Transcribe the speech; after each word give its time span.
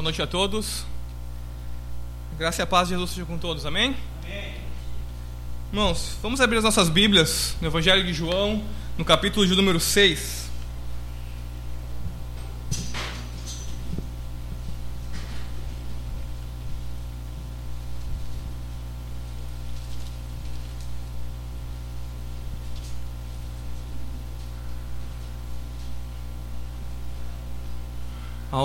Boa 0.00 0.06
noite 0.06 0.22
a 0.22 0.26
todos. 0.26 0.86
Graça 2.38 2.62
e 2.62 2.64
a 2.64 2.66
paz 2.66 2.88
de 2.88 2.94
Jesus 2.94 3.10
seja 3.10 3.26
com 3.26 3.36
todos, 3.36 3.66
amém? 3.66 3.94
Amém. 4.24 4.54
Irmãos, 5.70 6.16
vamos 6.22 6.40
abrir 6.40 6.56
as 6.56 6.64
nossas 6.64 6.88
Bíblias 6.88 7.54
no 7.60 7.68
Evangelho 7.68 8.02
de 8.02 8.14
João, 8.14 8.64
no 8.96 9.04
capítulo 9.04 9.46
de 9.46 9.54
número 9.54 9.78
6. 9.78 10.39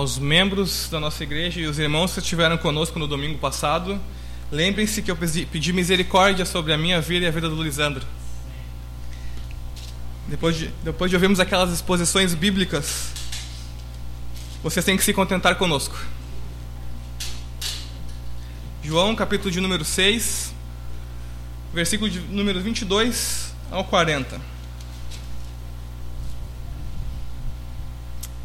Aos 0.06 0.20
membros 0.20 0.88
da 0.88 1.00
nossa 1.00 1.24
igreja 1.24 1.60
e 1.60 1.66
os 1.66 1.80
irmãos 1.80 2.14
que 2.14 2.20
estiveram 2.20 2.60
conosco 2.60 3.00
no 3.00 3.08
domingo 3.08 3.40
passado, 3.40 4.00
lembrem-se 4.52 5.02
que 5.02 5.10
eu 5.10 5.16
pedi 5.18 5.74
misericórdia 5.74 6.46
sobre 6.46 6.72
a 6.72 6.78
minha 6.78 7.02
vida 7.02 7.26
e 7.26 7.28
a 7.28 7.32
vida 7.32 7.50
do 7.50 7.64
Lisandro. 7.64 8.06
Depois 10.28 10.56
de, 10.56 10.68
depois 10.84 11.10
de 11.10 11.16
ouvirmos 11.16 11.40
aquelas 11.40 11.72
exposições 11.72 12.36
bíblicas, 12.36 13.14
vocês 14.62 14.86
têm 14.86 14.96
que 14.96 15.04
se 15.04 15.12
contentar 15.12 15.56
conosco. 15.56 15.98
João, 18.84 19.16
capítulo 19.16 19.50
de 19.50 19.60
número 19.60 19.84
6, 19.84 20.54
versículo 21.74 22.12
de 22.12 22.20
número 22.20 22.62
22 22.62 23.56
ao 23.72 23.84
40. 23.84 24.40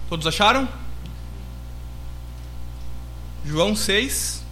Todos 0.09 0.27
acharam? 0.27 0.80
João 3.51 3.75
6, 3.75 4.45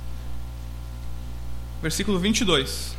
versículo 1.80 2.18
22. 2.18 2.96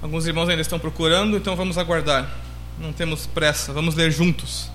Alguns 0.00 0.28
irmãos 0.28 0.48
ainda 0.48 0.62
estão 0.62 0.78
procurando, 0.78 1.36
então 1.36 1.56
vamos 1.56 1.76
aguardar. 1.76 2.30
Não 2.78 2.92
temos 2.92 3.26
pressa, 3.26 3.72
vamos 3.72 3.96
ler 3.96 4.12
juntos. 4.12 4.70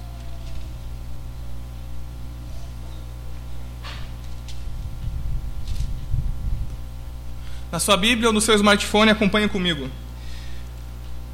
Na 7.72 7.80
sua 7.80 7.95
Bíblia 7.95 8.30
ou 8.30 8.34
no 8.34 8.42
seu 8.42 8.56
smartphone, 8.56 9.12
acompanhe 9.12 9.48
comigo. 9.48 9.89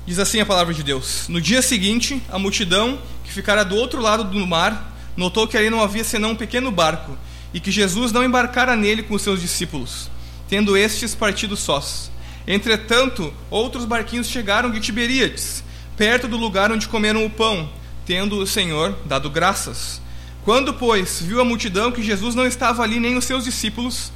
Diz 0.05 0.19
assim 0.19 0.41
a 0.41 0.45
palavra 0.45 0.73
de 0.73 0.83
Deus: 0.83 1.27
No 1.29 1.39
dia 1.39 1.61
seguinte, 1.61 2.21
a 2.29 2.37
multidão 2.37 2.99
que 3.23 3.31
ficara 3.31 3.63
do 3.63 3.75
outro 3.75 4.01
lado 4.01 4.25
do 4.25 4.45
mar 4.45 4.93
notou 5.15 5.47
que 5.47 5.57
ali 5.57 5.69
não 5.69 5.81
havia 5.81 6.03
senão 6.03 6.31
um 6.31 6.35
pequeno 6.35 6.71
barco 6.71 7.17
e 7.53 7.59
que 7.59 7.71
Jesus 7.71 8.11
não 8.11 8.23
embarcara 8.23 8.75
nele 8.75 9.01
com 9.01 9.13
os 9.15 9.21
seus 9.21 9.39
discípulos, 9.39 10.11
tendo 10.49 10.75
estes 10.75 11.15
partido 11.15 11.55
sós. 11.55 12.11
Entretanto, 12.45 13.33
outros 13.49 13.85
barquinhos 13.85 14.27
chegaram 14.27 14.69
de 14.69 14.81
Tiberíades, 14.81 15.63
perto 15.95 16.27
do 16.27 16.35
lugar 16.35 16.69
onde 16.69 16.89
comeram 16.89 17.25
o 17.25 17.29
pão, 17.29 17.69
tendo 18.05 18.37
o 18.37 18.45
Senhor 18.45 18.93
dado 19.05 19.29
graças. 19.29 20.01
Quando, 20.43 20.73
pois, 20.73 21.21
viu 21.21 21.39
a 21.39 21.45
multidão 21.45 21.91
que 21.93 22.03
Jesus 22.03 22.35
não 22.35 22.45
estava 22.45 22.83
ali 22.83 22.99
nem 22.99 23.17
os 23.17 23.23
seus 23.23 23.45
discípulos, 23.45 24.11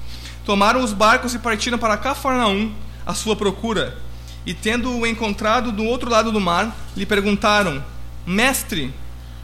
tomaram 0.46 0.84
os 0.84 0.94
barcos 0.94 1.34
e 1.34 1.40
partiram 1.40 1.78
para 1.78 1.98
Cafarnaum 1.98 2.74
à 3.06 3.14
sua 3.14 3.36
procura. 3.36 3.98
E 4.46 4.54
tendo-o 4.54 5.06
encontrado 5.06 5.72
do 5.72 5.84
outro 5.84 6.10
lado 6.10 6.32
do 6.32 6.40
mar, 6.40 6.76
lhe 6.96 7.06
perguntaram: 7.06 7.84
Mestre, 8.26 8.94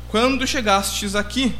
quando 0.09 0.47
chegastes 0.47 1.15
aqui? 1.15 1.53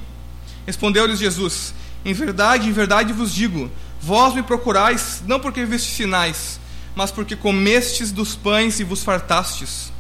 Respondeu-lhes 0.66 1.20
Jesus: 1.20 1.74
Em 2.04 2.14
verdade, 2.14 2.68
em 2.68 2.72
verdade 2.72 3.14
vos 3.14 3.34
digo: 3.34 3.70
vós 4.02 4.34
me 4.34 4.44
procurais 4.44 5.24
não 5.28 5.40
porque 5.40 5.66
vistes 5.66 5.96
sinais, 5.96 6.60
mas 6.96 7.12
porque 7.12 7.36
comestes 7.36 8.12
dos 8.12 8.36
pães 8.36 8.80
e 8.80 8.84
vos 8.84 9.04
fartastes. 9.04 9.92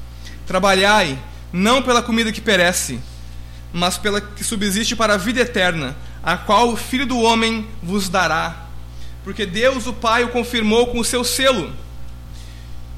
Trabalhai, 0.47 1.19
não 1.51 1.81
pela 1.81 2.01
comida 2.01 2.31
que 2.31 2.41
perece, 2.41 2.99
mas 3.73 3.97
pela 3.97 4.21
que 4.21 4.43
subsiste 4.43 4.95
para 4.95 5.15
a 5.15 5.17
vida 5.17 5.41
eterna, 5.41 5.95
a 6.23 6.37
qual 6.37 6.69
o 6.69 6.77
Filho 6.77 7.05
do 7.05 7.19
Homem 7.19 7.67
vos 7.83 8.09
dará 8.09 8.64
porque 9.25 9.43
Deus 9.43 9.87
o 9.87 9.93
Pai 9.93 10.23
o 10.23 10.29
confirmou 10.29 10.85
com 10.85 10.99
o 10.99 11.03
seu 11.03 11.23
selo. 11.23 11.73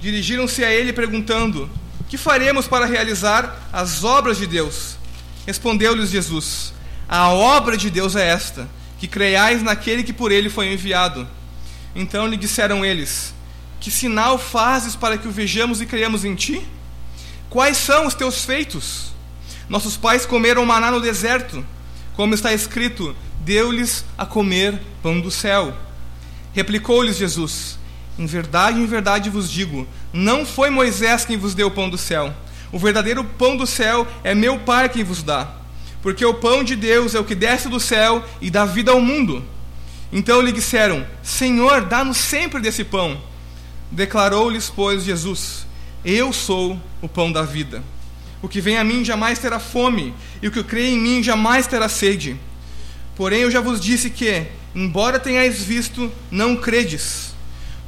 Dirigiram-se 0.01 0.61
a 0.61 0.69
ele 0.69 0.91
perguntando: 0.91 1.69
Que 2.09 2.17
faremos 2.17 2.67
para 2.67 2.85
realizar 2.85 3.69
as 3.71 4.03
obras 4.03 4.37
de 4.37 4.45
Deus? 4.45 4.97
Respondeu-lhes 5.47 6.09
Jesus: 6.09 6.73
A 7.07 7.29
obra 7.29 7.77
de 7.77 7.89
Deus 7.89 8.13
é 8.17 8.27
esta, 8.27 8.67
que 8.99 9.07
creiais 9.07 9.63
naquele 9.63 10.03
que 10.03 10.11
por 10.11 10.29
ele 10.29 10.49
foi 10.49 10.73
enviado. 10.73 11.25
Então 11.95 12.27
lhe 12.27 12.35
disseram 12.35 12.83
eles: 12.83 13.33
Que 13.79 13.89
sinal 13.89 14.37
fazes 14.37 14.97
para 14.97 15.17
que 15.17 15.29
o 15.29 15.31
vejamos 15.31 15.79
e 15.79 15.85
creiamos 15.85 16.25
em 16.25 16.35
ti? 16.35 16.61
Quais 17.49 17.77
são 17.77 18.05
os 18.05 18.13
teus 18.13 18.43
feitos? 18.43 19.13
Nossos 19.69 19.95
pais 19.95 20.25
comeram 20.25 20.65
maná 20.65 20.91
no 20.91 20.99
deserto, 20.99 21.65
como 22.17 22.33
está 22.33 22.53
escrito: 22.53 23.15
Deu-lhes 23.39 24.03
a 24.17 24.25
comer 24.25 24.77
pão 25.01 25.21
do 25.21 25.31
céu. 25.31 25.86
Replicou-lhes 26.57 27.17
Jesus: 27.17 27.77
Em 28.17 28.25
verdade, 28.25 28.79
em 28.79 28.85
verdade 28.87 29.29
vos 29.29 29.47
digo: 29.47 29.87
não 30.11 30.43
foi 30.43 30.71
Moisés 30.71 31.23
quem 31.23 31.37
vos 31.37 31.53
deu 31.53 31.67
o 31.67 31.71
pão 31.71 31.87
do 31.87 31.99
céu. 31.99 32.33
O 32.71 32.79
verdadeiro 32.79 33.23
pão 33.23 33.55
do 33.55 33.67
céu 33.67 34.07
é 34.23 34.33
meu 34.33 34.57
Pai 34.57 34.89
quem 34.89 35.03
vos 35.03 35.21
dá. 35.21 35.51
Porque 36.01 36.25
o 36.25 36.33
pão 36.33 36.63
de 36.63 36.75
Deus 36.75 37.13
é 37.13 37.19
o 37.19 37.23
que 37.23 37.35
desce 37.35 37.69
do 37.69 37.79
céu 37.79 38.25
e 38.41 38.49
dá 38.49 38.65
vida 38.65 38.91
ao 38.91 38.99
mundo. 38.99 39.45
Então 40.11 40.41
lhe 40.41 40.51
disseram: 40.51 41.05
Senhor, 41.21 41.81
dá-nos 41.81 42.17
sempre 42.17 42.59
desse 42.59 42.83
pão. 42.83 43.21
Declarou-lhes, 43.91 44.67
pois, 44.67 45.03
Jesus: 45.03 45.67
Eu 46.03 46.33
sou 46.33 46.81
o 47.03 47.07
pão 47.07 47.31
da 47.31 47.43
vida. 47.43 47.83
O 48.41 48.47
que 48.47 48.59
vem 48.59 48.79
a 48.79 48.83
mim 48.83 49.05
jamais 49.05 49.37
terá 49.37 49.59
fome, 49.59 50.11
e 50.41 50.47
o 50.47 50.51
que 50.51 50.63
crê 50.63 50.89
em 50.89 50.97
mim 50.97 51.21
jamais 51.21 51.67
terá 51.67 51.87
sede. 51.87 52.35
Porém, 53.15 53.41
eu 53.41 53.51
já 53.51 53.61
vos 53.61 53.79
disse 53.79 54.09
que, 54.09 54.47
embora 54.77 55.19
tenhais 55.19 55.63
visto, 55.63 56.11
não 56.29 56.55
credes. 56.55 57.33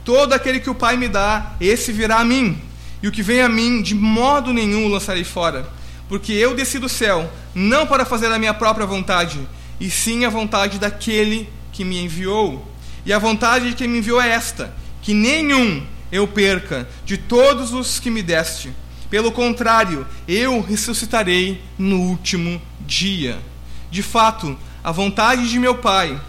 Todo 0.04 0.34
aquele 0.34 0.60
que 0.60 0.72
o 0.72 0.76
Pai 0.76 0.98
me 0.98 1.08
dá, 1.08 1.54
esse 1.62 1.92
virá 1.92 2.18
a 2.18 2.26
mim, 2.26 2.60
e 3.04 3.08
o 3.08 3.12
que 3.12 3.22
vem 3.22 3.42
a 3.42 3.48
mim, 3.48 3.84
de 3.84 3.94
modo 3.94 4.52
nenhum 4.52 4.88
o 4.88 4.90
lançarei 4.90 5.24
fora. 5.24 5.70
Porque 6.08 6.34
eu 6.34 6.56
desci 6.56 6.80
do 6.80 6.90
céu, 6.90 7.32
não 7.54 7.86
para 7.86 8.06
fazer 8.06 8.26
a 8.32 8.40
minha 8.40 8.56
própria 8.56 8.88
vontade, 8.88 9.40
e 9.80 9.88
sim 9.92 10.26
a 10.26 10.30
vontade 10.30 10.80
daquele 10.80 11.48
que 11.72 11.86
me 11.86 12.04
enviou. 12.04 12.68
E 13.06 13.14
a 13.14 13.20
vontade 13.20 13.70
de 13.70 13.76
quem 13.76 13.88
me 13.88 14.00
enviou 14.00 14.20
é 14.20 14.30
esta: 14.30 14.74
que 15.04 15.14
nenhum 15.14 15.86
eu 16.12 16.28
perca 16.28 16.90
de 17.06 17.18
todos 17.18 17.72
os 17.72 18.00
que 18.00 18.10
me 18.10 18.24
deste. 18.24 18.74
Pelo 19.12 19.32
contrário, 19.32 20.08
eu 20.28 20.60
ressuscitarei 20.60 21.62
no 21.78 21.98
último 21.98 22.60
dia. 22.82 23.38
De 23.92 24.02
fato, 24.02 24.58
a 24.84 24.92
vontade 24.92 25.48
de 25.48 25.60
meu 25.60 25.76
Pai 25.76 26.20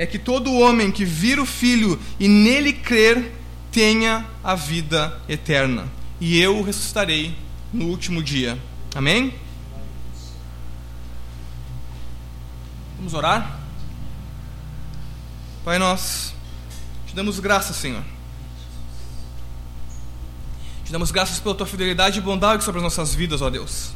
é 0.00 0.06
que 0.06 0.18
todo 0.18 0.54
homem 0.54 0.90
que 0.90 1.04
vir 1.04 1.38
o 1.38 1.44
Filho 1.44 2.00
e 2.18 2.26
nele 2.26 2.72
crer 2.72 3.34
tenha 3.70 4.26
a 4.42 4.54
vida 4.54 5.20
eterna, 5.28 5.92
e 6.18 6.40
eu 6.40 6.56
o 6.56 6.62
ressuscitarei 6.62 7.36
no 7.70 7.84
último 7.84 8.22
dia. 8.22 8.58
Amém? 8.94 9.34
Vamos 12.96 13.12
orar? 13.12 13.60
Pai, 15.66 15.78
nós 15.78 16.32
te 17.06 17.14
damos 17.14 17.38
graças, 17.38 17.76
Senhor. 17.76 18.02
Te 20.82 20.92
damos 20.92 21.10
graças 21.10 21.38
pela 21.40 21.54
tua 21.54 21.66
fidelidade 21.66 22.20
e 22.20 22.22
bondade 22.22 22.64
sobre 22.64 22.78
as 22.78 22.84
nossas 22.84 23.14
vidas, 23.14 23.42
ó 23.42 23.50
Deus. 23.50 23.90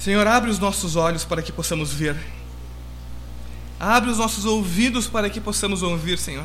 Senhor, 0.00 0.26
abre 0.26 0.50
os 0.50 0.58
nossos 0.58 0.96
olhos 0.96 1.24
para 1.24 1.42
que 1.42 1.52
possamos 1.52 1.92
ver. 1.92 2.39
Abre 3.80 4.10
os 4.10 4.18
nossos 4.18 4.44
ouvidos 4.44 5.06
para 5.06 5.30
que 5.30 5.40
possamos 5.40 5.82
ouvir, 5.82 6.18
Senhor. 6.18 6.44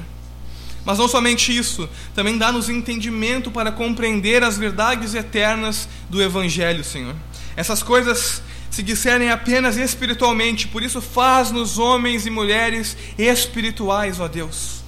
Mas 0.85 0.97
não 0.97 1.07
somente 1.07 1.55
isso, 1.55 1.89
também 2.13 2.37
dá-nos 2.37 2.69
entendimento 2.69 3.51
para 3.51 3.73
compreender 3.73 4.41
as 4.41 4.57
verdades 4.57 5.13
eternas 5.13 5.89
do 6.09 6.21
Evangelho, 6.21 6.83
Senhor. 6.83 7.15
Essas 7.57 7.83
coisas 7.83 8.41
se 8.69 8.81
discernem 8.81 9.31
apenas 9.31 9.75
espiritualmente, 9.75 10.67
por 10.67 10.81
isso 10.81 11.01
faz-nos 11.01 11.77
homens 11.77 12.25
e 12.25 12.29
mulheres 12.29 12.95
espirituais, 13.17 14.19
ó 14.19 14.27
Deus. 14.29 14.83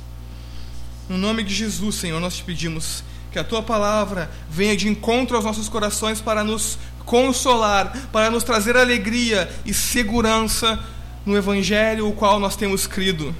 No 1.09 1.17
nome 1.17 1.43
de 1.43 1.53
Jesus, 1.53 1.95
Senhor, 1.95 2.19
nós 2.21 2.37
te 2.37 2.43
pedimos 2.43 3.03
que 3.31 3.39
a 3.39 3.43
tua 3.43 3.63
palavra 3.63 4.31
venha 4.49 4.77
de 4.77 4.87
encontro 4.87 5.35
aos 5.35 5.45
nossos 5.45 5.67
corações 5.67 6.21
para 6.21 6.43
nos 6.43 6.77
consolar, 7.05 8.09
para 8.11 8.29
nos 8.29 8.43
trazer 8.43 8.77
alegria 8.77 9.49
e 9.65 9.73
segurança 9.73 10.79
no 11.27 11.35
Evangelho 11.35 12.07
o 12.07 12.13
qual 12.13 12.39
nós 12.39 12.55
temos 12.55 12.87
crido. 12.87 13.35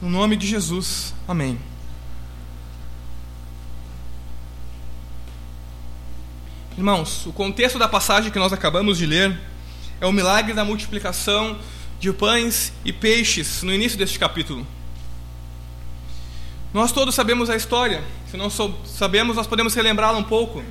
No 0.00 0.08
nome 0.08 0.36
de 0.36 0.46
Jesus. 0.46 1.14
Amém. 1.28 1.60
Irmãos, 6.78 7.26
o 7.26 7.32
contexto 7.32 7.78
da 7.78 7.86
passagem 7.86 8.30
que 8.30 8.38
nós 8.38 8.54
acabamos 8.54 8.96
de 8.96 9.04
ler 9.04 9.38
é 10.00 10.06
o 10.06 10.12
milagre 10.12 10.54
da 10.54 10.64
multiplicação 10.64 11.58
de 12.00 12.10
pães 12.10 12.72
e 12.86 12.92
peixes 12.92 13.62
no 13.62 13.72
início 13.72 13.98
deste 13.98 14.18
capítulo. 14.18 14.66
Nós 16.72 16.90
todos 16.90 17.14
sabemos 17.14 17.50
a 17.50 17.56
história, 17.56 18.02
se 18.30 18.36
não 18.38 18.48
sabemos, 18.50 19.36
nós 19.36 19.46
podemos 19.46 19.74
relembrá-la 19.74 20.16
um 20.16 20.24
pouco. 20.24 20.62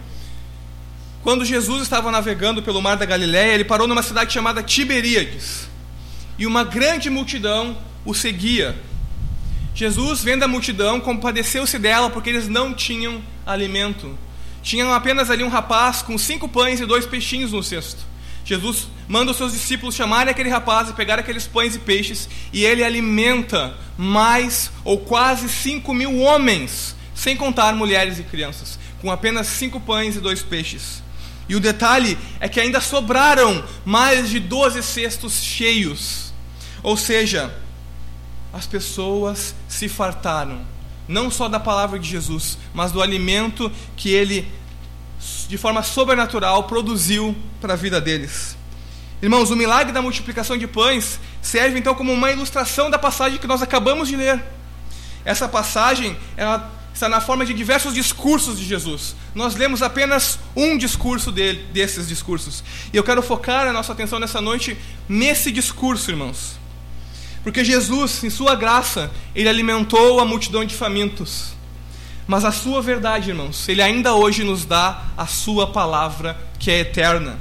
Quando 1.22 1.46
Jesus 1.46 1.84
estava 1.84 2.10
navegando 2.10 2.64
pelo 2.64 2.82
mar 2.82 2.98
da 2.98 3.06
Galiléia, 3.06 3.54
ele 3.54 3.66
parou 3.66 3.88
numa 3.88 4.04
cidade 4.04 4.34
chamada 4.34 4.64
Tiberíades. 4.64 5.75
E 6.38 6.46
uma 6.46 6.64
grande 6.64 7.10
multidão 7.10 7.78
o 8.06 8.14
seguia. 8.14 8.76
Jesus, 9.74 10.24
vendo 10.24 10.44
a 10.44 10.48
multidão, 10.48 11.00
compadeceu-se 11.00 11.78
dela 11.78 12.10
porque 12.10 12.30
eles 12.30 12.48
não 12.48 12.74
tinham 12.74 13.22
alimento. 13.46 14.18
Tinham 14.62 14.94
apenas 14.94 15.30
ali 15.30 15.44
um 15.44 15.50
rapaz 15.50 16.02
com 16.02 16.18
cinco 16.18 16.48
pães 16.48 16.80
e 16.80 16.86
dois 16.86 17.06
peixinhos 17.06 17.52
no 17.52 17.62
cesto. 17.62 18.04
Jesus 18.46 18.88
manda 19.08 19.32
os 19.32 19.38
seus 19.38 19.54
discípulos 19.54 19.96
chamarem 19.96 20.32
aquele 20.32 20.50
rapaz 20.50 20.90
e 20.90 20.94
pegar 20.94 21.20
aqueles 21.20 21.48
pães 21.48 21.76
e 21.76 21.80
peixes, 21.80 22.30
e 22.54 22.64
ele 22.64 22.84
alimenta 22.84 23.76
mais 23.98 24.72
ou 24.84 25.00
quase 25.00 25.50
cinco 25.50 25.94
mil 25.94 26.20
homens, 26.20 26.96
sem 27.14 27.36
contar 27.36 27.74
mulheres 27.76 28.20
e 28.20 28.24
crianças, 28.24 28.80
com 29.02 29.12
apenas 29.12 29.48
cinco 29.48 29.80
pães 29.80 30.16
e 30.16 30.20
dois 30.20 30.44
peixes. 30.44 31.04
E 31.50 31.56
o 31.56 31.60
detalhe 31.60 32.18
é 32.40 32.48
que 32.48 32.60
ainda 32.60 32.80
sobraram 32.80 33.64
mais 33.84 34.30
de 34.30 34.40
doze 34.40 34.82
cestos 34.82 35.44
cheios. 35.44 36.25
Ou 36.86 36.96
seja, 36.96 37.52
as 38.54 38.68
pessoas 38.68 39.56
se 39.68 39.90
fartaram, 39.90 40.62
não 41.08 41.32
só 41.32 41.50
da 41.50 41.60
palavra 41.60 41.98
de 41.98 42.08
Jesus, 42.08 42.60
mas 42.76 42.92
do 42.92 43.02
alimento 43.02 43.72
que 43.98 44.12
ele 44.12 44.48
de 45.48 45.58
forma 45.58 45.82
sobrenatural, 45.82 46.66
produziu 46.66 47.36
para 47.60 47.74
a 47.74 47.76
vida 47.76 48.00
deles. 48.00 48.56
Irmãos, 49.20 49.50
o 49.50 49.56
milagre 49.56 49.92
da 49.92 50.02
multiplicação 50.02 50.56
de 50.58 50.68
pães 50.68 51.20
serve 51.42 51.80
então 51.80 51.96
como 51.96 52.14
uma 52.14 52.32
ilustração 52.32 52.88
da 52.88 53.00
passagem 53.00 53.40
que 53.40 53.48
nós 53.48 53.64
acabamos 53.64 54.08
de 54.08 54.16
ler. 54.16 54.44
Essa 55.24 55.48
passagem 55.48 56.16
ela 56.38 56.72
está 56.94 57.10
na 57.10 57.20
forma 57.20 57.46
de 57.46 57.54
diversos 57.56 57.96
discursos 57.96 58.60
de 58.60 58.66
Jesus. 58.66 59.16
Nós 59.34 59.56
lemos 59.56 59.82
apenas 59.82 60.38
um 60.56 60.78
discurso 60.78 61.32
dele, 61.32 61.66
desses 61.74 62.08
discursos. 62.08 62.64
E 62.94 62.98
eu 62.98 63.04
quero 63.04 63.24
focar 63.24 63.68
a 63.68 63.74
nossa 63.74 63.92
atenção 63.92 64.20
nessa 64.20 64.40
noite 64.40 64.78
nesse 65.10 65.52
discurso, 65.52 66.12
irmãos. 66.12 66.65
Porque 67.46 67.64
Jesus, 67.64 68.24
em 68.24 68.30
sua 68.32 68.56
graça, 68.56 69.12
ele 69.36 69.48
alimentou 69.48 70.20
a 70.20 70.26
multidão 70.26 70.66
de 70.66 70.74
famintos. 70.74 71.54
Mas 72.26 72.44
a 72.44 72.52
sua 72.52 72.82
verdade, 72.82 73.30
irmãos, 73.30 73.70
ele 73.70 73.84
ainda 73.84 74.16
hoje 74.16 74.44
nos 74.44 74.66
dá 74.66 75.04
a 75.16 75.28
sua 75.28 75.68
palavra 75.68 76.36
que 76.58 76.72
é 76.72 76.80
eterna. 76.80 77.40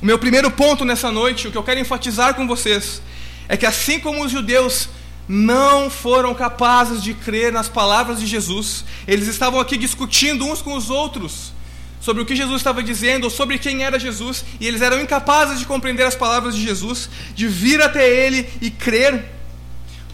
O 0.00 0.06
meu 0.06 0.20
primeiro 0.20 0.52
ponto 0.52 0.84
nessa 0.84 1.10
noite, 1.10 1.48
o 1.48 1.50
que 1.50 1.58
eu 1.58 1.64
quero 1.64 1.80
enfatizar 1.80 2.34
com 2.34 2.46
vocês, 2.46 3.02
é 3.48 3.56
que 3.56 3.66
assim 3.66 3.98
como 3.98 4.24
os 4.24 4.30
judeus 4.30 4.88
não 5.26 5.90
foram 5.90 6.32
capazes 6.32 7.02
de 7.02 7.12
crer 7.12 7.52
nas 7.52 7.68
palavras 7.68 8.20
de 8.20 8.26
Jesus, 8.26 8.84
eles 9.04 9.26
estavam 9.26 9.58
aqui 9.58 9.76
discutindo 9.76 10.46
uns 10.46 10.62
com 10.62 10.74
os 10.74 10.90
outros 10.90 11.55
sobre 12.00 12.22
o 12.22 12.26
que 12.26 12.36
Jesus 12.36 12.58
estava 12.58 12.82
dizendo, 12.82 13.24
ou 13.24 13.30
sobre 13.30 13.58
quem 13.58 13.84
era 13.84 13.98
Jesus, 13.98 14.44
e 14.60 14.66
eles 14.66 14.82
eram 14.82 15.00
incapazes 15.00 15.58
de 15.58 15.66
compreender 15.66 16.04
as 16.04 16.14
palavras 16.14 16.54
de 16.54 16.62
Jesus, 16.62 17.08
de 17.34 17.48
vir 17.48 17.80
até 17.80 18.08
Ele 18.08 18.48
e 18.60 18.70
crer. 18.70 19.32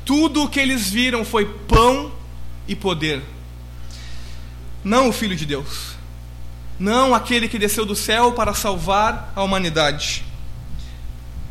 Tudo 0.05 0.45
o 0.45 0.49
que 0.49 0.59
eles 0.59 0.91
viram 0.91 1.25
foi 1.25 1.45
pão 1.47 2.13
e 2.67 2.75
poder 2.75 3.23
não 4.85 5.09
o 5.09 5.13
Filho 5.13 5.37
de 5.37 5.47
Deus, 5.47 5.95
não 6.79 7.15
aquele 7.15 7.49
que 7.49 7.59
desceu 7.59 7.87
do 7.87 7.95
céu 7.95 8.33
para 8.33 8.55
salvar 8.55 9.33
a 9.37 9.43
humanidade. 9.43 10.25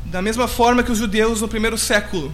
Da 0.06 0.22
mesma 0.22 0.48
forma 0.48 0.84
que 0.84 0.92
os 0.92 0.98
judeus 0.98 1.42
no 1.42 1.48
primeiro 1.48 1.78
século, 1.78 2.34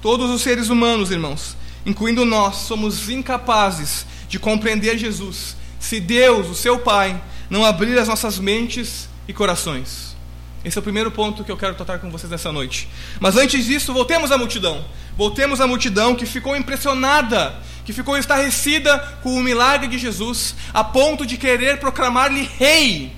todos 0.00 0.30
os 0.30 0.42
seres 0.42 0.68
humanos, 0.68 1.10
irmãos, 1.10 1.56
incluindo 1.84 2.24
nós, 2.24 2.56
somos 2.56 3.08
incapazes 3.08 4.06
de 4.28 4.38
compreender 4.38 4.96
Jesus 4.96 5.56
se 5.78 6.00
Deus, 6.00 6.48
o 6.48 6.54
seu 6.54 6.78
Pai, 6.78 7.20
não 7.48 7.64
abrir 7.64 7.98
as 7.98 8.08
nossas 8.08 8.38
mentes 8.38 9.08
e 9.26 9.32
corações. 9.32 10.16
Esse 10.64 10.76
é 10.76 10.80
o 10.80 10.82
primeiro 10.82 11.10
ponto 11.10 11.44
que 11.44 11.52
eu 11.52 11.56
quero 11.56 11.74
tratar 11.74 11.98
com 11.98 12.10
vocês 12.10 12.30
nessa 12.30 12.50
noite. 12.50 12.88
Mas 13.20 13.36
antes 13.36 13.64
disso, 13.64 13.92
voltemos 13.92 14.32
à 14.32 14.38
multidão. 14.38 14.84
Voltemos 15.16 15.60
à 15.60 15.66
multidão 15.66 16.14
que 16.14 16.26
ficou 16.26 16.56
impressionada, 16.56 17.54
que 17.84 17.92
ficou 17.92 18.16
estarrecida 18.16 18.98
com 19.22 19.34
o 19.34 19.42
milagre 19.42 19.88
de 19.88 19.98
Jesus, 19.98 20.54
a 20.74 20.82
ponto 20.82 21.24
de 21.24 21.36
querer 21.36 21.78
proclamar-lhe 21.78 22.48
rei. 22.58 23.12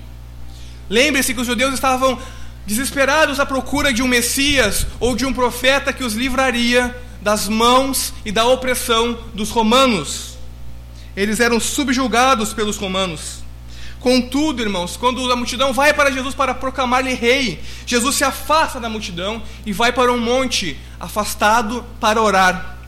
Lembre-se 0.89 1.33
que 1.33 1.41
os 1.41 1.47
judeus 1.47 1.73
estavam 1.73 2.17
desesperados 2.65 3.39
à 3.39 3.45
procura 3.45 3.91
de 3.91 4.03
um 4.03 4.07
Messias 4.07 4.85
ou 4.99 5.15
de 5.15 5.25
um 5.25 5.33
profeta 5.33 5.91
que 5.91 6.03
os 6.03 6.13
livraria 6.13 6.95
das 7.21 7.47
mãos 7.47 8.13
e 8.25 8.31
da 8.31 8.45
opressão 8.45 9.17
dos 9.33 9.49
romanos. 9.49 10.30
Eles 11.15 11.39
eram 11.39 11.59
subjugados 11.59 12.53
pelos 12.53 12.77
romanos. 12.77 13.41
Contudo, 13.99 14.63
irmãos, 14.63 14.97
quando 14.97 15.31
a 15.31 15.35
multidão 15.35 15.71
vai 15.71 15.93
para 15.93 16.11
Jesus 16.11 16.33
para 16.33 16.55
proclamar-lhe 16.55 17.13
rei, 17.13 17.61
Jesus 17.85 18.15
se 18.15 18.23
afasta 18.23 18.79
da 18.79 18.89
multidão 18.89 19.43
e 19.63 19.71
vai 19.71 19.91
para 19.91 20.11
um 20.11 20.19
monte, 20.19 20.75
afastado 20.99 21.85
para 21.99 22.19
orar. 22.19 22.79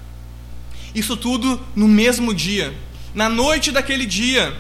Isso 0.96 1.16
tudo 1.16 1.62
no 1.76 1.88
mesmo 1.88 2.34
dia. 2.34 2.74
Na 3.14 3.30
noite 3.30 3.72
daquele 3.72 4.08
dia, 4.08 4.56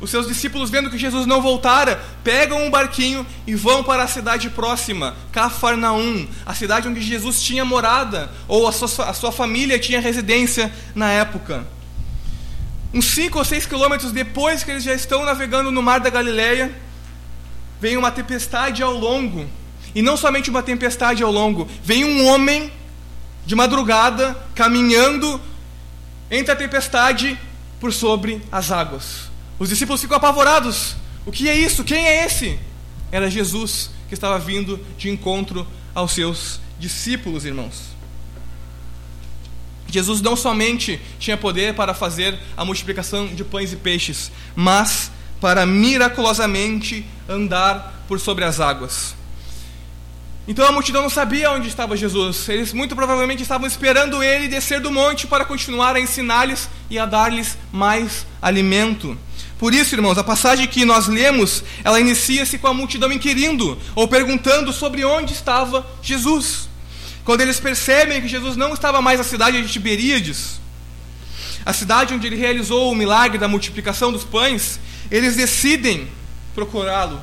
os 0.00 0.10
seus 0.10 0.28
discípulos, 0.28 0.70
vendo 0.70 0.88
que 0.90 0.96
Jesus 0.96 1.26
não 1.26 1.42
voltara, 1.42 2.00
pegam 2.22 2.64
um 2.64 2.70
barquinho 2.70 3.26
e 3.44 3.56
vão 3.56 3.82
para 3.82 4.04
a 4.04 4.08
cidade 4.08 4.48
próxima, 4.48 5.16
Cafarnaum, 5.32 6.26
a 6.46 6.54
cidade 6.54 6.86
onde 6.86 7.00
Jesus 7.02 7.42
tinha 7.42 7.64
morada, 7.64 8.30
ou 8.46 8.68
a 8.68 8.72
sua, 8.72 9.06
a 9.06 9.12
sua 9.12 9.32
família 9.32 9.78
tinha 9.78 10.00
residência 10.00 10.72
na 10.94 11.10
época. 11.10 11.66
Uns 12.92 13.04
5 13.06 13.38
ou 13.38 13.44
6 13.44 13.66
quilômetros 13.66 14.10
depois 14.10 14.64
que 14.64 14.70
eles 14.70 14.82
já 14.82 14.92
estão 14.94 15.24
navegando 15.24 15.70
no 15.70 15.82
mar 15.82 16.00
da 16.00 16.10
Galileia, 16.10 16.74
vem 17.80 17.96
uma 17.96 18.10
tempestade 18.10 18.82
ao 18.82 18.92
longo. 18.92 19.46
E 19.94 20.02
não 20.02 20.16
somente 20.16 20.50
uma 20.50 20.62
tempestade 20.62 21.22
ao 21.22 21.30
longo, 21.30 21.68
vem 21.82 22.04
um 22.04 22.26
homem 22.26 22.72
de 23.46 23.54
madrugada 23.54 24.36
caminhando 24.54 25.40
entre 26.30 26.52
a 26.52 26.56
tempestade 26.56 27.38
por 27.80 27.92
sobre 27.92 28.42
as 28.52 28.70
águas. 28.70 29.30
Os 29.58 29.68
discípulos 29.68 30.00
ficam 30.00 30.16
apavorados. 30.16 30.96
O 31.26 31.32
que 31.32 31.48
é 31.48 31.54
isso? 31.56 31.84
Quem 31.84 32.06
é 32.06 32.24
esse? 32.24 32.58
Era 33.10 33.30
Jesus 33.30 33.90
que 34.08 34.14
estava 34.14 34.38
vindo 34.38 34.78
de 34.96 35.08
encontro 35.08 35.66
aos 35.94 36.12
seus 36.12 36.60
discípulos, 36.78 37.44
irmãos. 37.44 37.99
Jesus 39.90 40.20
não 40.20 40.36
somente 40.36 41.00
tinha 41.18 41.36
poder 41.36 41.74
para 41.74 41.94
fazer 41.94 42.38
a 42.56 42.64
multiplicação 42.64 43.26
de 43.26 43.44
pães 43.44 43.72
e 43.72 43.76
peixes, 43.76 44.30
mas 44.54 45.10
para 45.40 45.64
miraculosamente 45.66 47.04
andar 47.28 48.04
por 48.06 48.20
sobre 48.20 48.44
as 48.44 48.60
águas. 48.60 49.14
Então 50.48 50.66
a 50.66 50.72
multidão 50.72 51.02
não 51.02 51.10
sabia 51.10 51.50
onde 51.52 51.68
estava 51.68 51.96
Jesus. 51.96 52.48
Eles 52.48 52.72
muito 52.72 52.96
provavelmente 52.96 53.42
estavam 53.42 53.66
esperando 53.66 54.22
ele 54.22 54.48
descer 54.48 54.80
do 54.80 54.90
monte 54.90 55.26
para 55.26 55.44
continuar 55.44 55.94
a 55.94 56.00
ensinar-lhes 56.00 56.68
e 56.88 56.98
a 56.98 57.06
dar-lhes 57.06 57.56
mais 57.70 58.26
alimento. 58.40 59.16
Por 59.58 59.74
isso, 59.74 59.94
irmãos, 59.94 60.16
a 60.16 60.24
passagem 60.24 60.66
que 60.66 60.86
nós 60.86 61.06
lemos, 61.06 61.62
ela 61.84 62.00
inicia-se 62.00 62.58
com 62.58 62.66
a 62.66 62.72
multidão 62.72 63.12
inquirindo 63.12 63.78
ou 63.94 64.08
perguntando 64.08 64.72
sobre 64.72 65.04
onde 65.04 65.34
estava 65.34 65.86
Jesus. 66.02 66.69
Quando 67.24 67.42
eles 67.42 67.60
percebem 67.60 68.20
que 68.20 68.28
Jesus 68.28 68.56
não 68.56 68.72
estava 68.72 69.00
mais 69.00 69.18
na 69.18 69.24
cidade 69.24 69.62
de 69.62 69.68
Tiberíades, 69.68 70.60
a 71.64 71.72
cidade 71.72 72.14
onde 72.14 72.26
ele 72.26 72.36
realizou 72.36 72.90
o 72.90 72.94
milagre 72.94 73.38
da 73.38 73.46
multiplicação 73.46 74.10
dos 74.10 74.24
pães, 74.24 74.80
eles 75.10 75.36
decidem 75.36 76.08
procurá-lo. 76.54 77.20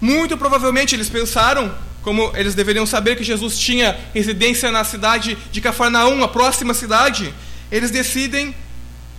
Muito 0.00 0.36
provavelmente 0.36 0.94
eles 0.94 1.08
pensaram, 1.08 1.74
como 2.02 2.30
eles 2.36 2.54
deveriam 2.54 2.84
saber 2.84 3.16
que 3.16 3.24
Jesus 3.24 3.58
tinha 3.58 3.98
residência 4.12 4.70
na 4.70 4.84
cidade 4.84 5.38
de 5.50 5.60
Cafarnaum, 5.60 6.22
a 6.22 6.28
próxima 6.28 6.74
cidade, 6.74 7.32
eles 7.72 7.90
decidem 7.90 8.54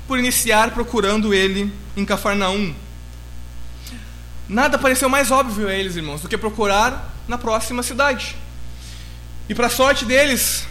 por 0.08 0.20
iniciar 0.20 0.72
procurando 0.72 1.34
ele 1.34 1.72
em 1.98 2.06
Cafarnaum. 2.06 2.76
Nada 4.48 4.78
pareceu 4.78 5.10
mais 5.10 5.32
óbvio 5.32 5.68
a 5.68 5.74
eles, 5.74 5.96
irmãos, 5.96 6.22
do 6.22 6.30
que 6.30 6.38
procurar 6.38 7.12
na 7.28 7.40
próxima 7.40 7.82
cidade. 7.82 8.36
E 9.48 9.56
para 9.56 9.70
sorte 9.70 10.06
deles, 10.06 10.68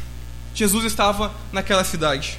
Jesus 0.54 0.84
estava 0.84 1.34
naquela 1.52 1.84
cidade. 1.84 2.38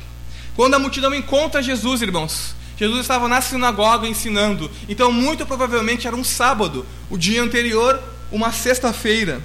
Quando 0.55 0.73
a 0.73 0.79
multidão 0.79 1.13
encontra 1.13 1.61
Jesus, 1.61 2.01
irmãos, 2.01 2.55
Jesus 2.77 3.01
estava 3.01 3.27
na 3.27 3.41
sinagoga 3.41 4.07
ensinando. 4.07 4.69
Então, 4.87 5.11
muito 5.11 5.45
provavelmente 5.45 6.07
era 6.07 6.15
um 6.15 6.23
sábado, 6.23 6.85
o 7.09 7.17
dia 7.17 7.41
anterior, 7.41 8.01
uma 8.31 8.51
sexta-feira. 8.51 9.41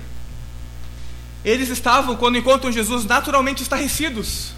eles 1.44 1.68
estavam, 1.68 2.16
quando 2.16 2.38
encontram 2.38 2.72
Jesus, 2.72 3.04
naturalmente 3.04 3.62
estarrecidos. 3.62 4.52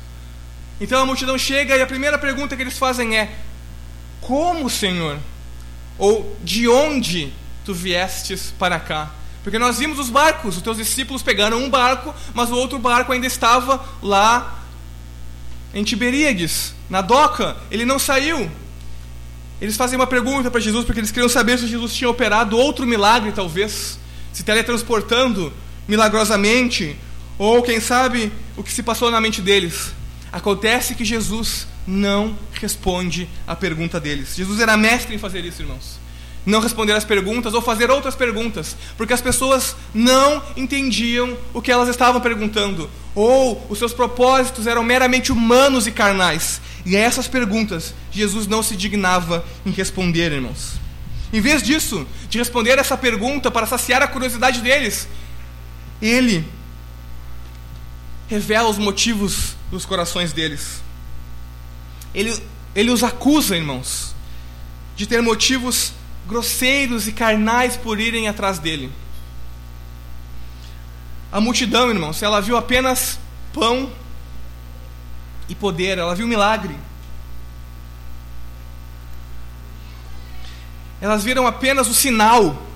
Então 0.81 1.01
a 1.01 1.07
multidão 1.07 1.39
chega 1.39 1.77
e 1.77 1.81
a 1.81 1.87
primeira 1.87 2.19
pergunta 2.19 2.57
que 2.57 2.63
eles 2.63 2.77
fazem 2.77 3.17
é: 3.17 3.31
Como, 4.21 4.69
Senhor? 4.69 5.17
Ou 5.97 6.37
de 6.43 6.67
onde 6.67 7.33
tu 7.65 7.73
viestes 7.73 8.53
para 8.59 8.81
cá? 8.81 9.13
Porque 9.43 9.59
nós 9.59 9.79
vimos 9.79 9.99
os 9.99 10.09
barcos, 10.09 10.57
os 10.57 10.63
teus 10.63 10.77
discípulos 10.77 11.23
pegaram 11.23 11.59
um 11.59 11.69
barco, 11.69 12.15
mas 12.33 12.51
o 12.51 12.55
outro 12.55 12.79
barco 12.79 13.13
ainda 13.13 13.27
estava 13.27 13.85
lá 14.01 14.63
em 15.75 15.83
Tiberíades, 15.83 16.75
na 16.89 17.01
doca, 17.01 17.57
ele 17.71 17.85
não 17.85 17.99
saiu. 17.99 18.51
Eles 19.61 19.77
fazem 19.77 19.97
uma 19.97 20.07
pergunta 20.07 20.51
para 20.51 20.61
Jesus 20.61 20.85
porque 20.85 21.01
eles 21.01 21.11
queriam 21.11 21.29
saber 21.29 21.59
se 21.59 21.67
Jesus 21.67 21.95
tinha 21.95 22.11
operado 22.11 22.57
outro 22.57 22.87
milagre, 22.87 23.33
talvez, 23.33 23.99
se 24.33 24.43
teletransportando 24.43 25.53
milagrosamente, 25.89 26.97
ou 27.39 27.63
quem 27.63 27.81
sabe 27.81 28.33
o 28.57 28.63
que 28.63 28.73
se 28.73 28.83
passou 28.83 29.11
na 29.11 29.21
mente 29.21 29.41
deles. 29.41 29.93
Acontece 30.31 30.95
que 30.95 31.05
Jesus 31.05 31.67
não 31.87 32.37
responde 32.53 33.29
a 33.47 33.57
pergunta 33.57 33.99
deles. 33.99 34.37
Jesus 34.37 34.61
era 34.61 34.77
mestre 34.77 35.15
em 35.15 35.19
fazer 35.19 35.45
isso, 35.45 35.63
irmãos 35.63 36.02
não 36.45 36.61
responder 36.61 36.93
as 36.93 37.05
perguntas 37.05 37.55
ou 37.55 37.63
fazer 37.63 37.91
outras 37.91 38.15
perguntas, 38.15 38.77
porque 38.97 39.13
as 39.13 39.21
pessoas 39.21 39.77
não 39.95 40.43
entendiam 40.57 41.37
o 41.55 41.63
que 41.63 41.71
elas 41.71 41.89
estavam 41.89 42.21
perguntando, 42.21 42.91
ou 43.15 43.65
os 43.69 43.79
seus 43.79 43.93
propósitos 43.93 44.67
eram 44.67 44.83
meramente 44.83 45.31
humanos 45.31 45.87
e 45.87 45.93
carnais. 45.93 46.61
E 46.85 46.97
a 46.97 47.01
essas 47.01 47.29
perguntas, 47.29 47.95
Jesus 48.11 48.47
não 48.47 48.63
se 48.63 48.75
dignava 48.75 49.45
em 49.65 49.71
responder, 49.71 50.33
irmãos. 50.33 50.81
Em 51.33 51.41
vez 51.41 51.63
disso, 51.63 52.07
de 52.29 52.39
responder 52.39 52.79
essa 52.79 52.97
pergunta 52.97 53.51
para 53.51 53.67
saciar 53.67 54.03
a 54.03 54.09
curiosidade 54.09 54.61
deles, 54.61 55.09
ele 56.01 56.45
revela 58.29 58.69
os 58.69 58.79
motivos 58.79 59.55
dos 59.71 59.87
corações 59.87 60.33
deles. 60.33 60.83
Ele, 62.15 62.37
ele 62.75 62.91
os 62.91 63.03
acusa, 63.03 63.57
irmãos, 63.57 64.15
de 64.97 65.07
ter 65.07 65.23
motivos 65.23 65.93
grosseiros 66.33 67.07
e 67.07 67.13
carnais 67.13 67.77
por 67.77 68.01
irem 68.01 68.27
atrás 68.27 68.59
dele. 68.59 68.91
A 71.31 71.41
multidão, 71.41 71.91
irmãos, 71.91 72.23
ela 72.23 72.41
viu 72.41 72.57
apenas 72.57 73.19
pão 73.53 73.93
e 75.49 75.55
poder, 75.55 75.99
ela 75.99 76.15
viu 76.15 76.27
milagre. 76.27 76.75
Elas 81.01 81.23
viram 81.23 81.47
apenas 81.47 81.89
o 81.89 81.95
sinal. 81.95 82.67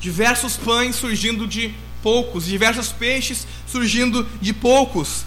Diversos 0.00 0.56
pães 0.56 0.96
surgindo 0.96 1.46
de 1.46 1.74
poucos, 2.02 2.44
diversos 2.44 2.92
peixes 2.92 3.46
surgindo 3.66 4.24
de 4.40 4.52
poucos. 4.52 5.24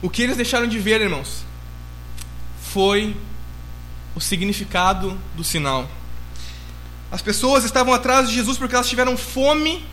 O 0.00 0.10
que 0.10 0.22
eles 0.22 0.36
deixaram 0.36 0.66
de 0.66 0.78
ver, 0.78 1.00
irmãos? 1.00 1.44
Foi 2.72 3.16
o 4.14 4.20
significado 4.20 5.18
do 5.34 5.44
sinal. 5.44 5.88
As 7.10 7.22
pessoas 7.22 7.64
estavam 7.64 7.92
atrás 7.92 8.28
de 8.28 8.34
Jesus 8.34 8.58
porque 8.58 8.74
elas 8.74 8.88
tiveram 8.88 9.16
fome, 9.16 9.84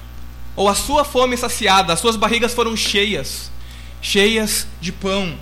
ou 0.56 0.68
a 0.68 0.76
sua 0.76 1.04
fome 1.04 1.38
saciada, 1.38 1.94
as 1.94 2.00
suas 2.00 2.16
barrigas 2.16 2.54
foram 2.54 2.76
cheias 2.76 3.50
cheias 4.02 4.68
de 4.80 4.92
pão. 4.92 5.38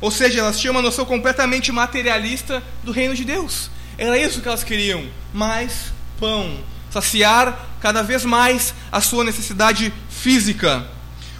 Ou 0.00 0.10
seja, 0.10 0.40
elas 0.40 0.58
tinham 0.58 0.74
uma 0.74 0.82
noção 0.82 1.04
completamente 1.04 1.72
materialista 1.72 2.62
do 2.84 2.92
reino 2.92 3.14
de 3.14 3.24
Deus. 3.24 3.70
Era 3.96 4.16
isso 4.16 4.40
que 4.40 4.48
elas 4.48 4.62
queriam: 4.62 5.06
mais 5.32 5.92
pão, 6.20 6.58
saciar 6.90 7.66
cada 7.80 8.02
vez 8.02 8.24
mais 8.24 8.74
a 8.92 9.00
sua 9.00 9.24
necessidade 9.24 9.92
física. 10.08 10.86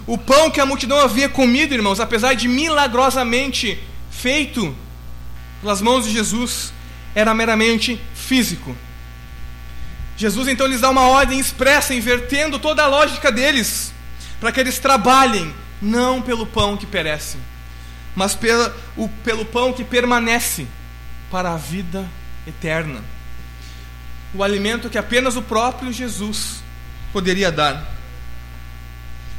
O 0.05 0.17
pão 0.17 0.49
que 0.49 0.59
a 0.59 0.65
multidão 0.65 0.99
havia 0.99 1.29
comido, 1.29 1.73
irmãos, 1.73 1.99
apesar 1.99 2.33
de 2.33 2.47
milagrosamente 2.47 3.79
feito 4.21 4.75
pelas 5.61 5.81
mãos 5.81 6.05
de 6.05 6.11
Jesus 6.11 6.73
era 7.15 7.33
meramente 7.33 8.01
físico. 8.13 8.75
Jesus 10.17 10.47
então 10.47 10.67
lhes 10.67 10.81
dá 10.81 10.89
uma 10.89 11.07
ordem 11.07 11.39
expressa, 11.39 11.93
invertendo 11.93 12.59
toda 12.59 12.83
a 12.83 12.87
lógica 12.87 13.31
deles, 13.31 13.93
para 14.39 14.51
que 14.51 14.59
eles 14.59 14.77
trabalhem 14.77 15.53
não 15.81 16.21
pelo 16.21 16.45
pão 16.45 16.75
que 16.75 16.85
perece, 16.85 17.37
mas 18.15 18.35
pela, 18.35 18.75
o, 18.97 19.07
pelo 19.23 19.45
pão 19.45 19.71
que 19.71 19.83
permanece 19.83 20.67
para 21.31 21.53
a 21.53 21.57
vida 21.57 22.05
eterna. 22.45 23.01
O 24.33 24.43
alimento 24.43 24.89
que 24.89 24.97
apenas 24.97 25.37
o 25.37 25.41
próprio 25.41 25.91
Jesus 25.93 26.61
poderia 27.13 27.51
dar. 27.51 27.97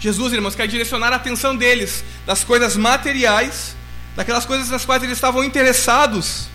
Jesus, 0.01 0.33
irmãos, 0.33 0.55
quer 0.55 0.67
direcionar 0.67 1.13
a 1.13 1.17
atenção 1.17 1.55
deles 1.55 2.03
das 2.25 2.43
coisas 2.43 2.75
materiais 2.75 3.77
daquelas 4.17 4.45
coisas 4.45 4.69
nas 4.69 4.85
quais 4.85 5.03
eles 5.03 5.17
estavam 5.17 5.45
interessados, 5.45 6.49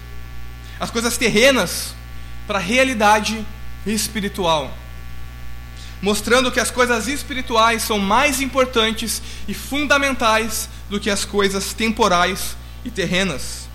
as 0.80 0.92
coisas 0.92 1.18
terrenas, 1.18 1.96
para 2.48 2.60
a 2.60 2.62
realidade 2.62 3.46
espiritual. 3.86 4.72
Mostrando 6.02 6.52
que 6.52 6.60
as 6.60 6.70
coisas 6.70 7.08
espirituais 7.08 7.82
são 7.82 7.98
mais 7.98 8.42
importantes 8.42 9.22
e 9.48 9.54
fundamentais 9.54 10.70
do 10.90 11.00
que 11.00 11.10
as 11.10 11.26
coisas 11.26 11.74
temporais 11.74 12.56
e 12.84 12.92
terrenas. 12.92 13.68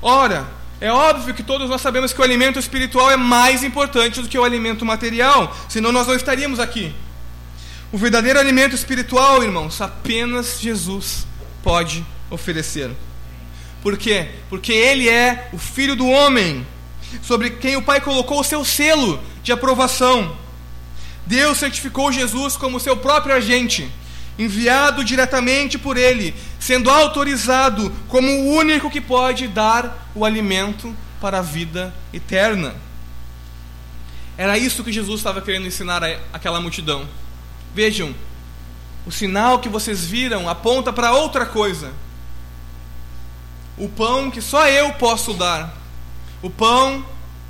Ora, 0.00 0.46
é 0.80 0.92
óbvio 0.92 1.34
que 1.34 1.42
todos 1.42 1.68
nós 1.68 1.80
sabemos 1.80 2.12
que 2.12 2.20
o 2.20 2.24
alimento 2.24 2.58
espiritual 2.58 3.10
é 3.10 3.16
mais 3.16 3.64
importante 3.64 4.20
do 4.20 4.28
que 4.28 4.38
o 4.38 4.44
alimento 4.44 4.84
material, 4.84 5.56
senão 5.68 5.90
nós 5.90 6.06
não 6.06 6.14
estaríamos 6.14 6.60
aqui. 6.60 6.94
O 7.90 7.98
verdadeiro 7.98 8.38
alimento 8.38 8.74
espiritual, 8.74 9.42
irmãos, 9.42 9.80
apenas 9.80 10.60
Jesus 10.60 11.26
pode 11.62 12.04
oferecer. 12.30 12.90
Por 13.82 13.96
quê? 13.96 14.28
Porque 14.48 14.72
ele 14.72 15.08
é 15.08 15.48
o 15.52 15.58
filho 15.58 15.94
do 15.94 16.08
homem, 16.08 16.66
sobre 17.22 17.50
quem 17.50 17.76
o 17.76 17.82
Pai 17.82 18.00
colocou 18.00 18.40
o 18.40 18.44
seu 18.44 18.64
selo 18.64 19.22
de 19.42 19.52
aprovação. 19.52 20.36
Deus 21.24 21.58
certificou 21.58 22.12
Jesus 22.12 22.56
como 22.56 22.80
seu 22.80 22.96
próprio 22.96 23.34
agente, 23.34 23.88
enviado 24.38 25.04
diretamente 25.04 25.78
por 25.78 25.96
ele, 25.96 26.34
sendo 26.58 26.90
autorizado 26.90 27.92
como 28.08 28.28
o 28.28 28.54
único 28.56 28.90
que 28.90 29.00
pode 29.00 29.46
dar 29.48 30.10
o 30.14 30.24
alimento 30.24 30.94
para 31.20 31.38
a 31.38 31.42
vida 31.42 31.94
eterna. 32.12 32.74
Era 34.36 34.58
isso 34.58 34.84
que 34.84 34.92
Jesus 34.92 35.20
estava 35.20 35.40
querendo 35.40 35.66
ensinar 35.66 36.02
àquela 36.32 36.60
multidão. 36.60 37.08
Vejam, 37.74 38.14
o 39.06 39.12
sinal 39.12 39.60
que 39.60 39.68
vocês 39.68 40.04
viram 40.04 40.48
aponta 40.48 40.92
para 40.92 41.12
outra 41.12 41.46
coisa 41.46 41.92
o 43.76 43.88
pão 43.88 44.30
que 44.30 44.40
só 44.40 44.68
eu 44.68 44.92
posso 44.94 45.34
dar, 45.34 45.76
o 46.42 46.48
pão 46.50 47.04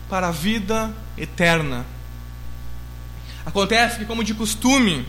para 0.09 0.28
a 0.28 0.33
vida 0.33 0.95
eterna. 1.16 1.87
Acontece 3.45 3.99
que, 3.99 4.04
como 4.04 4.25
de 4.25 4.35
costume, 4.35 5.06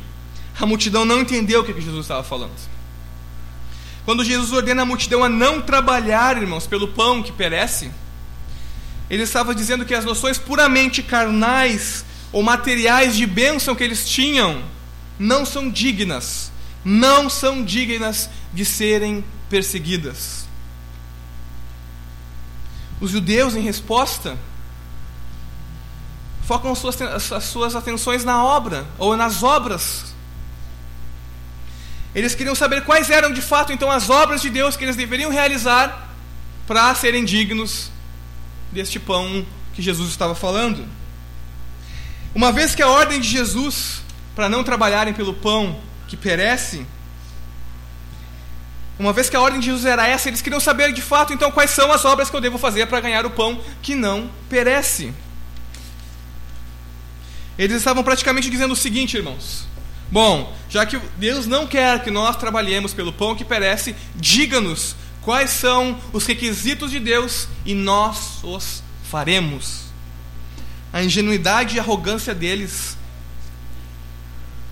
a 0.60 0.66
multidão 0.66 1.06
não 1.06 1.22
entendeu 1.22 1.62
o 1.62 1.64
que 1.64 1.74
Jesus 1.80 2.06
estava 2.06 2.24
falando. 2.24 2.52
Quando 4.06 4.24
Jesus 4.24 4.54
ordena 4.54 4.84
a 4.84 4.86
multidão 4.86 5.24
a 5.24 5.30
não 5.30 5.62
trabalhar, 5.62 6.38
irmãos, 6.38 6.66
pelo 6.66 6.88
pão 6.88 7.22
que 7.22 7.32
perece, 7.32 7.92
ele 9.10 9.24
estava 9.24 9.54
dizendo 9.54 9.86
que 9.86 9.94
as 9.94 10.06
noções 10.06 10.38
puramente 10.38 11.04
carnais 11.04 12.06
ou 12.32 12.42
materiais 12.44 13.16
de 13.16 13.26
bênção 13.26 13.76
que 13.76 13.84
eles 13.84 14.08
tinham 14.08 14.64
não 15.20 15.46
são 15.46 15.70
dignas, 15.70 16.52
não 16.84 17.30
são 17.30 17.64
dignas 17.64 18.30
de 18.54 18.64
serem 18.64 19.24
perseguidas. 19.50 20.47
Os 23.00 23.12
judeus, 23.12 23.56
em 23.56 23.62
resposta, 23.62 24.38
focam 26.44 26.72
as 26.72 26.80
suas, 26.80 27.02
as 27.32 27.44
suas 27.44 27.76
atenções 27.76 28.24
na 28.24 28.44
obra, 28.44 28.86
ou 28.98 29.16
nas 29.16 29.44
obras. 29.44 30.16
Eles 32.16 32.34
queriam 32.34 32.56
saber 32.56 32.84
quais 32.84 33.10
eram 33.10 33.32
de 33.32 33.42
fato 33.42 33.72
então 33.72 33.92
as 33.92 34.10
obras 34.10 34.42
de 34.42 34.50
Deus 34.50 34.76
que 34.76 34.84
eles 34.84 34.96
deveriam 34.96 35.30
realizar 35.30 36.10
para 36.66 36.94
serem 36.96 37.24
dignos 37.24 37.92
deste 38.72 39.00
pão 39.00 39.46
que 39.74 39.82
Jesus 39.82 40.10
estava 40.10 40.34
falando. 40.34 40.86
Uma 42.34 42.52
vez 42.52 42.74
que 42.74 42.82
a 42.82 42.88
ordem 42.88 43.20
de 43.20 43.28
Jesus 43.28 44.02
para 44.36 44.50
não 44.50 44.64
trabalharem 44.64 45.14
pelo 45.14 45.34
pão 45.34 45.80
que 46.08 46.18
perece 46.18 46.86
uma 49.00 49.14
vez 49.14 49.30
que 49.30 49.36
a 49.36 49.42
ordem 49.42 49.60
de 49.60 49.68
Jesus 49.68 49.86
era 49.86 50.08
essa, 50.08 50.28
eles 50.28 50.42
queriam 50.42 50.60
saber 50.60 50.92
de 50.92 51.02
fato 51.02 51.32
então 51.32 51.52
quais 51.52 51.72
são 51.72 51.92
as 51.92 52.04
obras 52.04 52.30
que 52.30 52.36
eu 52.36 52.42
devo 52.42 52.58
fazer 52.58 52.88
para 52.88 53.00
ganhar 53.00 53.26
o 53.26 53.30
pão 53.30 53.62
que 53.82 53.94
não 53.94 54.30
perece. 54.50 55.14
Eles 57.58 57.78
estavam 57.78 58.04
praticamente 58.04 58.50
dizendo 58.50 58.74
o 58.74 58.78
seguinte, 58.78 59.18
irmãos: 59.18 59.68
Bom, 60.12 60.56
já 60.70 60.86
que 60.86 61.00
Deus 61.18 61.46
não 61.46 61.68
quer 61.68 62.04
que 62.04 62.10
nós 62.10 62.38
trabalhemos 62.38 62.94
pelo 62.94 63.14
pão 63.14 63.36
que 63.36 63.46
perece, 63.46 63.96
diga-nos 64.16 64.96
quais 65.22 65.50
são 65.52 66.00
os 66.14 66.26
requisitos 66.26 66.90
de 66.92 67.00
Deus 67.00 67.48
e 67.66 67.76
nós 67.76 68.40
os 68.44 68.82
faremos. 69.04 69.88
A 70.92 71.04
ingenuidade 71.04 71.76
e 71.76 71.80
arrogância 71.80 72.34
deles 72.34 72.98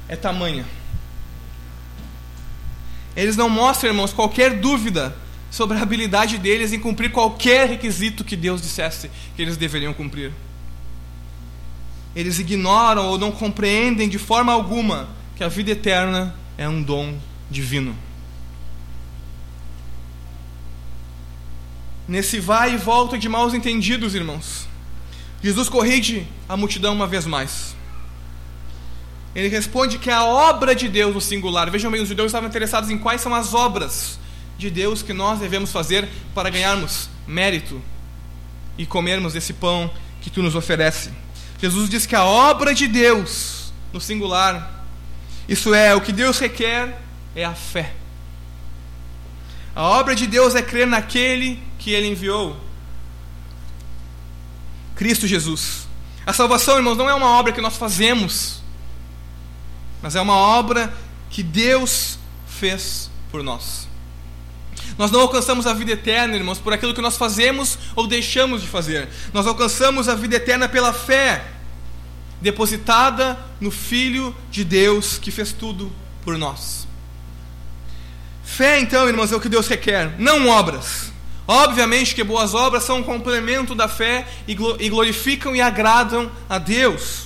é 0.07 0.15
tamanha. 0.15 0.65
Eles 3.15 3.37
não 3.37 3.49
mostram, 3.49 3.89
irmãos, 3.89 4.11
qualquer 4.11 4.59
dúvida 4.59 5.15
sobre 5.49 5.77
a 5.77 5.81
habilidade 5.81 6.37
deles 6.37 6.73
em 6.73 6.79
cumprir 6.79 7.11
qualquer 7.11 7.69
requisito 7.69 8.23
que 8.23 8.35
Deus 8.35 8.61
dissesse 8.61 9.09
que 9.35 9.41
eles 9.41 9.55
deveriam 9.55 9.93
cumprir. 9.93 10.33
Eles 12.15 12.39
ignoram 12.39 13.07
ou 13.07 13.17
não 13.17 13.31
compreendem 13.31 14.09
de 14.09 14.17
forma 14.17 14.51
alguma 14.51 15.09
que 15.35 15.43
a 15.43 15.47
vida 15.47 15.71
eterna 15.71 16.35
é 16.57 16.67
um 16.67 16.81
dom 16.81 17.17
divino. 17.49 17.95
Nesse 22.07 22.39
vai 22.39 22.73
e 22.73 22.77
volta 22.77 23.17
de 23.17 23.27
maus 23.27 23.53
entendidos, 23.53 24.13
irmãos, 24.13 24.67
Jesus 25.41 25.69
corrige 25.69 26.27
a 26.47 26.55
multidão 26.55 26.93
uma 26.93 27.07
vez 27.07 27.25
mais. 27.25 27.74
Ele 29.35 29.49
responde 29.49 29.99
que 29.99 30.09
a 30.09 30.23
obra 30.23 30.73
de 30.73 30.87
Deus 30.87 31.13
no 31.13 31.19
singular, 31.19 31.69
vejam 31.69 31.91
bem, 31.91 32.01
os 32.01 32.07
judeus 32.07 32.27
estavam 32.27 32.47
interessados 32.47 32.89
em 32.89 32.97
quais 32.97 33.19
são 33.19 33.35
as 33.35 33.53
obras 33.53 34.17
de 34.57 34.69
Deus 34.69 35.01
que 35.01 35.11
nós 35.11 35.39
devemos 35.39 35.73
fazer 35.73 36.07
para 36.33 36.49
ganharmos 36.49 37.09
mérito 37.27 37.81
e 38.77 38.85
comermos 38.85 39.33
desse 39.33 39.51
pão 39.51 39.91
que 40.21 40.29
tu 40.29 40.41
nos 40.41 40.55
oferece. 40.55 41.11
Jesus 41.61 41.89
diz 41.89 42.05
que 42.05 42.15
a 42.15 42.23
obra 42.23 42.73
de 42.73 42.87
Deus 42.87 43.73
no 43.91 43.99
singular, 43.99 44.85
isso 45.49 45.73
é, 45.73 45.93
o 45.93 45.99
que 45.99 46.13
Deus 46.13 46.39
requer 46.39 46.97
é 47.35 47.43
a 47.43 47.53
fé. 47.53 47.93
A 49.75 49.83
obra 49.83 50.15
de 50.15 50.25
Deus 50.25 50.55
é 50.55 50.61
crer 50.61 50.87
naquele 50.87 51.61
que 51.77 51.91
ele 51.91 52.07
enviou. 52.07 52.55
Cristo 54.95 55.27
Jesus. 55.27 55.85
A 56.25 56.31
salvação, 56.31 56.77
irmãos, 56.77 56.97
não 56.97 57.09
é 57.09 57.13
uma 57.13 57.37
obra 57.37 57.51
que 57.51 57.59
nós 57.59 57.75
fazemos 57.75 58.63
mas 60.05 60.15
é 60.15 60.21
uma 60.21 60.35
obra 60.35 60.93
que 61.31 61.41
Deus 61.41 62.19
fez 62.45 63.09
por 63.31 63.41
nós. 63.41 63.87
Nós 64.99 65.09
não 65.09 65.19
alcançamos 65.19 65.65
a 65.65 65.73
vida 65.73 65.93
eterna, 65.93 66.35
irmãos, 66.35 66.59
por 66.59 66.71
aquilo 66.71 66.93
que 66.93 67.01
nós 67.01 67.17
fazemos 67.17 67.75
ou 67.95 68.05
deixamos 68.05 68.61
de 68.61 68.67
fazer. 68.67 69.09
Nós 69.33 69.47
alcançamos 69.47 70.07
a 70.07 70.13
vida 70.13 70.35
eterna 70.35 70.69
pela 70.69 70.93
fé, 70.93 71.47
depositada 72.39 73.35
no 73.59 73.71
Filho 73.71 74.35
de 74.51 74.63
Deus 74.63 75.17
que 75.17 75.31
fez 75.31 75.51
tudo 75.51 75.91
por 76.23 76.37
nós. 76.37 76.87
Fé, 78.43 78.79
então, 78.79 79.07
irmãos, 79.07 79.31
é 79.31 79.35
o 79.35 79.41
que 79.41 79.49
Deus 79.49 79.67
requer, 79.67 80.13
não 80.19 80.49
obras. 80.49 81.11
Obviamente 81.47 82.13
que 82.13 82.23
boas 82.23 82.53
obras 82.53 82.83
são 82.83 82.99
um 82.99 83.03
complemento 83.03 83.73
da 83.73 83.87
fé 83.87 84.27
e 84.47 84.53
glorificam 84.53 85.55
e 85.55 85.61
agradam 85.61 86.31
a 86.47 86.59
Deus. 86.59 87.25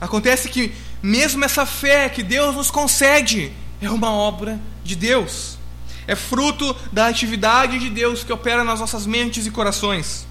Acontece 0.00 0.48
que 0.48 0.72
mesmo 1.02 1.44
essa 1.44 1.66
fé 1.66 2.08
que 2.08 2.22
Deus 2.22 2.54
nos 2.54 2.70
concede 2.70 3.52
é 3.80 3.90
uma 3.90 4.12
obra 4.12 4.60
de 4.84 4.94
Deus. 4.94 5.58
É 6.06 6.14
fruto 6.14 6.74
da 6.92 7.08
atividade 7.08 7.78
de 7.78 7.90
Deus 7.90 8.22
que 8.24 8.32
opera 8.32 8.62
nas 8.64 8.80
nossas 8.80 9.06
mentes 9.06 9.46
e 9.46 9.50
corações. 9.50 10.26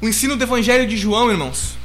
O 0.00 0.08
ensino 0.08 0.36
do 0.36 0.42
Evangelho 0.42 0.86
de 0.86 0.96
João, 0.96 1.30
irmãos, 1.30 1.76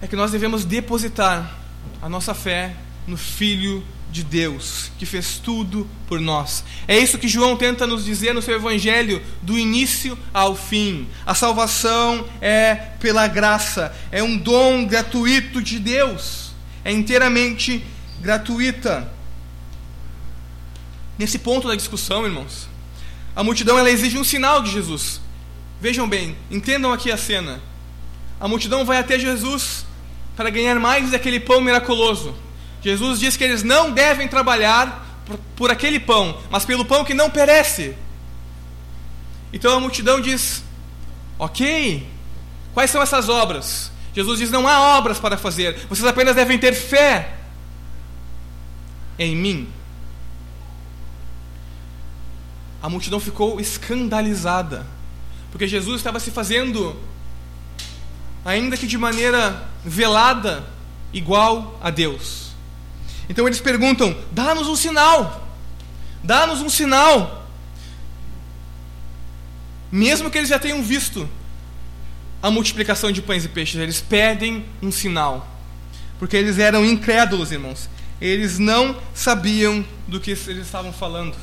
é 0.00 0.06
que 0.06 0.16
nós 0.16 0.32
devemos 0.32 0.64
depositar 0.64 1.58
a 2.00 2.08
nossa 2.08 2.34
fé 2.34 2.74
no 3.06 3.16
Filho 3.16 3.84
de 4.12 4.22
Deus, 4.22 4.92
que 4.98 5.06
fez 5.06 5.38
tudo 5.38 5.88
por 6.06 6.20
nós. 6.20 6.62
É 6.86 6.98
isso 6.98 7.18
que 7.18 7.26
João 7.26 7.56
tenta 7.56 7.86
nos 7.86 8.04
dizer 8.04 8.34
no 8.34 8.42
seu 8.42 8.54
evangelho, 8.54 9.22
do 9.40 9.58
início 9.58 10.16
ao 10.34 10.54
fim. 10.54 11.08
A 11.24 11.34
salvação 11.34 12.28
é 12.40 12.74
pela 13.00 13.26
graça, 13.26 13.96
é 14.12 14.22
um 14.22 14.36
dom 14.36 14.84
gratuito 14.84 15.62
de 15.62 15.78
Deus, 15.78 16.52
é 16.84 16.92
inteiramente 16.92 17.82
gratuita. 18.20 19.10
Nesse 21.18 21.38
ponto 21.38 21.66
da 21.66 21.74
discussão, 21.74 22.26
irmãos, 22.26 22.68
a 23.34 23.42
multidão 23.42 23.78
ela 23.78 23.90
exige 23.90 24.18
um 24.18 24.24
sinal 24.24 24.62
de 24.62 24.70
Jesus. 24.70 25.22
Vejam 25.80 26.06
bem, 26.06 26.36
entendam 26.50 26.92
aqui 26.92 27.10
a 27.10 27.16
cena. 27.16 27.62
A 28.38 28.46
multidão 28.46 28.84
vai 28.84 28.98
até 28.98 29.18
Jesus 29.18 29.86
para 30.36 30.50
ganhar 30.50 30.78
mais 30.78 31.10
daquele 31.10 31.40
pão 31.40 31.62
miraculoso 31.62 32.34
Jesus 32.82 33.20
diz 33.20 33.36
que 33.36 33.44
eles 33.44 33.62
não 33.62 33.92
devem 33.92 34.26
trabalhar 34.26 35.22
por, 35.24 35.38
por 35.56 35.70
aquele 35.70 36.00
pão, 36.00 36.38
mas 36.50 36.64
pelo 36.64 36.84
pão 36.84 37.04
que 37.04 37.14
não 37.14 37.30
perece. 37.30 37.94
Então 39.52 39.76
a 39.76 39.80
multidão 39.80 40.20
diz: 40.20 40.64
Ok, 41.38 42.06
quais 42.74 42.90
são 42.90 43.02
essas 43.02 43.28
obras? 43.28 43.90
Jesus 44.14 44.38
diz: 44.38 44.50
Não 44.50 44.66
há 44.66 44.98
obras 44.98 45.18
para 45.18 45.36
fazer, 45.38 45.86
vocês 45.88 46.06
apenas 46.06 46.34
devem 46.34 46.58
ter 46.58 46.74
fé 46.74 47.34
em 49.18 49.36
mim. 49.36 49.68
A 52.82 52.88
multidão 52.88 53.20
ficou 53.20 53.60
escandalizada, 53.60 54.84
porque 55.52 55.68
Jesus 55.68 55.98
estava 55.98 56.18
se 56.18 56.32
fazendo, 56.32 56.96
ainda 58.44 58.76
que 58.76 58.88
de 58.88 58.98
maneira 58.98 59.68
velada, 59.84 60.66
igual 61.12 61.78
a 61.80 61.90
Deus. 61.90 62.51
Então 63.28 63.46
eles 63.46 63.60
perguntam: 63.60 64.16
dá-nos 64.30 64.68
um 64.68 64.76
sinal, 64.76 65.48
dá-nos 66.22 66.60
um 66.60 66.68
sinal. 66.68 67.46
Mesmo 69.90 70.30
que 70.30 70.38
eles 70.38 70.48
já 70.48 70.58
tenham 70.58 70.82
visto 70.82 71.28
a 72.42 72.50
multiplicação 72.50 73.12
de 73.12 73.20
pães 73.20 73.44
e 73.44 73.48
peixes, 73.48 73.80
eles 73.80 74.00
pedem 74.00 74.64
um 74.82 74.90
sinal, 74.90 75.46
porque 76.18 76.36
eles 76.36 76.58
eram 76.58 76.84
incrédulos, 76.84 77.52
irmãos. 77.52 77.88
Eles 78.20 78.58
não 78.58 78.96
sabiam 79.14 79.84
do 80.06 80.20
que 80.20 80.30
eles 80.30 80.64
estavam 80.64 80.92
falando. 80.92 81.36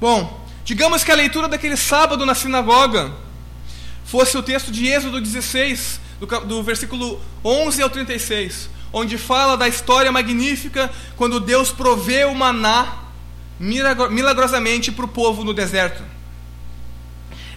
Bom, 0.00 0.46
digamos 0.64 1.04
que 1.04 1.12
a 1.12 1.14
leitura 1.14 1.46
daquele 1.46 1.76
sábado 1.76 2.24
na 2.24 2.34
sinagoga 2.34 3.12
fosse 4.04 4.36
o 4.36 4.42
texto 4.42 4.72
de 4.72 4.86
Êxodo 4.86 5.20
16, 5.20 6.00
do, 6.18 6.26
do 6.40 6.62
versículo 6.62 7.20
11 7.44 7.82
ao 7.82 7.90
36 7.90 8.70
onde 8.94 9.18
fala 9.18 9.56
da 9.56 9.66
história 9.66 10.10
magnífica 10.12 10.90
quando 11.16 11.40
Deus 11.40 11.72
provê 11.72 12.24
o 12.24 12.34
maná 12.34 12.98
milagrosamente 13.58 14.92
para 14.92 15.04
o 15.04 15.08
povo 15.08 15.42
no 15.42 15.52
deserto. 15.52 16.02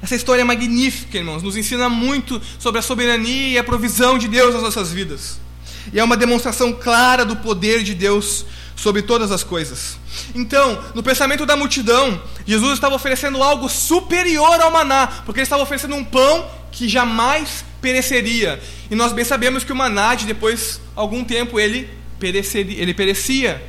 Essa 0.02 0.16
história 0.16 0.42
é 0.42 0.44
magnífica, 0.44 1.18
irmãos, 1.18 1.44
nos 1.44 1.56
ensina 1.56 1.88
muito 1.90 2.42
sobre 2.60 2.80
a 2.80 2.82
soberania 2.82 3.50
e 3.50 3.58
a 3.58 3.64
provisão 3.64 4.18
de 4.18 4.28
Deus 4.28 4.54
nas 4.54 4.64
nossas 4.64 4.92
vidas. 4.92 5.40
E 5.94 6.00
é 6.00 6.04
uma 6.04 6.18
demonstração 6.18 6.74
clara 6.74 7.24
do 7.24 7.36
poder 7.36 7.84
de 7.84 7.94
Deus 7.94 8.46
sobre 8.76 9.04
todas 9.04 9.32
as 9.32 9.44
coisas. 9.44 9.98
Então, 10.34 10.84
no 10.94 11.04
pensamento 11.04 11.46
da 11.46 11.56
multidão, 11.56 12.22
Jesus 12.46 12.74
estava 12.74 12.96
oferecendo 12.96 13.42
algo 13.44 13.70
superior 13.70 14.60
ao 14.60 14.72
maná, 14.72 15.08
porque 15.26 15.40
ele 15.40 15.46
estava 15.46 15.64
oferecendo 15.64 15.96
um 15.96 16.04
pão 16.04 16.50
que 16.72 16.90
jamais 16.90 17.64
pereceria. 17.82 18.60
E 18.90 18.96
nós 18.96 19.12
bem 19.12 19.26
sabemos 19.26 19.64
que 19.64 19.72
o 19.72 19.76
maná, 19.76 20.16
de 20.16 20.26
depois 20.26 20.82
algum 20.96 21.24
tempo, 21.24 21.60
ele, 21.60 21.90
pereceria, 22.20 22.82
ele 22.82 22.94
perecia. 22.94 23.62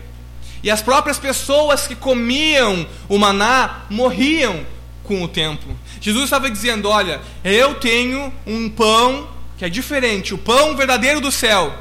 E 0.63 0.71
as 0.71 0.83
próprias 0.83 1.19
pessoas 1.19 1.87
que 1.87 1.95
comiam 1.95 2.87
o 3.09 3.19
maná 3.19 3.85
morriam 3.89 4.65
com 5.05 5.23
o 5.23 5.29
tempo. 5.29 5.67
Jesus 6.01 6.25
estava 6.25 6.51
dizendo: 6.51 6.89
Olha, 6.89 7.21
eu 7.45 7.75
tenho 7.77 8.33
um 8.47 8.69
pão 8.69 9.29
que 9.57 9.65
é 9.65 9.69
diferente, 9.69 10.35
o 10.35 10.39
pão 10.39 10.77
verdadeiro 10.77 11.21
do 11.21 11.33
céu. 11.33 11.77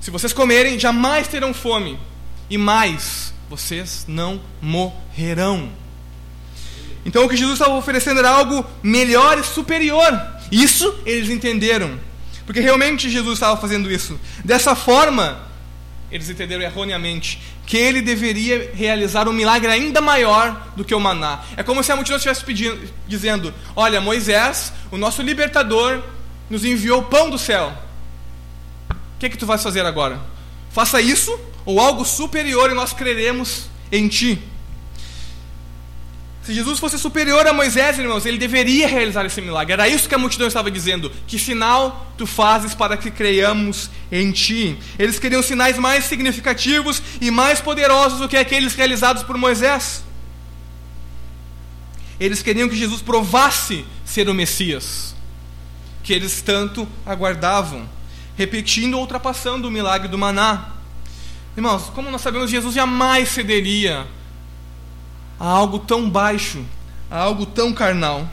Se 0.00 0.10
vocês 0.10 0.32
comerem, 0.32 0.78
jamais 0.78 1.28
terão 1.28 1.52
fome. 1.52 1.98
E 2.48 2.56
mais, 2.56 3.34
vocês 3.48 4.04
não 4.06 4.40
morrerão. 4.60 5.70
Então 7.04 7.24
o 7.24 7.28
que 7.28 7.36
Jesus 7.36 7.58
estava 7.58 7.76
oferecendo 7.76 8.18
era 8.18 8.30
algo 8.30 8.64
melhor 8.82 9.38
e 9.38 9.44
superior. 9.44 10.35
Isso 10.50 10.94
eles 11.04 11.28
entenderam. 11.28 11.98
Porque 12.44 12.60
realmente 12.60 13.10
Jesus 13.10 13.34
estava 13.34 13.60
fazendo 13.60 13.90
isso. 13.90 14.18
Dessa 14.44 14.76
forma, 14.76 15.46
eles 16.10 16.30
entenderam 16.30 16.62
erroneamente 16.62 17.40
que 17.66 17.76
ele 17.76 18.00
deveria 18.00 18.70
realizar 18.72 19.28
um 19.28 19.32
milagre 19.32 19.70
ainda 19.70 20.00
maior 20.00 20.72
do 20.76 20.84
que 20.84 20.94
o 20.94 21.00
maná. 21.00 21.40
É 21.56 21.64
como 21.64 21.82
se 21.82 21.90
a 21.90 21.96
multidão 21.96 22.16
estivesse 22.16 22.44
pedindo, 22.44 22.88
dizendo: 23.08 23.52
Olha, 23.74 24.00
Moisés, 24.00 24.72
o 24.92 24.96
nosso 24.96 25.20
libertador, 25.22 26.00
nos 26.48 26.64
enviou 26.64 27.02
pão 27.02 27.28
do 27.28 27.38
céu. 27.38 27.72
O 28.90 29.18
que, 29.18 29.26
é 29.26 29.28
que 29.28 29.36
tu 29.36 29.46
vais 29.46 29.62
fazer 29.62 29.84
agora? 29.84 30.20
Faça 30.70 31.00
isso 31.00 31.36
ou 31.64 31.80
algo 31.80 32.04
superior 32.04 32.70
e 32.70 32.74
nós 32.74 32.92
creremos 32.92 33.68
em 33.90 34.06
ti. 34.06 34.38
Se 36.46 36.54
Jesus 36.54 36.78
fosse 36.78 36.96
superior 36.96 37.44
a 37.44 37.52
Moisés, 37.52 37.98
irmãos, 37.98 38.24
ele 38.24 38.38
deveria 38.38 38.86
realizar 38.86 39.26
esse 39.26 39.40
milagre. 39.40 39.72
Era 39.72 39.88
isso 39.88 40.08
que 40.08 40.14
a 40.14 40.18
multidão 40.18 40.46
estava 40.46 40.70
dizendo. 40.70 41.10
Que 41.26 41.40
sinal 41.40 42.14
tu 42.16 42.24
fazes 42.24 42.72
para 42.72 42.96
que 42.96 43.10
creiamos 43.10 43.90
em 44.12 44.30
ti? 44.30 44.78
Eles 44.96 45.18
queriam 45.18 45.42
sinais 45.42 45.76
mais 45.76 46.04
significativos 46.04 47.02
e 47.20 47.32
mais 47.32 47.60
poderosos 47.60 48.20
do 48.20 48.28
que 48.28 48.36
aqueles 48.36 48.76
realizados 48.76 49.24
por 49.24 49.36
Moisés. 49.36 50.04
Eles 52.20 52.42
queriam 52.42 52.68
que 52.68 52.76
Jesus 52.76 53.02
provasse 53.02 53.84
ser 54.04 54.28
o 54.28 54.34
Messias. 54.34 55.16
que 56.04 56.12
eles 56.12 56.40
tanto 56.40 56.86
aguardavam, 57.04 57.88
repetindo 58.36 58.94
ou 58.94 59.00
ultrapassando 59.00 59.66
o 59.66 59.70
milagre 59.72 60.06
do 60.06 60.16
maná. 60.16 60.68
Irmãos, 61.56 61.90
como 61.92 62.08
nós 62.12 62.20
sabemos, 62.20 62.48
Jesus 62.48 62.72
jamais 62.72 63.30
cederia 63.30 64.06
a 65.38 65.46
algo 65.46 65.78
tão 65.78 66.08
baixo, 66.08 66.64
a 67.10 67.18
algo 67.18 67.46
tão 67.46 67.72
carnal. 67.72 68.28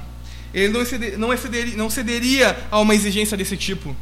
Ele 0.54 0.70
não, 0.70 0.82
não, 1.18 1.30
não 1.76 1.90
cederia 1.90 2.58
a 2.70 2.80
uma 2.80 2.94
exigência 2.94 3.36
desse 3.36 3.58
tipo. 3.58 3.96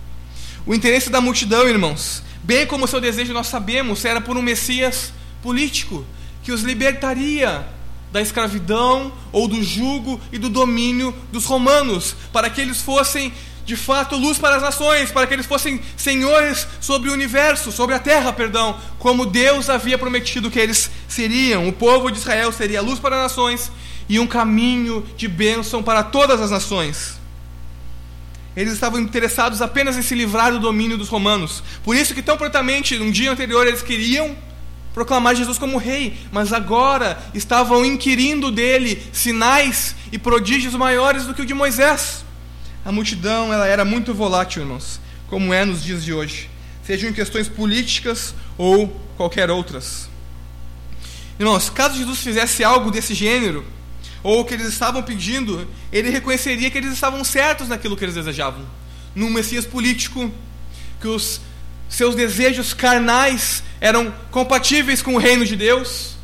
O 0.65 0.75
interesse 0.75 1.09
da 1.09 1.21
multidão, 1.21 1.67
irmãos, 1.67 2.21
bem 2.43 2.67
como 2.67 2.85
o 2.85 2.87
seu 2.87 3.01
desejo, 3.01 3.33
nós 3.33 3.47
sabemos, 3.47 4.05
era 4.05 4.21
por 4.21 4.37
um 4.37 4.41
Messias 4.41 5.11
político 5.41 6.05
que 6.43 6.51
os 6.51 6.61
libertaria 6.61 7.65
da 8.11 8.21
escravidão 8.21 9.11
ou 9.31 9.47
do 9.47 9.63
jugo 9.63 10.19
e 10.31 10.37
do 10.37 10.49
domínio 10.49 11.15
dos 11.31 11.45
romanos, 11.45 12.15
para 12.33 12.49
que 12.49 12.59
eles 12.59 12.81
fossem 12.81 13.31
de 13.71 13.77
fato 13.77 14.17
luz 14.17 14.37
para 14.37 14.57
as 14.57 14.61
nações, 14.61 15.11
para 15.11 15.25
que 15.25 15.33
eles 15.33 15.45
fossem 15.45 15.79
senhores 15.95 16.67
sobre 16.81 17.09
o 17.09 17.13
universo, 17.13 17.71
sobre 17.71 17.95
a 17.95 17.99
terra, 17.99 18.33
perdão, 18.33 18.77
como 18.99 19.25
Deus 19.25 19.69
havia 19.69 19.97
prometido 19.97 20.51
que 20.51 20.59
eles 20.59 20.91
seriam. 21.07 21.69
O 21.69 21.71
povo 21.71 22.11
de 22.11 22.17
Israel 22.17 22.51
seria 22.51 22.81
luz 22.81 22.99
para 22.99 23.15
as 23.15 23.23
nações 23.23 23.71
e 24.09 24.19
um 24.19 24.27
caminho 24.27 25.05
de 25.15 25.25
bênção 25.25 25.81
para 25.81 26.03
todas 26.03 26.41
as 26.41 26.51
nações. 26.51 27.17
Eles 28.57 28.73
estavam 28.73 28.99
interessados 28.99 29.61
apenas 29.61 29.95
em 29.95 30.01
se 30.01 30.15
livrar 30.15 30.51
do 30.51 30.59
domínio 30.59 30.97
dos 30.97 31.07
romanos. 31.07 31.63
Por 31.81 31.95
isso 31.95 32.13
que 32.13 32.21
tão 32.21 32.35
prontamente, 32.35 32.99
um 32.99 33.09
dia 33.09 33.31
anterior, 33.31 33.65
eles 33.65 33.81
queriam 33.81 34.35
proclamar 34.93 35.33
Jesus 35.33 35.57
como 35.57 35.77
rei, 35.77 36.17
mas 36.29 36.51
agora 36.51 37.17
estavam 37.33 37.85
inquirindo 37.85 38.51
dele 38.51 39.01
sinais 39.13 39.95
e 40.11 40.17
prodígios 40.17 40.75
maiores 40.75 41.25
do 41.25 41.33
que 41.33 41.43
o 41.43 41.45
de 41.45 41.53
Moisés. 41.53 42.25
A 42.83 42.91
multidão 42.91 43.53
ela 43.53 43.67
era 43.67 43.85
muito 43.85 44.13
volátil, 44.13 44.63
irmãos, 44.63 44.99
como 45.27 45.53
é 45.53 45.63
nos 45.63 45.83
dias 45.83 46.03
de 46.03 46.13
hoje, 46.13 46.49
sejam 46.83 47.09
em 47.09 47.13
questões 47.13 47.47
políticas 47.47 48.33
ou 48.57 48.87
qualquer 49.15 49.51
outras. 49.51 50.09
Irmãos, 51.39 51.69
caso 51.69 51.97
Jesus 51.97 52.19
fizesse 52.19 52.63
algo 52.63 52.89
desse 52.89 53.13
gênero, 53.13 53.65
ou 54.23 54.41
o 54.41 54.45
que 54.45 54.53
eles 54.53 54.67
estavam 54.67 55.01
pedindo, 55.03 55.67
ele 55.91 56.09
reconheceria 56.09 56.69
que 56.69 56.77
eles 56.77 56.93
estavam 56.93 57.23
certos 57.23 57.67
naquilo 57.67 57.95
que 57.95 58.03
eles 58.03 58.15
desejavam. 58.15 58.65
Num 59.15 59.29
Messias 59.29 59.65
político, 59.65 60.31
que 60.99 61.07
os 61.07 61.41
seus 61.89 62.15
desejos 62.15 62.73
carnais 62.73 63.63
eram 63.79 64.13
compatíveis 64.31 65.01
com 65.01 65.15
o 65.15 65.17
reino 65.17 65.45
de 65.45 65.55
Deus. 65.55 66.15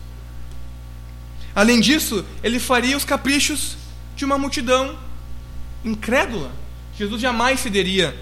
Além 1.56 1.80
disso, 1.80 2.24
ele 2.44 2.60
faria 2.60 2.96
os 2.96 3.04
caprichos 3.04 3.76
de 4.16 4.24
uma 4.24 4.38
multidão 4.38 4.98
incrédula. 5.88 6.52
Jesus 6.98 7.22
jamais 7.22 7.60
cederia 7.60 8.16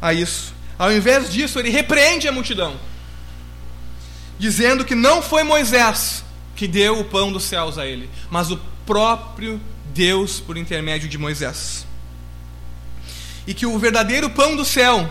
a 0.00 0.12
isso. 0.12 0.54
Ao 0.78 0.92
invés 0.92 1.32
disso, 1.32 1.58
ele 1.58 1.70
repreende 1.70 2.26
a 2.26 2.32
multidão, 2.32 2.76
dizendo 4.38 4.84
que 4.84 4.94
não 4.94 5.22
foi 5.22 5.42
Moisés 5.42 6.24
que 6.56 6.66
deu 6.66 7.00
o 7.00 7.04
pão 7.04 7.32
dos 7.32 7.44
céus 7.44 7.78
a 7.78 7.86
ele, 7.86 8.08
mas 8.30 8.50
o 8.50 8.60
próprio 8.86 9.60
Deus 9.92 10.40
por 10.40 10.56
intermédio 10.56 11.08
de 11.08 11.18
Moisés. 11.18 11.86
E 13.46 13.54
que 13.54 13.66
o 13.66 13.78
verdadeiro 13.78 14.30
pão 14.30 14.56
do 14.56 14.64
céu 14.64 15.08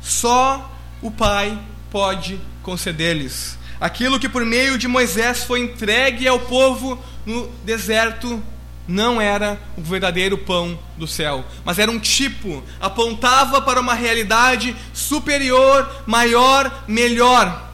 só 0.00 0.72
o 1.02 1.10
Pai 1.10 1.58
pode 1.90 2.40
conceder-lhes. 2.62 3.58
Aquilo 3.80 4.18
que 4.18 4.28
por 4.28 4.44
meio 4.44 4.78
de 4.78 4.88
Moisés 4.88 5.44
foi 5.44 5.60
entregue 5.60 6.26
ao 6.26 6.40
povo 6.40 6.98
no 7.26 7.48
deserto 7.64 8.42
não 8.88 9.20
era 9.20 9.60
o 9.76 9.82
verdadeiro 9.82 10.38
pão 10.38 10.78
do 10.96 11.06
céu, 11.06 11.44
mas 11.64 11.78
era 11.78 11.90
um 11.90 11.98
tipo, 11.98 12.62
apontava 12.80 13.60
para 13.60 13.80
uma 13.80 13.94
realidade 13.94 14.74
superior, 14.92 15.88
maior, 16.06 16.84
melhor. 16.86 17.64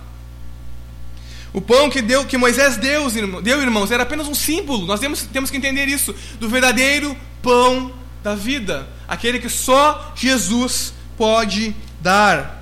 O 1.52 1.60
pão 1.60 1.90
que, 1.90 2.00
deu, 2.00 2.24
que 2.24 2.38
Moisés 2.38 2.78
deu, 2.78 3.10
deu, 3.42 3.60
irmãos, 3.60 3.90
era 3.90 4.04
apenas 4.04 4.26
um 4.26 4.34
símbolo. 4.34 4.86
Nós 4.86 5.00
temos, 5.00 5.22
temos 5.24 5.50
que 5.50 5.56
entender 5.56 5.86
isso. 5.86 6.14
Do 6.40 6.48
verdadeiro 6.48 7.14
pão 7.42 7.92
da 8.22 8.34
vida. 8.34 8.88
Aquele 9.06 9.38
que 9.38 9.50
só 9.50 10.12
Jesus 10.16 10.94
pode 11.16 11.74
dar. 12.00 12.61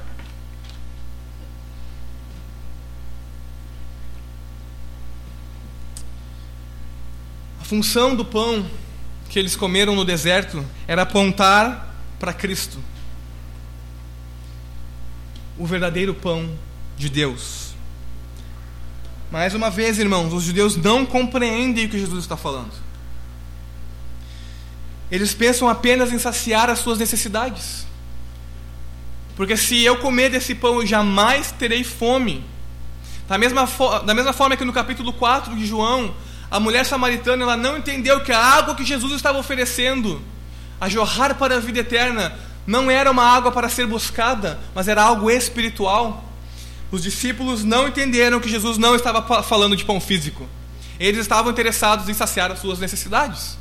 Função 7.70 8.16
do 8.16 8.24
pão 8.24 8.66
que 9.28 9.38
eles 9.38 9.54
comeram 9.54 9.94
no 9.94 10.04
deserto 10.04 10.66
era 10.88 11.02
apontar 11.02 11.94
para 12.18 12.32
Cristo. 12.32 12.78
O 15.56 15.64
verdadeiro 15.64 16.12
pão 16.12 16.50
de 16.96 17.08
Deus. 17.08 17.72
Mais 19.30 19.54
uma 19.54 19.70
vez, 19.70 20.00
irmãos, 20.00 20.32
os 20.32 20.42
judeus 20.42 20.74
não 20.74 21.06
compreendem 21.06 21.86
o 21.86 21.88
que 21.88 21.96
Jesus 21.96 22.24
está 22.24 22.36
falando. 22.36 22.72
Eles 25.08 25.32
pensam 25.32 25.68
apenas 25.68 26.12
em 26.12 26.18
saciar 26.18 26.68
as 26.68 26.80
suas 26.80 26.98
necessidades. 26.98 27.86
Porque 29.36 29.56
se 29.56 29.80
eu 29.84 29.98
comer 29.98 30.28
desse 30.28 30.56
pão, 30.56 30.80
eu 30.80 30.86
jamais 30.88 31.52
terei 31.52 31.84
fome. 31.84 32.44
Da 33.28 33.38
mesma, 33.38 33.64
da 34.04 34.12
mesma 34.12 34.32
forma 34.32 34.56
que 34.56 34.64
no 34.64 34.72
capítulo 34.72 35.12
4 35.12 35.54
de 35.54 35.64
João, 35.64 36.12
a 36.50 36.58
mulher 36.58 36.84
samaritana 36.84 37.44
ela 37.44 37.56
não 37.56 37.78
entendeu 37.78 38.20
que 38.22 38.32
a 38.32 38.38
água 38.38 38.74
que 38.74 38.84
Jesus 38.84 39.12
estava 39.12 39.38
oferecendo, 39.38 40.20
a 40.80 40.88
jorrar 40.88 41.36
para 41.36 41.56
a 41.56 41.60
vida 41.60 41.78
eterna, 41.78 42.36
não 42.66 42.90
era 42.90 43.10
uma 43.10 43.22
água 43.24 43.52
para 43.52 43.68
ser 43.68 43.86
buscada, 43.86 44.58
mas 44.74 44.88
era 44.88 45.02
algo 45.02 45.30
espiritual. 45.30 46.24
Os 46.90 47.02
discípulos 47.02 47.62
não 47.62 47.86
entenderam 47.86 48.40
que 48.40 48.48
Jesus 48.48 48.78
não 48.78 48.96
estava 48.96 49.42
falando 49.42 49.76
de 49.76 49.84
pão 49.84 50.00
físico. 50.00 50.48
Eles 50.98 51.20
estavam 51.20 51.52
interessados 51.52 52.08
em 52.08 52.14
saciar 52.14 52.50
as 52.50 52.58
suas 52.58 52.80
necessidades. 52.80 53.56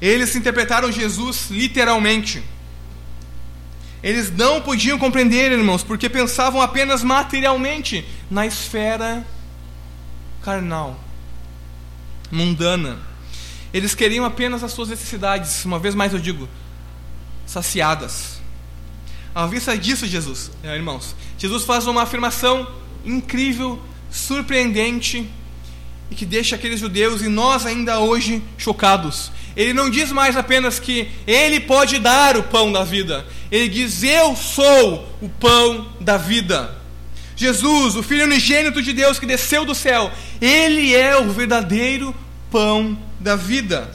Eles 0.00 0.34
interpretaram 0.36 0.92
Jesus 0.92 1.50
literalmente. 1.50 2.42
Eles 4.00 4.30
não 4.30 4.60
podiam 4.60 4.96
compreender, 4.96 5.50
irmãos, 5.50 5.82
porque 5.82 6.08
pensavam 6.08 6.62
apenas 6.62 7.02
materialmente 7.02 8.06
na 8.30 8.46
esfera 8.46 9.26
carnal, 10.48 10.98
mundana. 12.30 12.98
Eles 13.70 13.94
queriam 13.94 14.24
apenas 14.24 14.64
as 14.64 14.72
suas 14.72 14.88
necessidades, 14.88 15.62
uma 15.66 15.78
vez 15.78 15.94
mais 15.94 16.14
eu 16.14 16.18
digo, 16.18 16.48
saciadas. 17.44 18.40
À 19.34 19.46
vista 19.46 19.76
disso, 19.76 20.06
Jesus, 20.06 20.50
é, 20.62 20.74
irmãos, 20.74 21.14
Jesus 21.36 21.64
faz 21.64 21.86
uma 21.86 22.02
afirmação 22.02 22.66
incrível, 23.04 23.78
surpreendente 24.10 25.30
e 26.10 26.14
que 26.14 26.24
deixa 26.24 26.56
aqueles 26.56 26.80
judeus 26.80 27.20
e 27.20 27.28
nós 27.28 27.66
ainda 27.66 28.00
hoje 28.00 28.42
chocados. 28.56 29.30
Ele 29.54 29.74
não 29.74 29.90
diz 29.90 30.10
mais 30.10 30.34
apenas 30.34 30.78
que 30.80 31.10
ele 31.26 31.60
pode 31.60 31.98
dar 31.98 32.38
o 32.38 32.44
pão 32.44 32.72
da 32.72 32.84
vida, 32.84 33.26
ele 33.50 33.68
diz: 33.68 34.02
Eu 34.02 34.34
sou 34.34 35.06
o 35.20 35.28
pão 35.28 35.92
da 36.00 36.16
vida. 36.16 36.74
Jesus, 37.38 37.94
o 37.94 38.02
Filho 38.02 38.24
unigênito 38.24 38.82
de 38.82 38.92
Deus 38.92 39.18
que 39.18 39.24
desceu 39.24 39.64
do 39.64 39.72
céu, 39.72 40.10
ele 40.40 40.92
é 40.92 41.16
o 41.16 41.30
verdadeiro 41.30 42.12
pão 42.50 42.98
da 43.20 43.36
vida. 43.36 43.90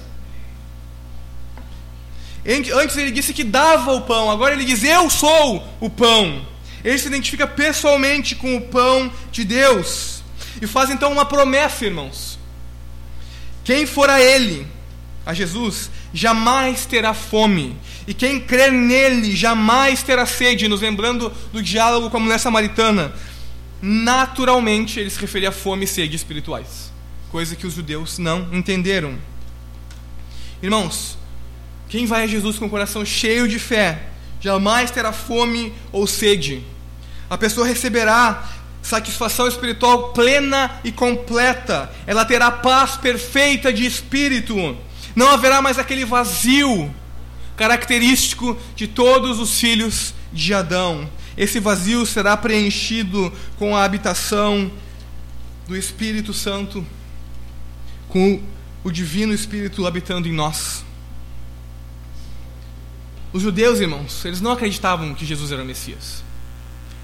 Antes 2.45 2.95
ele 2.95 3.12
disse 3.12 3.34
que 3.34 3.43
dava 3.43 3.91
o 3.91 4.01
pão, 4.01 4.32
agora 4.32 4.53
ele 4.53 4.63
diz: 4.63 4.82
Eu 4.84 5.10
sou 5.10 5.67
o 5.82 5.89
pão. 5.89 6.45
Ele 6.84 6.97
se 6.97 7.08
identifica 7.08 7.45
pessoalmente 7.45 8.34
com 8.34 8.56
o 8.56 8.62
pão 8.62 9.12
de 9.32 9.43
Deus 9.43 10.23
e 10.62 10.67
faz 10.67 10.89
então 10.89 11.12
uma 11.12 11.25
promessa, 11.25 11.86
irmãos. 11.86 12.39
Quem 13.63 13.86
for 13.86 14.10
a 14.10 14.21
Ele, 14.21 14.65
a 15.25 15.34
Jesus, 15.34 15.89
jamais 16.13 16.86
terá 16.86 17.13
fome, 17.13 17.77
e 18.06 18.13
quem 18.13 18.39
crer 18.39 18.71
nele 18.71 19.36
jamais 19.36 20.03
terá 20.03 20.25
sede. 20.25 20.67
Nos 20.67 20.82
lembrando 20.82 21.32
do 21.51 21.62
diálogo 21.62 22.10
com 22.10 22.17
a 22.17 22.19
mulher 22.19 22.39
samaritana, 22.39 23.13
naturalmente 23.86 24.98
ele 24.98 25.10
se 25.10 25.19
referia 25.19 25.50
a 25.50 25.52
fome 25.52 25.84
e 25.84 25.88
sede 25.88 26.15
espirituais, 26.15 26.89
coisa 27.30 27.54
que 27.54 27.67
os 27.67 27.74
judeus 27.74 28.17
não 28.17 28.48
entenderam. 28.54 29.17
Irmãos, 30.62 31.17
quem 31.89 32.06
vai 32.06 32.24
a 32.24 32.28
Jesus 32.28 32.58
com 32.58 32.67
o 32.67 32.69
coração 32.69 33.04
cheio 33.04 33.46
de 33.46 33.60
fé, 33.60 34.04
jamais 34.39 34.89
terá 34.89 35.12
fome 35.12 35.74
ou 35.91 36.08
sede. 36.08 36.63
A 37.30 37.38
pessoa 37.38 37.67
receberá 37.67 38.50
satisfação 38.82 39.50
espiritual 39.50 40.13
plena 40.13 40.80
e 40.86 40.89
completa. 40.89 41.91
Ela 42.08 42.24
terá 42.24 42.50
paz 42.50 42.96
perfeita 42.96 43.74
de 43.74 43.86
espírito. 43.86 44.78
Não 45.13 45.30
haverá 45.30 45.62
mais 45.62 45.78
aquele 45.78 46.06
vazio 46.06 46.89
característico 47.58 48.58
de 48.78 48.88
todos 48.88 49.41
os 49.41 49.60
filhos 49.60 50.13
de 50.32 50.54
Adão. 50.54 51.10
Esse 51.38 51.60
vazio 51.60 52.06
será 52.06 52.38
preenchido 52.38 53.32
com 53.58 53.76
a 53.76 53.84
habitação 53.84 54.72
do 55.67 55.76
Espírito 55.76 56.34
Santo, 56.34 56.86
com 58.10 58.41
o 58.84 58.91
Divino 58.91 59.34
Espírito 59.34 59.88
habitando 59.88 60.28
em 60.28 60.34
nós. 60.34 60.84
Os 63.32 63.41
judeus, 63.41 63.80
irmãos, 63.80 64.24
eles 64.26 64.41
não 64.41 64.52
acreditavam 64.52 65.15
que 65.15 65.26
Jesus 65.26 65.52
era 65.52 65.63
o 65.63 65.65
Messias. 65.65 66.24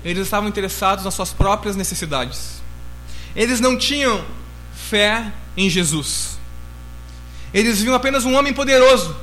Eles 0.05 0.23
estavam 0.23 0.47
interessados 0.47 1.03
nas 1.03 1.13
suas 1.13 1.33
próprias 1.33 1.75
necessidades. 1.75 2.61
Eles 3.35 3.59
não 3.59 3.77
tinham 3.77 4.23
fé 4.73 5.33
em 5.57 5.69
Jesus. 5.69 6.37
Eles 7.51 7.81
viam 7.81 7.95
apenas 7.95 8.25
um 8.25 8.35
homem 8.35 8.53
poderoso, 8.53 9.15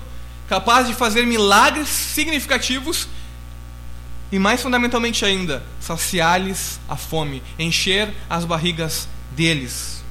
capaz 0.49 0.89
de 0.89 0.95
fazer 0.95 1.25
milagres 1.25 1.89
significativos 1.89 3.07
e, 4.31 4.39
mais 4.39 4.63
fundamentalmente 4.63 5.25
ainda, 5.25 5.63
saciar-lhes 5.81 6.81
a 6.89 6.97
fome, 6.97 7.43
encher 7.59 8.13
as 8.29 8.45
barrigas 8.45 9.09
deles. 9.33 10.05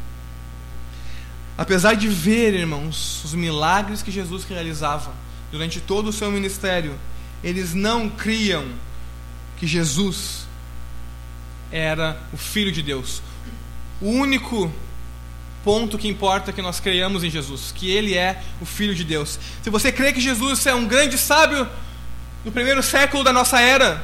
Apesar 1.58 1.96
de 1.96 2.08
ver, 2.08 2.54
irmãos, 2.54 3.24
os 3.24 3.34
milagres 3.34 4.02
que 4.02 4.12
Jesus 4.12 4.44
realizava 4.44 5.14
durante 5.52 5.80
todo 5.80 6.10
o 6.10 6.14
seu 6.14 6.32
ministério, 6.32 6.98
eles 7.44 7.74
não 7.74 8.10
criam 8.10 8.66
que 9.58 9.66
Jesus 9.66 10.46
era 11.72 12.22
o 12.34 12.38
Filho 12.38 12.72
de 12.72 12.82
Deus. 12.82 13.22
O 14.02 14.10
único 14.10 14.72
ponto 15.64 15.98
que 15.98 16.08
importa 16.08 16.52
é 16.52 16.54
que 16.54 16.62
nós 16.62 16.80
creiamos 16.80 17.24
em 17.24 17.30
Jesus, 17.30 17.74
que 17.74 17.90
Ele 17.90 18.16
é 18.16 18.42
o 18.62 18.66
Filho 18.66 18.94
de 18.94 19.04
Deus. 19.04 19.40
Se 19.64 19.70
você 19.70 19.92
crê 19.92 20.14
que 20.14 20.22
Jesus 20.22 20.66
é 20.66 20.76
um 20.76 20.86
grande 20.86 21.18
sábio 21.18 21.68
do 22.46 22.52
primeiro 22.52 22.84
século 22.84 23.24
da 23.24 23.34
nossa 23.34 23.60
era, 23.60 24.04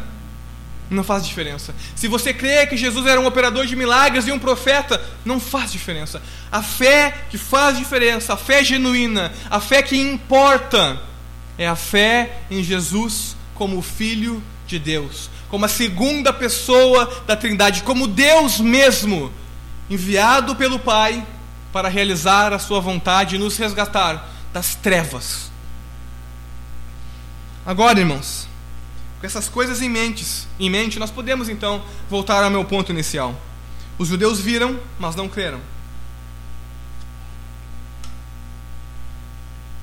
não 0.89 1.03
faz 1.03 1.25
diferença. 1.25 1.75
Se 1.95 2.07
você 2.07 2.33
crê 2.33 2.65
que 2.65 2.75
Jesus 2.75 3.05
era 3.05 3.21
um 3.21 3.27
operador 3.27 3.67
de 3.67 3.75
milagres 3.75 4.27
e 4.27 4.31
um 4.31 4.39
profeta, 4.39 4.99
não 5.23 5.39
faz 5.39 5.71
diferença. 5.71 6.21
A 6.51 6.63
fé 6.63 7.13
que 7.29 7.37
faz 7.37 7.77
diferença, 7.77 8.33
a 8.33 8.37
fé 8.37 8.63
genuína, 8.63 9.31
a 9.47 9.59
fé 9.59 9.83
que 9.83 9.95
importa, 9.95 10.99
é 11.55 11.67
a 11.67 11.75
fé 11.75 12.39
em 12.49 12.63
Jesus 12.63 13.37
como 13.53 13.77
o 13.77 13.81
Filho 13.81 14.41
de 14.65 14.79
Deus, 14.79 15.29
como 15.47 15.65
a 15.65 15.69
segunda 15.69 16.33
pessoa 16.33 17.23
da 17.27 17.35
Trindade, 17.35 17.83
como 17.83 18.07
Deus 18.07 18.59
mesmo, 18.59 19.31
enviado 19.87 20.55
pelo 20.55 20.79
Pai 20.79 21.23
para 21.71 21.89
realizar 21.89 22.51
a 22.53 22.59
sua 22.59 22.79
vontade 22.79 23.35
e 23.35 23.39
nos 23.39 23.55
resgatar 23.55 24.27
das 24.51 24.73
trevas. 24.73 25.50
Agora, 27.65 27.99
irmãos, 27.99 28.47
com 29.19 29.25
essas 29.25 29.47
coisas 29.47 29.81
em 29.81 29.89
mente, 29.89 30.25
em 30.59 30.69
mente, 30.69 30.97
nós 30.97 31.11
podemos 31.11 31.47
então 31.47 31.83
voltar 32.09 32.43
ao 32.43 32.49
meu 32.49 32.65
ponto 32.65 32.91
inicial. 32.91 33.39
Os 33.97 34.07
judeus 34.07 34.39
viram, 34.39 34.79
mas 34.99 35.15
não 35.15 35.29
creram. 35.29 35.59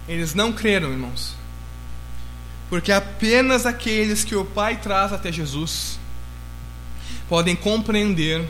Eles 0.09 0.35
não 0.35 0.53
creram, 0.53 0.91
irmãos. 0.91 1.37
Porque 2.69 2.91
apenas 2.91 3.65
aqueles 3.65 4.25
que 4.25 4.35
o 4.35 4.45
Pai 4.45 4.79
traz 4.79 5.13
até 5.13 5.31
Jesus 5.31 5.99
podem 7.29 7.55
compreender, 7.55 8.45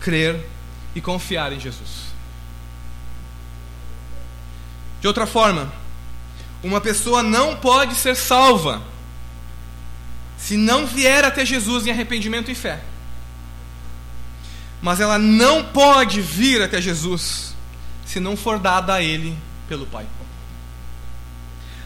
crer 0.00 0.48
e 0.94 1.00
confiar 1.00 1.52
em 1.52 1.60
Jesus. 1.60 2.04
De 5.00 5.06
outra 5.06 5.26
forma, 5.26 5.70
uma 6.64 6.80
pessoa 6.80 7.22
não 7.22 7.56
pode 7.56 7.94
ser 7.94 8.16
salva 8.16 8.82
se 10.38 10.56
não 10.56 10.86
vier 10.86 11.24
até 11.24 11.44
Jesus 11.44 11.86
em 11.86 11.90
arrependimento 11.90 12.50
e 12.50 12.54
fé. 12.54 12.82
Mas 14.82 14.98
ela 15.00 15.18
não 15.18 15.64
pode 15.64 16.20
vir 16.20 16.62
até 16.62 16.80
Jesus 16.80 17.54
se 18.04 18.18
não 18.18 18.36
for 18.36 18.58
dada 18.58 18.94
a 18.94 19.02
Ele 19.02 19.36
pelo 19.68 19.86
Pai. 19.86 20.06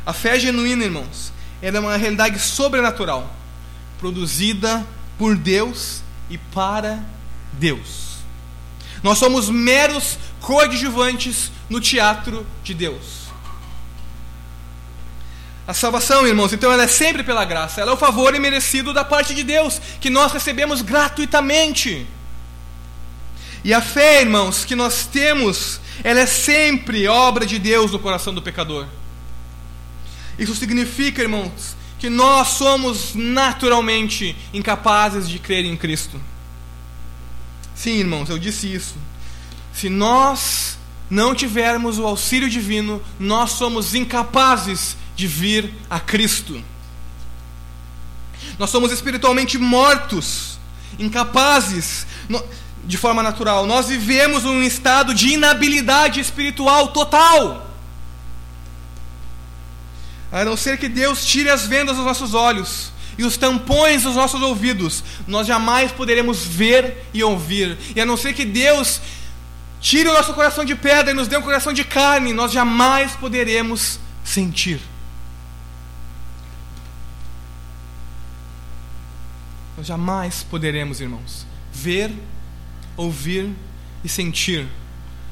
A 0.07 0.12
fé 0.12 0.38
genuína, 0.38 0.85
irmãos, 0.85 1.33
é 1.61 1.71
uma 1.79 1.97
realidade 1.97 2.38
sobrenatural, 2.38 3.33
produzida 3.99 4.87
por 5.19 5.37
Deus 5.37 6.03
e 6.31 6.38
para 6.38 7.05
Deus. 7.53 8.19
Nós 9.03 9.19
somos 9.19 9.49
meros 9.49 10.19
coadjuvantes 10.41 11.53
no 11.69 11.81
teatro 11.81 12.47
de 12.64 12.75
Deus. 12.75 13.28
A 15.69 15.75
salvação, 15.75 16.27
irmãos, 16.27 16.51
então 16.55 16.73
ela 16.73 16.85
é 16.85 16.89
sempre 16.89 17.23
pela 17.23 17.45
graça, 17.45 17.83
ela 17.83 17.91
é 17.91 17.95
o 17.95 17.99
favor 17.99 18.35
imerecido 18.35 18.95
da 18.95 19.05
parte 19.05 19.35
de 19.35 19.43
Deus, 19.43 19.79
que 20.01 20.09
nós 20.09 20.33
recebemos 20.33 20.81
gratuitamente. 20.81 22.07
E 23.63 23.75
a 23.75 23.83
fé, 23.83 24.23
irmãos, 24.23 24.65
que 24.65 24.75
nós 24.75 25.05
temos, 25.05 25.79
ela 26.03 26.21
é 26.21 26.25
sempre 26.25 27.07
obra 27.07 27.45
de 27.45 27.59
Deus 27.59 27.93
no 27.93 27.99
coração 27.99 28.33
do 28.33 28.41
pecador. 28.41 28.87
Isso 30.39 30.55
significa, 30.55 31.21
irmãos, 31.21 31.77
que 31.99 32.09
nós 32.09 32.49
somos 32.49 33.15
naturalmente 33.15 34.35
incapazes 34.55 35.29
de 35.29 35.39
crer 35.39 35.67
em 35.67 35.77
Cristo. 35.77 36.19
Sim, 37.75 37.99
irmãos, 37.99 38.31
eu 38.31 38.39
disse 38.39 38.73
isso. 38.73 38.97
Se 39.75 39.91
nós 39.91 40.79
não 41.11 41.35
tivermos 41.35 41.99
o 41.99 42.07
auxílio 42.07 42.49
divino, 42.49 43.03
nós 43.21 43.51
somos 43.51 43.95
incapazes 43.95 44.97
de 45.19 45.27
vir 45.27 45.75
a 45.91 45.99
Cristo. 45.99 46.63
Nós 48.57 48.71
somos 48.71 48.93
espiritualmente 48.93 49.59
mortos, 49.59 50.61
incapazes, 50.97 52.07
de 52.85 52.97
forma 52.97 53.21
natural. 53.21 53.67
Nós 53.67 53.89
vivemos 53.89 54.45
um 54.45 54.63
estado 54.63 55.13
de 55.13 55.31
inabilidade 55.31 56.21
espiritual 56.21 56.89
total. 56.93 57.69
A 60.31 60.45
não 60.45 60.57
ser 60.57 60.79
que 60.79 60.89
Deus 60.89 61.27
tire 61.27 61.51
as 61.51 61.67
vendas 61.67 61.97
dos 61.97 62.05
nossos 62.07 62.33
olhos 62.33 62.93
e 63.19 63.25
os 63.25 63.37
tampões 63.37 64.05
dos 64.05 64.15
nossos 64.15 64.41
ouvidos, 64.41 65.03
nós 65.27 65.49
jamais 65.49 65.91
poderemos 65.91 66.45
ver 66.45 67.09
e 67.13 67.25
ouvir. 67.25 67.77
E 67.97 68.01
a 68.01 68.07
não 68.07 68.17
ser 68.17 68.35
que 68.35 68.45
Deus 68.45 69.01
tire 69.81 70.09
o 70.09 70.13
nosso 70.13 70.33
coração 70.33 70.65
de 70.65 70.77
pedra 70.77 71.11
e 71.11 71.15
nos 71.15 71.27
dê 71.27 71.37
um 71.37 71.43
coração 71.43 71.73
de 71.73 71.83
carne, 71.83 72.33
nós 72.33 72.53
jamais 72.53 73.17
poderemos 73.17 73.99
sentir. 74.23 74.81
Nós 79.79 79.87
jamais 79.87 80.43
poderemos, 80.43 81.01
irmãos, 81.01 81.47
ver, 81.73 82.11
ouvir 82.97 83.49
e 84.03 84.09
sentir 84.09 84.67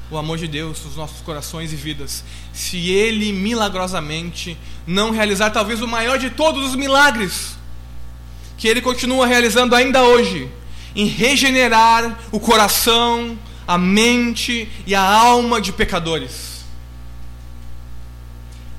o 0.09 0.17
amor 0.17 0.37
de 0.37 0.47
Deus 0.47 0.85
nos 0.85 0.95
nossos 0.95 1.19
corações 1.19 1.73
e 1.73 1.75
vidas, 1.75 2.23
se 2.53 2.89
Ele 2.89 3.33
milagrosamente 3.33 4.57
não 4.87 5.11
realizar 5.11 5.49
talvez 5.49 5.81
o 5.81 5.87
maior 5.87 6.17
de 6.17 6.29
todos 6.29 6.65
os 6.65 6.75
milagres 6.77 7.57
que 8.57 8.69
Ele 8.69 8.79
continua 8.79 9.27
realizando 9.27 9.75
ainda 9.75 10.01
hoje, 10.03 10.49
em 10.95 11.07
regenerar 11.07 12.17
o 12.31 12.39
coração, 12.39 13.37
a 13.67 13.77
mente 13.77 14.71
e 14.85 14.95
a 14.95 15.01
alma 15.01 15.59
de 15.59 15.73
pecadores. 15.73 16.63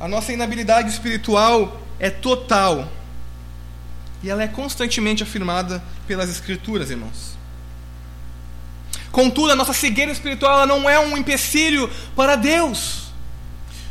A 0.01 0.09
nossa 0.09 0.33
inabilidade 0.33 0.89
espiritual 0.89 1.79
é 2.01 2.09
total 2.09 2.91
e 4.23 4.31
ela 4.31 4.43
é 4.43 4.49
constantemente 4.49 5.23
afirmada 5.23 5.83
pelas 6.07 6.29
Escrituras, 6.29 6.91
irmãos. 6.91 7.37
Contudo, 9.11 9.53
a 9.53 9.57
nossa 9.57 9.73
cegueira 9.73 10.13
espiritual 10.13 10.67
não 10.67 10.89
é 10.89 10.99
um 10.99 11.17
empecilho 11.17 11.91
para 12.15 12.37
Deus. 12.37 13.09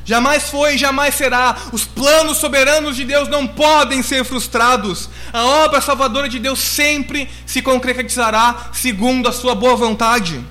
Jamais 0.06 0.50
foi 0.50 0.76
e 0.76 0.78
jamais 0.78 1.16
será. 1.16 1.58
Os 1.74 1.84
planos 1.84 2.38
soberanos 2.38 2.96
de 2.96 3.04
Deus 3.04 3.28
não 3.28 3.46
podem 3.46 4.02
ser 4.02 4.24
frustrados. 4.24 5.10
A 5.34 5.46
obra 5.46 5.82
salvadora 5.82 6.30
de 6.30 6.40
Deus 6.40 6.60
sempre 6.60 7.30
se 7.46 7.62
concretizará 7.62 8.70
segundo 8.72 9.28
a 9.28 9.34
sua 9.34 9.54
boa 9.54 9.76
vontade. 9.76 10.42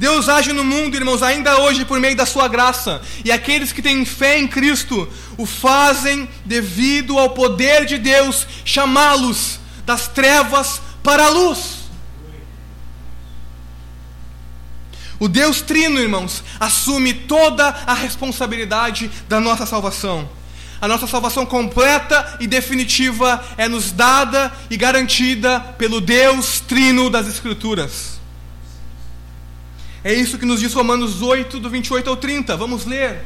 Deus 0.00 0.30
age 0.30 0.54
no 0.54 0.64
mundo, 0.64 0.96
irmãos, 0.96 1.22
ainda 1.22 1.60
hoje 1.60 1.84
por 1.84 2.00
meio 2.00 2.16
da 2.16 2.24
sua 2.24 2.48
graça. 2.48 3.02
E 3.22 3.30
aqueles 3.30 3.70
que 3.70 3.82
têm 3.82 4.02
fé 4.06 4.38
em 4.38 4.48
Cristo 4.48 5.06
o 5.36 5.44
fazem 5.44 6.26
devido 6.42 7.18
ao 7.18 7.28
poder 7.34 7.84
de 7.84 7.98
Deus 7.98 8.46
chamá-los 8.64 9.60
das 9.84 10.08
trevas 10.08 10.80
para 11.02 11.26
a 11.26 11.28
luz. 11.28 11.80
O 15.18 15.28
Deus 15.28 15.60
Trino, 15.60 15.98
irmãos, 15.98 16.42
assume 16.58 17.12
toda 17.12 17.68
a 17.68 17.92
responsabilidade 17.92 19.10
da 19.28 19.38
nossa 19.38 19.66
salvação. 19.66 20.26
A 20.80 20.88
nossa 20.88 21.06
salvação 21.06 21.44
completa 21.44 22.38
e 22.40 22.46
definitiva 22.46 23.44
é 23.58 23.68
nos 23.68 23.92
dada 23.92 24.50
e 24.70 24.78
garantida 24.78 25.60
pelo 25.76 26.00
Deus 26.00 26.58
Trino 26.60 27.10
das 27.10 27.28
Escrituras. 27.28 28.19
É 30.02 30.14
isso 30.14 30.38
que 30.38 30.46
nos 30.46 30.60
diz 30.60 30.72
Romanos 30.72 31.20
8, 31.20 31.60
do 31.60 31.68
28 31.68 32.08
ao 32.08 32.16
30. 32.16 32.56
Vamos 32.56 32.86
ler. 32.86 33.22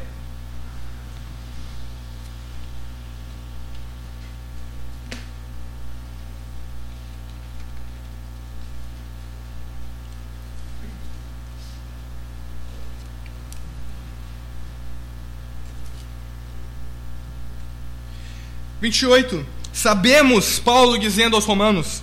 Vinte 18.85 19.01
e 19.01 19.07
oito. 19.07 19.47
Sabemos, 19.73 20.59
Paulo 20.59 20.99
dizendo 20.99 21.37
aos 21.37 21.47
Romanos, 21.47 22.03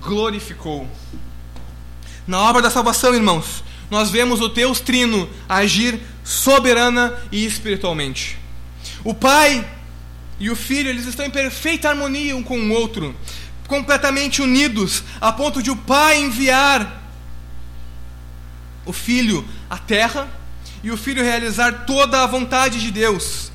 glorificou. 0.00 0.88
Na 2.26 2.40
obra 2.40 2.60
da 2.62 2.70
salvação, 2.70 3.14
irmãos, 3.14 3.64
nós 3.90 4.10
vemos 4.10 4.40
o 4.40 4.48
Deus 4.48 4.80
Trino 4.80 5.28
agir 5.48 6.00
soberana 6.22 7.14
e 7.32 7.44
espiritualmente. 7.44 8.38
O 9.02 9.14
Pai 9.14 9.66
e 10.38 10.50
o 10.50 10.56
Filho, 10.56 10.90
eles 10.90 11.06
estão 11.06 11.24
em 11.24 11.30
perfeita 11.30 11.88
harmonia 11.88 12.36
um 12.36 12.42
com 12.42 12.58
o 12.58 12.72
outro, 12.72 13.14
completamente 13.66 14.42
unidos, 14.42 15.02
a 15.20 15.32
ponto 15.32 15.62
de 15.62 15.70
o 15.70 15.76
Pai 15.76 16.18
enviar 16.18 17.02
o 18.84 18.92
Filho 18.92 19.44
à 19.68 19.76
terra 19.76 20.28
e 20.82 20.90
o 20.90 20.96
Filho 20.96 21.22
realizar 21.22 21.84
toda 21.86 22.22
a 22.22 22.26
vontade 22.26 22.80
de 22.80 22.90
Deus, 22.90 23.50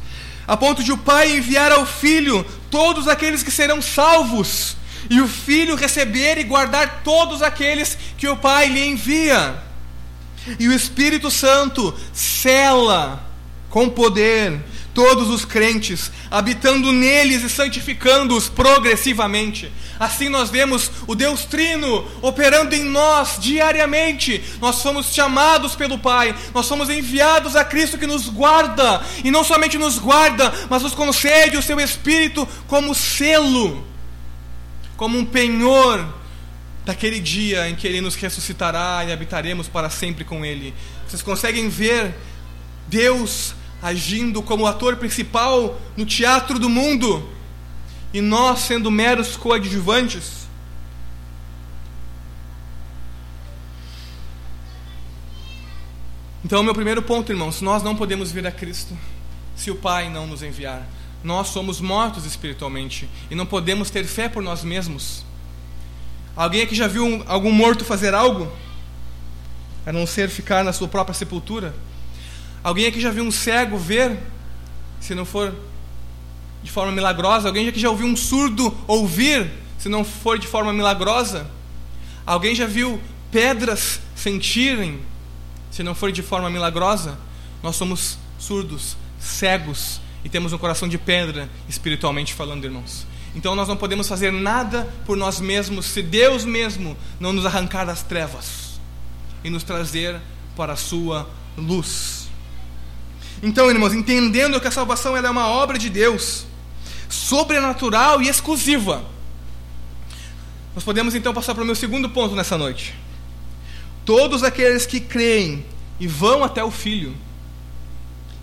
a 0.48 0.58
ponto 0.58 0.84
de 0.84 0.92
o 0.92 0.98
Pai 0.98 1.38
enviar 1.38 1.72
ao 1.72 1.86
Filho 1.86 2.46
todos 2.70 3.08
aqueles 3.08 3.44
que 3.44 3.52
serão 3.52 3.82
salvos, 3.82 4.76
e 5.10 5.22
o 5.22 5.28
Filho 5.28 5.76
receber 5.76 6.38
e 6.38 6.44
guardar 6.44 7.02
todos 7.04 7.42
aqueles 7.42 7.98
que 8.18 8.28
o 8.28 8.38
Pai 8.38 8.68
lhe 8.68 8.86
envia. 8.86 9.56
E 10.60 10.68
o 10.68 10.74
Espírito 10.74 11.32
Santo 11.32 11.94
cela 12.14 13.24
com 13.70 13.90
poder 13.90 14.60
todos 14.94 15.30
os 15.30 15.44
crentes, 15.44 16.12
habitando 16.30 16.92
neles 16.92 17.44
e 17.44 17.50
santificando-os 17.50 18.48
progressivamente. 18.48 19.72
Assim 20.00 20.30
nós 20.30 20.50
vemos 20.50 20.92
o 21.08 21.16
Deus 21.16 21.46
Trino 21.46 22.06
operando 22.22 22.76
em 22.76 22.84
nós 22.84 23.38
diariamente. 23.40 24.44
Nós 24.62 24.76
somos 24.76 25.14
chamados 25.14 25.76
pelo 25.76 25.98
Pai, 25.98 26.36
nós 26.54 26.66
somos 26.66 26.90
enviados 26.90 27.56
a 27.56 27.64
Cristo 27.64 27.98
que 27.98 28.08
nos 28.08 28.28
guarda, 28.28 29.02
e 29.24 29.32
não 29.32 29.44
somente 29.44 29.78
nos 29.78 29.98
guarda, 29.98 30.54
mas 30.70 30.84
nos 30.84 30.94
concede 30.94 31.58
o 31.58 31.64
seu 31.64 31.80
Espírito 31.80 32.48
como 32.68 32.94
selo, 32.94 33.84
como 34.96 35.18
um 35.18 35.26
penhor 35.26 36.08
daquele 36.86 37.20
dia 37.20 37.70
em 37.70 37.76
que 37.76 37.88
Ele 37.88 38.02
nos 38.02 38.16
ressuscitará 38.16 39.04
e 39.06 39.12
habitaremos 39.12 39.68
para 39.68 39.90
sempre 39.90 40.24
com 40.24 40.46
Ele. 40.46 40.74
Vocês 41.08 41.22
conseguem 41.22 41.70
ver 41.70 42.14
Deus 42.88 43.56
agindo 43.82 44.42
como 44.42 44.66
ator 44.66 44.96
principal 44.98 45.80
no 45.98 46.06
teatro 46.06 46.58
do 46.60 46.70
mundo 46.70 47.30
e 48.14 48.22
nós 48.22 48.60
sendo 48.60 48.92
meros 48.92 49.36
coadjuvantes? 49.36 50.44
Então, 56.46 56.62
meu 56.62 56.74
primeiro 56.74 57.02
ponto, 57.02 57.32
irmãos, 57.32 57.62
nós 57.62 57.82
não 57.82 57.96
podemos 57.96 58.32
vir 58.32 58.46
a 58.46 58.52
Cristo 58.52 58.98
se 59.56 59.72
o 59.72 59.76
Pai 59.76 60.10
não 60.10 60.28
nos 60.28 60.44
enviar. 60.44 60.86
Nós 61.24 61.48
somos 61.48 61.80
mortos 61.80 62.26
espiritualmente 62.26 63.10
e 63.32 63.36
não 63.36 63.46
podemos 63.46 63.90
ter 63.90 64.04
fé 64.04 64.28
por 64.28 64.44
nós 64.44 64.64
mesmos. 64.64 65.24
Alguém 66.36 66.64
aqui 66.64 66.76
já 66.76 66.88
viu 66.88 67.06
um, 67.06 67.24
algum 67.28 67.52
morto 67.52 67.86
fazer 67.86 68.14
algo? 68.14 68.52
A 69.86 69.94
não 69.94 70.06
ser 70.06 70.30
ficar 70.30 70.64
na 70.64 70.74
sua 70.74 70.88
própria 70.88 71.14
sepultura? 71.14 71.74
Alguém 72.62 72.88
aqui 72.88 73.00
já 73.00 73.10
viu 73.10 73.24
um 73.24 73.32
cego 73.32 73.78
ver? 73.78 74.20
Se 75.00 75.16
não 75.16 75.24
for 75.24 75.54
de 76.62 76.72
forma 76.72 76.92
milagrosa? 76.92 77.48
Alguém 77.48 77.70
aqui 77.70 77.80
já 77.80 77.90
ouviu 77.90 78.08
um 78.08 78.16
surdo 78.16 78.76
ouvir? 78.86 79.50
Se 79.78 79.88
não 79.88 80.04
for 80.04 80.38
de 80.38 80.48
forma 80.48 80.74
milagrosa? 80.74 81.50
Alguém 82.26 82.54
já 82.54 82.66
viu 82.66 83.00
pedras 83.32 84.02
sentirem? 84.16 85.00
Se 85.72 85.84
não 85.84 85.96
for 85.96 86.12
de 86.12 86.22
forma 86.22 86.50
milagrosa? 86.50 87.18
Nós 87.62 87.76
somos 87.78 88.18
surdos, 88.38 88.98
cegos 89.20 90.03
e 90.24 90.30
temos 90.30 90.54
um 90.54 90.58
coração 90.58 90.88
de 90.88 90.98
pedra, 90.98 91.50
espiritualmente 91.68 92.34
falando, 92.34 92.66
irmãos. 92.66 93.06
Então 93.36 93.56
nós 93.56 93.68
não 93.68 93.76
podemos 93.76 94.08
fazer 94.08 94.32
nada 94.32 94.88
por 95.06 95.18
nós 95.18 95.40
mesmos 95.40 95.88
se 95.88 96.02
Deus 96.02 96.46
mesmo 96.46 96.96
não 97.20 97.34
nos 97.34 97.46
arrancar 97.46 97.86
das 97.86 98.04
trevas 98.04 98.80
e 99.44 99.50
nos 99.50 99.64
trazer 99.64 100.20
para 100.56 100.74
a 100.74 100.78
sua 100.78 101.30
luz. 101.58 102.28
Então, 103.42 103.70
irmãos, 103.70 103.94
entendendo 103.94 104.60
que 104.62 104.68
a 104.68 104.72
salvação 104.72 105.18
é 105.18 105.30
uma 105.30 105.48
obra 105.48 105.78
de 105.78 105.90
Deus, 105.90 106.46
sobrenatural 107.10 108.22
e 108.22 108.30
exclusiva, 108.30 109.04
nós 110.74 110.84
podemos 110.84 111.14
então 111.14 111.34
passar 111.34 111.54
para 111.54 111.64
o 111.64 111.66
meu 111.66 111.76
segundo 111.76 112.10
ponto 112.10 112.36
nessa 112.36 112.58
noite. 112.58 112.96
Todos 114.06 114.44
aqueles 114.44 114.86
que 114.86 115.00
creem 115.00 115.66
e 116.00 116.08
vão 116.08 116.44
até 116.44 116.64
o 116.64 116.72
Filho, 116.72 117.16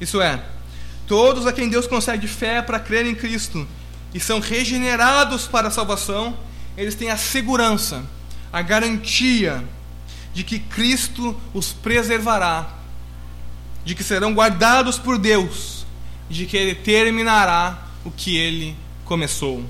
isso 0.01 0.21
é, 0.21 0.45
todos 1.11 1.45
a 1.45 1.53
quem 1.53 1.69
Deus 1.69 1.89
concede 1.89 2.29
fé 2.29 2.63
para 2.63 2.79
crer 2.79 3.05
em 3.05 3.17
Cristo, 3.17 3.67
e 4.15 4.21
são 4.21 4.39
regenerados 4.39 5.49
para 5.49 5.67
a 5.67 5.71
salvação, 5.71 6.39
eles 6.77 6.95
têm 6.95 7.11
a 7.11 7.17
segurança, 7.17 8.05
a 8.53 8.63
garantia 8.63 9.65
de 10.33 10.45
que 10.45 10.61
Cristo 10.61 11.37
os 11.53 11.73
preservará, 11.73 12.77
de 13.85 13.97
que 13.97 14.05
serão 14.05 14.33
guardados 14.33 15.01
por 15.01 15.19
Deus, 15.19 15.85
de 16.29 16.47
que 16.47 16.57
Ele 16.57 16.77
terminará 16.77 17.89
o 18.05 18.13
que 18.13 18.37
Ele 18.37 18.77
começou. 19.05 19.65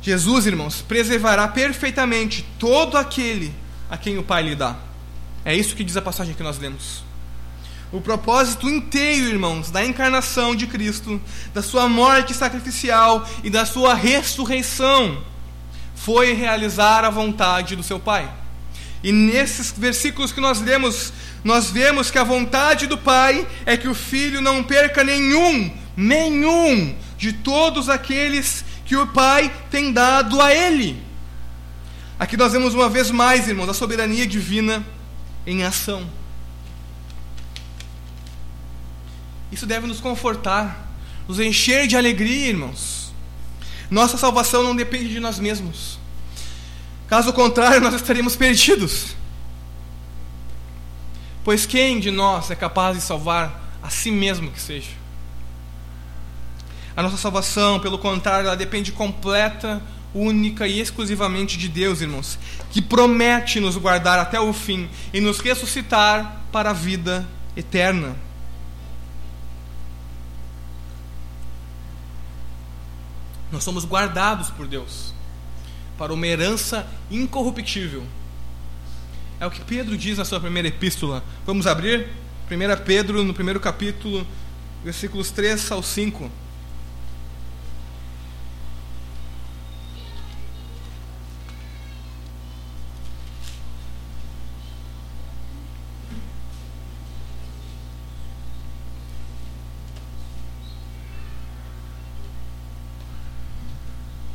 Jesus, 0.00 0.46
irmãos, 0.46 0.82
preservará 0.82 1.48
perfeitamente 1.48 2.46
todo 2.60 2.96
aquele 2.96 3.52
a 3.90 3.96
quem 3.96 4.18
o 4.18 4.22
Pai 4.22 4.44
lhe 4.44 4.54
dá. 4.54 4.76
É 5.44 5.52
isso 5.52 5.74
que 5.74 5.82
diz 5.82 5.96
a 5.96 6.02
passagem 6.02 6.32
que 6.32 6.44
nós 6.44 6.60
lemos. 6.60 7.02
O 7.92 8.00
propósito 8.00 8.68
inteiro, 8.68 9.26
irmãos, 9.26 9.70
da 9.70 9.84
encarnação 9.84 10.54
de 10.54 10.66
Cristo, 10.66 11.20
da 11.52 11.62
sua 11.62 11.88
morte 11.88 12.34
sacrificial 12.34 13.28
e 13.44 13.50
da 13.50 13.64
sua 13.64 13.94
ressurreição 13.94 15.22
foi 15.94 16.32
realizar 16.32 17.04
a 17.04 17.10
vontade 17.10 17.76
do 17.76 17.82
seu 17.82 18.00
Pai. 18.00 18.30
E 19.02 19.12
nesses 19.12 19.70
versículos 19.70 20.32
que 20.32 20.40
nós 20.40 20.60
lemos, 20.60 21.12
nós 21.44 21.70
vemos 21.70 22.10
que 22.10 22.18
a 22.18 22.24
vontade 22.24 22.86
do 22.86 22.98
Pai 22.98 23.46
é 23.64 23.76
que 23.76 23.86
o 23.86 23.94
Filho 23.94 24.40
não 24.40 24.62
perca 24.62 25.04
nenhum, 25.04 25.70
nenhum 25.96 26.94
de 27.16 27.32
todos 27.32 27.88
aqueles 27.88 28.64
que 28.84 28.96
o 28.96 29.06
Pai 29.06 29.52
tem 29.70 29.92
dado 29.92 30.40
a 30.40 30.54
Ele. 30.54 31.02
Aqui 32.18 32.36
nós 32.36 32.52
vemos 32.52 32.74
uma 32.74 32.88
vez 32.88 33.10
mais, 33.10 33.48
irmãos, 33.48 33.68
a 33.68 33.74
soberania 33.74 34.26
divina 34.26 34.84
em 35.46 35.64
ação. 35.64 36.08
Isso 39.54 39.66
deve 39.66 39.86
nos 39.86 40.00
confortar, 40.00 40.84
nos 41.28 41.38
encher 41.38 41.86
de 41.86 41.96
alegria, 41.96 42.48
irmãos. 42.48 43.12
Nossa 43.88 44.18
salvação 44.18 44.64
não 44.64 44.74
depende 44.74 45.10
de 45.10 45.20
nós 45.20 45.38
mesmos. 45.38 45.96
Caso 47.06 47.32
contrário, 47.32 47.78
nós 47.80 47.94
estaríamos 47.94 48.34
perdidos. 48.34 49.14
Pois 51.44 51.66
quem 51.66 52.00
de 52.00 52.10
nós 52.10 52.50
é 52.50 52.56
capaz 52.56 52.96
de 52.96 53.02
salvar 53.04 53.76
a 53.80 53.88
si 53.90 54.10
mesmo 54.10 54.50
que 54.50 54.60
seja? 54.60 54.90
A 56.96 57.02
nossa 57.02 57.16
salvação, 57.16 57.78
pelo 57.78 57.96
contrário, 57.96 58.48
ela 58.48 58.56
depende 58.56 58.90
completa, 58.90 59.80
única 60.12 60.66
e 60.66 60.80
exclusivamente 60.80 61.56
de 61.56 61.68
Deus, 61.68 62.00
irmãos, 62.00 62.40
que 62.72 62.82
promete 62.82 63.60
nos 63.60 63.76
guardar 63.76 64.18
até 64.18 64.40
o 64.40 64.52
fim 64.52 64.88
e 65.12 65.20
nos 65.20 65.38
ressuscitar 65.38 66.40
para 66.50 66.70
a 66.70 66.72
vida 66.72 67.24
eterna. 67.56 68.23
Nós 73.54 73.62
somos 73.62 73.84
guardados 73.84 74.50
por 74.50 74.66
Deus 74.66 75.14
para 75.96 76.12
uma 76.12 76.26
herança 76.26 76.84
incorruptível. 77.08 78.02
É 79.38 79.46
o 79.46 79.50
que 79.50 79.60
Pedro 79.60 79.96
diz 79.96 80.18
na 80.18 80.24
sua 80.24 80.40
primeira 80.40 80.66
epístola. 80.66 81.22
Vamos 81.46 81.64
abrir? 81.64 82.08
1 82.50 82.84
Pedro, 82.84 83.22
no 83.22 83.32
primeiro 83.32 83.60
capítulo, 83.60 84.26
versículos 84.82 85.30
3 85.30 85.70
ao 85.70 85.84
5. 85.84 86.28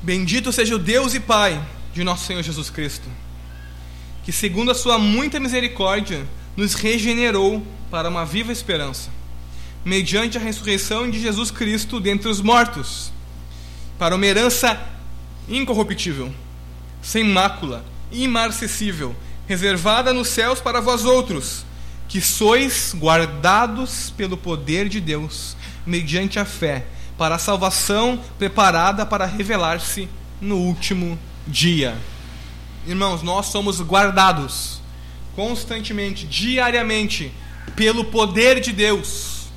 Bendito 0.09 0.51
seja 0.51 0.75
o 0.75 0.79
Deus 0.79 1.13
e 1.13 1.19
Pai 1.19 1.63
de 1.93 2.03
nosso 2.03 2.25
Senhor 2.25 2.41
Jesus 2.41 2.71
Cristo, 2.71 3.07
que, 4.23 4.31
segundo 4.31 4.71
a 4.71 4.73
Sua 4.73 4.97
muita 4.97 5.39
misericórdia, 5.39 6.25
nos 6.57 6.73
regenerou 6.73 7.63
para 7.91 8.09
uma 8.09 8.25
viva 8.25 8.51
esperança, 8.51 9.11
mediante 9.85 10.35
a 10.35 10.41
ressurreição 10.41 11.07
de 11.07 11.21
Jesus 11.21 11.51
Cristo 11.51 11.99
dentre 11.99 12.27
os 12.27 12.41
mortos, 12.41 13.11
para 13.99 14.15
uma 14.15 14.25
herança 14.25 14.81
incorruptível, 15.47 16.33
sem 17.03 17.23
mácula, 17.23 17.85
imarcessível, 18.11 19.15
reservada 19.47 20.11
nos 20.11 20.29
céus 20.29 20.59
para 20.59 20.81
vós 20.81 21.05
outros, 21.05 21.63
que 22.07 22.19
sois 22.19 22.95
guardados 22.97 24.11
pelo 24.17 24.35
poder 24.35 24.89
de 24.89 24.99
Deus, 24.99 25.55
mediante 25.85 26.39
a 26.39 26.45
fé 26.45 26.87
para 27.19 27.35
a 27.35 27.37
salvação 27.37 28.17
preparada 28.37 29.05
para 29.05 29.25
revelar-se 29.25 30.07
no 30.39 30.55
último 30.55 31.19
dia. 31.45 31.97
Irmãos, 32.87 33.21
nós 33.21 33.47
somos 33.47 33.81
guardados 33.81 34.81
constantemente, 35.35 36.25
diariamente, 36.25 37.29
pelo 37.75 38.05
poder 38.05 38.61
de 38.61 38.71
Deus. 38.71 39.49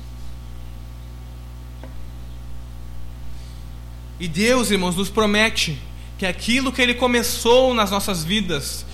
E 4.19 4.27
Deus, 4.27 4.69
irmãos, 4.69 4.97
nos 4.97 5.09
promete 5.09 5.81
que 6.17 6.25
aquilo 6.25 6.69
que 6.69 6.81
Ele 6.81 6.93
começou 6.93 7.73
nas 7.73 7.89
nossas 7.89 8.25
vidas, 8.25 8.85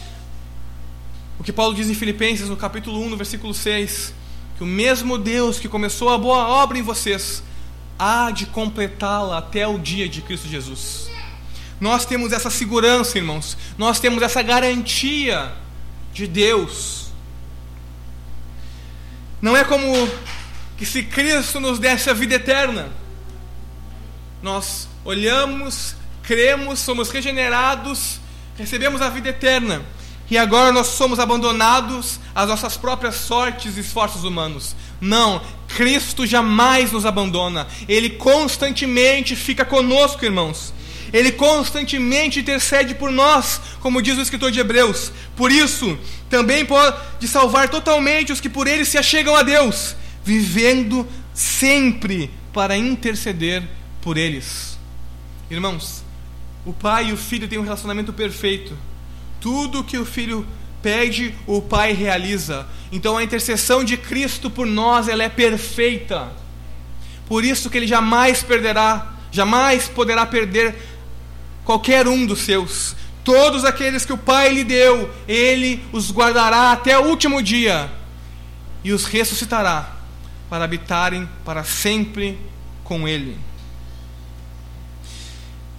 o 1.40 1.44
que 1.44 1.52
Paulo 1.52 1.74
diz 1.74 1.90
em 1.90 1.96
Filipenses, 1.96 2.48
no 2.48 2.56
capítulo 2.56 3.02
1, 3.02 3.10
no 3.10 3.18
versículo 3.18 3.52
6, 3.52 4.14
que 4.58 4.64
o 4.64 4.68
mesmo 4.68 5.18
Deus 5.18 5.60
que 5.60 5.68
começou 5.68 6.10
a 6.10 6.20
boa 6.20 6.48
obra 6.48 6.78
em 6.78 6.84
vocês 6.84 7.42
há 8.00 8.32
de 8.32 8.46
completá-la 8.46 9.38
até 9.38 9.68
o 9.68 9.78
dia 9.78 10.08
de 10.08 10.22
Cristo 10.22 10.48
Jesus. 10.48 11.12
Nós 11.80 12.06
temos 12.06 12.32
essa 12.32 12.50
segurança, 12.50 13.18
irmãos, 13.18 13.58
nós 13.78 14.00
temos 14.00 14.24
essa 14.24 14.42
garantia 14.42 15.54
de 16.14 16.26
Deus. 16.26 17.12
Não 19.42 19.56
é 19.56 19.64
como 19.64 20.10
que 20.78 20.86
se 20.86 21.04
Cristo 21.04 21.60
nos 21.60 21.78
desse 21.78 22.10
a 22.10 22.14
vida 22.14 22.36
eterna, 22.36 22.90
nós 24.42 24.88
olhamos, 25.04 25.96
cremos, 26.24 26.80
somos 26.80 27.10
regenerados, 27.10 28.20
recebemos 28.58 29.02
a 29.02 29.10
vida 29.10 29.30
eterna. 29.30 29.84
E 30.30 30.38
agora 30.38 30.72
nós 30.72 30.88
somos 30.88 31.20
abandonados 31.20 32.20
às 32.36 32.48
nossas 32.48 32.78
próprias 32.78 33.16
sortes 33.16 33.78
e 33.78 33.80
esforços 33.80 34.24
humanos. 34.24 34.76
Não, 35.02 35.42
Cristo 35.76 36.26
jamais 36.26 36.92
nos 36.92 37.06
abandona. 37.06 37.68
Ele 37.88 38.10
constantemente 38.10 39.36
fica 39.36 39.64
conosco, 39.64 40.26
irmãos. 40.26 40.74
Ele 41.14 41.32
constantemente 41.32 42.40
intercede 42.40 42.94
por 42.94 43.12
nós, 43.12 43.62
como 43.80 44.02
diz 44.02 44.18
o 44.18 44.22
escritor 44.22 44.52
de 44.52 44.60
Hebreus. 44.60 45.12
Por 45.36 45.52
isso, 45.52 45.98
também 46.30 46.66
pode 46.66 47.28
salvar 47.28 47.70
totalmente 47.70 48.32
os 48.32 48.42
que 48.42 48.50
por 48.50 48.68
ele 48.68 48.86
se 48.86 48.98
achegam 48.98 49.36
a 49.36 49.42
Deus, 49.42 49.96
vivendo 50.24 51.08
sempre 51.34 52.30
para 52.54 52.78
interceder 52.78 53.64
por 54.02 54.18
eles. 54.18 54.78
Irmãos, 55.50 56.04
o 56.66 56.74
pai 56.74 57.10
e 57.10 57.14
o 57.14 57.18
filho 57.18 57.48
têm 57.48 57.58
um 57.58 57.64
relacionamento 57.64 58.14
perfeito. 58.14 58.78
Tudo 59.40 59.84
que 59.84 59.98
o 59.98 60.06
filho 60.06 60.46
pede, 60.82 61.34
o 61.46 61.62
Pai 61.62 61.94
realiza. 61.94 62.68
Então 62.92 63.18
a 63.18 63.24
intercessão 63.24 63.84
de 63.84 63.98
Cristo 63.98 64.50
por 64.50 64.66
nós, 64.66 65.08
ela 65.08 65.24
é 65.24 65.30
perfeita. 65.30 66.30
Por 67.28 67.44
isso 67.44 67.70
que 67.70 67.78
ele 67.78 67.88
jamais 67.88 68.42
perderá, 68.42 69.14
jamais 69.32 69.88
poderá 69.88 70.26
perder 70.26 70.76
qualquer 71.64 72.08
um 72.08 72.26
dos 72.26 72.40
seus. 72.40 72.96
Todos 73.24 73.64
aqueles 73.64 74.06
que 74.06 74.14
o 74.14 74.18
Pai 74.18 74.52
lhe 74.52 74.64
deu, 74.64 75.10
ele 75.28 75.84
os 75.92 76.12
guardará 76.12 76.72
até 76.72 76.98
o 76.98 77.04
último 77.04 77.44
dia 77.44 77.92
e 78.84 78.92
os 78.92 79.06
ressuscitará 79.06 79.96
para 80.50 80.64
habitarem 80.64 81.30
para 81.46 81.64
sempre 81.64 82.40
com 82.84 83.08
ele. 83.08 83.38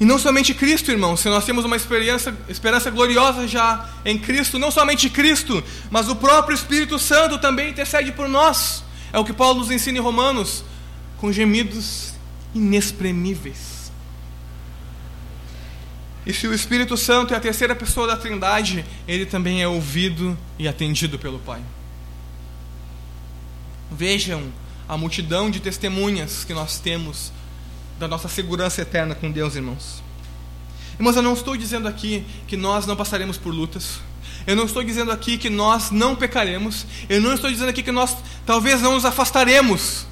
E 0.01 0.05
não 0.07 0.19
somente 0.19 0.55
Cristo, 0.55 0.91
irmãos, 0.91 1.21
se 1.21 1.29
nós 1.29 1.45
temos 1.45 1.63
uma 1.63 1.77
experiência, 1.77 2.35
esperança 2.49 2.91
gloriosa 2.91 3.47
já 3.47 3.87
em 4.03 4.19
Cristo, 4.19 4.59
não 4.59 4.71
somente 4.71 5.11
Cristo, 5.11 5.63
mas 5.91 6.09
o 6.09 6.17
próprio 6.17 6.55
Espírito 6.55 6.99
Santo 6.99 7.37
também 7.37 7.69
intercede 7.69 8.11
por 8.11 8.27
nós. 8.27 8.83
É 9.13 9.19
o 9.19 9.25
que 9.25 9.35
Paulo 9.35 9.59
nos 9.59 9.71
ensina 9.71 9.99
em 9.99 10.01
Romanos, 10.01 10.65
com 11.19 11.31
gemidos 11.31 12.15
inexprimíveis. 12.55 13.93
E 16.25 16.33
se 16.33 16.49
o 16.49 16.55
Espírito 16.55 16.97
Santo 16.97 17.35
é 17.35 17.37
a 17.37 17.41
terceira 17.41 17.75
pessoa 17.75 18.07
da 18.07 18.17
Trindade, 18.17 18.87
ele 19.07 19.27
também 19.27 19.63
é 19.63 19.69
ouvido 19.69 20.39
e 20.59 20.67
atendido 20.67 21.19
pelo 21.19 21.39
Pai. 21.41 21.61
Vejam 23.91 24.51
a 24.89 24.97
multidão 24.97 25.51
de 25.51 25.61
testemunhas 25.61 26.43
que 26.43 26.55
nós 26.55 26.79
temos 26.79 27.33
da 28.01 28.09
nossa 28.09 28.29
segurança 28.29 28.81
eterna 28.81 29.15
com 29.15 29.31
Deus, 29.31 29.55
irmãos. 29.55 30.03
Irmãos, 30.99 31.17
eu 31.17 31.23
não 31.23 31.35
estou 31.35 31.55
dizendo 31.55 31.87
aqui 31.87 32.25
que 32.49 32.57
nós 32.57 32.87
não 32.87 32.97
passaremos 32.97 33.37
por 33.37 33.53
lutas. 33.53 34.01
Eu 34.47 34.57
não 34.57 34.65
estou 34.65 34.83
dizendo 34.83 35.13
aqui 35.13 35.37
que 35.37 35.51
nós 35.51 35.91
não 35.91 36.17
pecaremos. 36.17 36.87
Eu 37.11 37.21
não 37.21 37.35
estou 37.35 37.51
dizendo 37.51 37.69
aqui 37.69 37.83
que 37.83 37.93
nós 37.93 38.17
talvez 38.47 38.81
não 38.81 38.95
nos 38.95 39.05
afastaremos. 39.05 40.07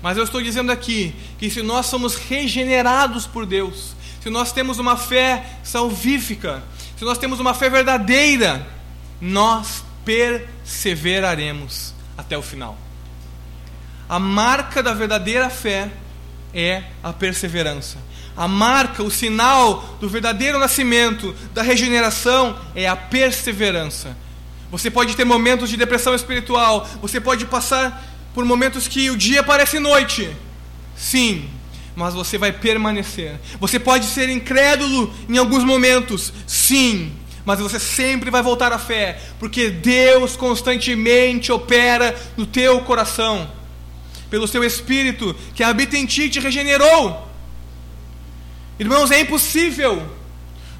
Mas 0.00 0.16
eu 0.16 0.22
estou 0.22 0.40
dizendo 0.40 0.70
aqui 0.70 1.12
que 1.36 1.50
se 1.50 1.62
nós 1.62 1.86
somos 1.86 2.14
regenerados 2.14 3.26
por 3.26 3.44
Deus, 3.44 3.96
se 4.22 4.30
nós 4.30 4.52
temos 4.52 4.78
uma 4.78 4.96
fé 4.96 5.58
salvífica, 5.64 6.62
se 6.96 7.04
nós 7.04 7.18
temos 7.18 7.40
uma 7.40 7.54
fé 7.54 7.68
verdadeira, 7.68 8.64
nós 9.20 9.82
perseveraremos 10.04 11.92
até 12.16 12.38
o 12.38 12.42
final. 12.42 12.78
A 14.08 14.20
marca 14.20 14.80
da 14.80 14.94
verdadeira 14.94 15.50
fé 15.50 15.90
é 16.54 16.84
a 17.02 17.12
perseverança. 17.12 17.98
A 18.36 18.48
marca, 18.48 19.02
o 19.02 19.10
sinal 19.10 19.96
do 20.00 20.08
verdadeiro 20.08 20.58
nascimento, 20.58 21.34
da 21.52 21.62
regeneração, 21.62 22.58
é 22.74 22.88
a 22.88 22.96
perseverança. 22.96 24.16
Você 24.70 24.90
pode 24.90 25.16
ter 25.16 25.24
momentos 25.24 25.68
de 25.68 25.76
depressão 25.76 26.14
espiritual, 26.14 26.88
você 27.02 27.20
pode 27.20 27.44
passar 27.46 28.04
por 28.32 28.44
momentos 28.44 28.86
que 28.86 29.10
o 29.10 29.16
dia 29.16 29.42
parece 29.42 29.78
noite. 29.78 30.30
Sim, 30.96 31.48
mas 31.96 32.14
você 32.14 32.38
vai 32.38 32.52
permanecer. 32.52 33.34
Você 33.58 33.78
pode 33.78 34.06
ser 34.06 34.28
incrédulo 34.28 35.12
em 35.28 35.36
alguns 35.36 35.64
momentos. 35.64 36.32
Sim, 36.46 37.12
mas 37.44 37.58
você 37.58 37.80
sempre 37.80 38.30
vai 38.30 38.42
voltar 38.42 38.72
à 38.72 38.78
fé, 38.78 39.18
porque 39.38 39.70
Deus 39.70 40.36
constantemente 40.36 41.50
opera 41.50 42.14
no 42.36 42.46
teu 42.46 42.80
coração 42.82 43.59
pelo 44.30 44.48
seu 44.48 44.62
Espírito 44.64 45.34
que 45.54 45.62
habita 45.62 45.98
em 45.98 46.06
ti, 46.06 46.30
te 46.30 46.40
regenerou. 46.40 47.28
Irmãos, 48.78 49.10
é 49.10 49.20
impossível 49.20 50.02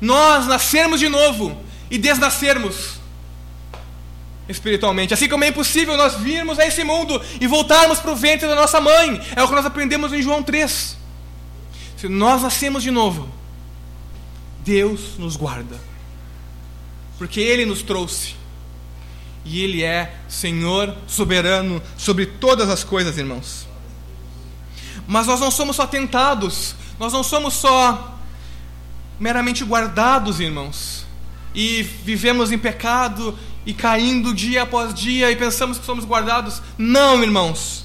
nós 0.00 0.46
nascermos 0.46 1.00
de 1.00 1.08
novo 1.08 1.60
e 1.90 1.98
desnascermos 1.98 3.00
espiritualmente. 4.48 5.12
Assim 5.12 5.28
como 5.28 5.44
é 5.44 5.48
impossível 5.48 5.96
nós 5.96 6.14
virmos 6.14 6.58
a 6.58 6.66
esse 6.66 6.82
mundo 6.84 7.20
e 7.40 7.46
voltarmos 7.46 7.98
para 7.98 8.10
o 8.10 8.16
ventre 8.16 8.48
da 8.48 8.54
nossa 8.54 8.80
mãe. 8.80 9.20
É 9.36 9.42
o 9.42 9.48
que 9.48 9.54
nós 9.54 9.66
aprendemos 9.66 10.12
em 10.12 10.22
João 10.22 10.42
3. 10.42 10.96
Se 11.96 12.08
nós 12.08 12.42
nascemos 12.42 12.82
de 12.82 12.90
novo, 12.90 13.28
Deus 14.64 15.18
nos 15.18 15.36
guarda. 15.36 15.78
Porque 17.18 17.40
Ele 17.40 17.66
nos 17.66 17.82
trouxe 17.82 18.39
e 19.44 19.62
Ele 19.62 19.82
é 19.82 20.14
Senhor 20.28 20.94
soberano 21.06 21.82
sobre 21.96 22.26
todas 22.26 22.68
as 22.68 22.84
coisas, 22.84 23.16
irmãos. 23.18 23.66
Mas 25.06 25.26
nós 25.26 25.40
não 25.40 25.50
somos 25.50 25.76
só 25.76 25.86
tentados, 25.86 26.74
nós 26.98 27.12
não 27.12 27.22
somos 27.22 27.54
só 27.54 28.18
meramente 29.18 29.64
guardados, 29.64 30.40
irmãos, 30.40 31.04
e 31.54 31.82
vivemos 31.82 32.52
em 32.52 32.58
pecado 32.58 33.36
e 33.66 33.74
caindo 33.74 34.32
dia 34.32 34.62
após 34.62 34.94
dia 34.94 35.30
e 35.30 35.36
pensamos 35.36 35.78
que 35.78 35.84
somos 35.84 36.04
guardados. 36.04 36.62
Não, 36.78 37.22
irmãos. 37.22 37.84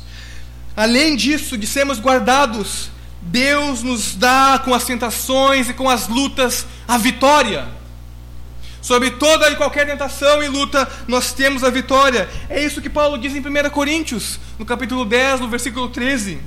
Além 0.76 1.16
disso, 1.16 1.58
de 1.58 1.66
sermos 1.66 2.00
guardados, 2.00 2.90
Deus 3.22 3.82
nos 3.82 4.16
dá 4.16 4.62
com 4.64 4.74
as 4.74 4.84
tentações 4.84 5.70
e 5.70 5.74
com 5.74 5.90
as 5.90 6.08
lutas 6.08 6.66
a 6.88 6.98
vitória. 6.98 7.68
Sobre 8.86 9.10
toda 9.10 9.50
e 9.50 9.56
qualquer 9.56 9.88
tentação 9.88 10.44
e 10.44 10.48
luta, 10.48 10.88
nós 11.08 11.34
temos 11.34 11.64
a 11.64 11.72
vitória. 11.72 12.30
É 12.48 12.64
isso 12.64 12.80
que 12.80 12.88
Paulo 12.88 13.18
diz 13.18 13.34
em 13.34 13.40
1 13.40 13.72
Coríntios, 13.72 14.40
no 14.60 14.66
capítulo 14.66 15.04
10, 15.04 15.40
no 15.40 15.50
versículo 15.50 15.90
13. 15.90 16.40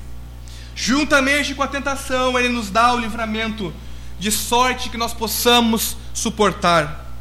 Juntamente 0.72 1.53
com 1.53 1.64
a 1.64 1.66
tentação, 1.66 2.39
ele 2.39 2.49
nos 2.49 2.70
dá 2.70 2.95
o 2.95 2.99
livramento, 3.01 3.74
de 4.20 4.30
sorte 4.30 4.89
que 4.89 4.97
nós 4.97 5.12
possamos 5.12 5.97
suportar. 6.14 7.12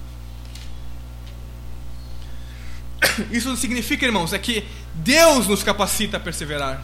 Isso 3.32 3.58
significa, 3.58 4.06
irmãos, 4.06 4.34
é 4.34 4.38
que 4.38 4.68
Deus 4.94 5.48
nos 5.48 5.64
capacita 5.64 6.18
a 6.18 6.20
perseverar. 6.20 6.80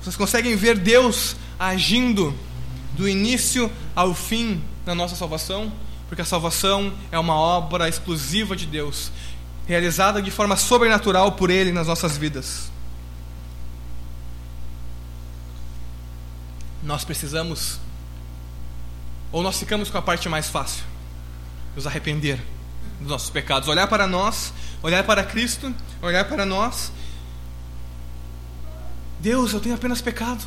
Vocês 0.00 0.14
conseguem 0.14 0.54
ver 0.54 0.78
Deus 0.78 1.34
agindo 1.58 2.32
do 2.92 3.08
início 3.08 3.68
ao 3.96 4.14
fim 4.14 4.62
da 4.86 4.94
nossa 4.94 5.16
salvação, 5.16 5.72
porque 6.10 6.22
a 6.22 6.24
salvação 6.24 6.92
é 7.12 7.18
uma 7.20 7.36
obra 7.36 7.88
exclusiva 7.88 8.56
de 8.56 8.66
Deus, 8.66 9.12
realizada 9.64 10.20
de 10.20 10.28
forma 10.28 10.56
sobrenatural 10.56 11.30
por 11.32 11.50
Ele 11.50 11.70
nas 11.70 11.86
nossas 11.86 12.16
vidas. 12.16 12.68
Nós 16.82 17.04
precisamos, 17.04 17.78
ou 19.30 19.40
nós 19.40 19.56
ficamos 19.56 19.88
com 19.88 19.98
a 19.98 20.02
parte 20.02 20.28
mais 20.28 20.48
fácil, 20.48 20.82
nos 21.76 21.86
arrepender 21.86 22.42
dos 22.98 23.08
nossos 23.08 23.30
pecados, 23.30 23.68
olhar 23.68 23.86
para 23.86 24.08
nós, 24.08 24.52
olhar 24.82 25.04
para 25.04 25.22
Cristo, 25.22 25.72
olhar 26.02 26.24
para 26.24 26.44
nós. 26.44 26.90
Deus, 29.20 29.52
eu 29.52 29.60
tenho 29.60 29.76
apenas 29.76 30.00
pecado. 30.00 30.44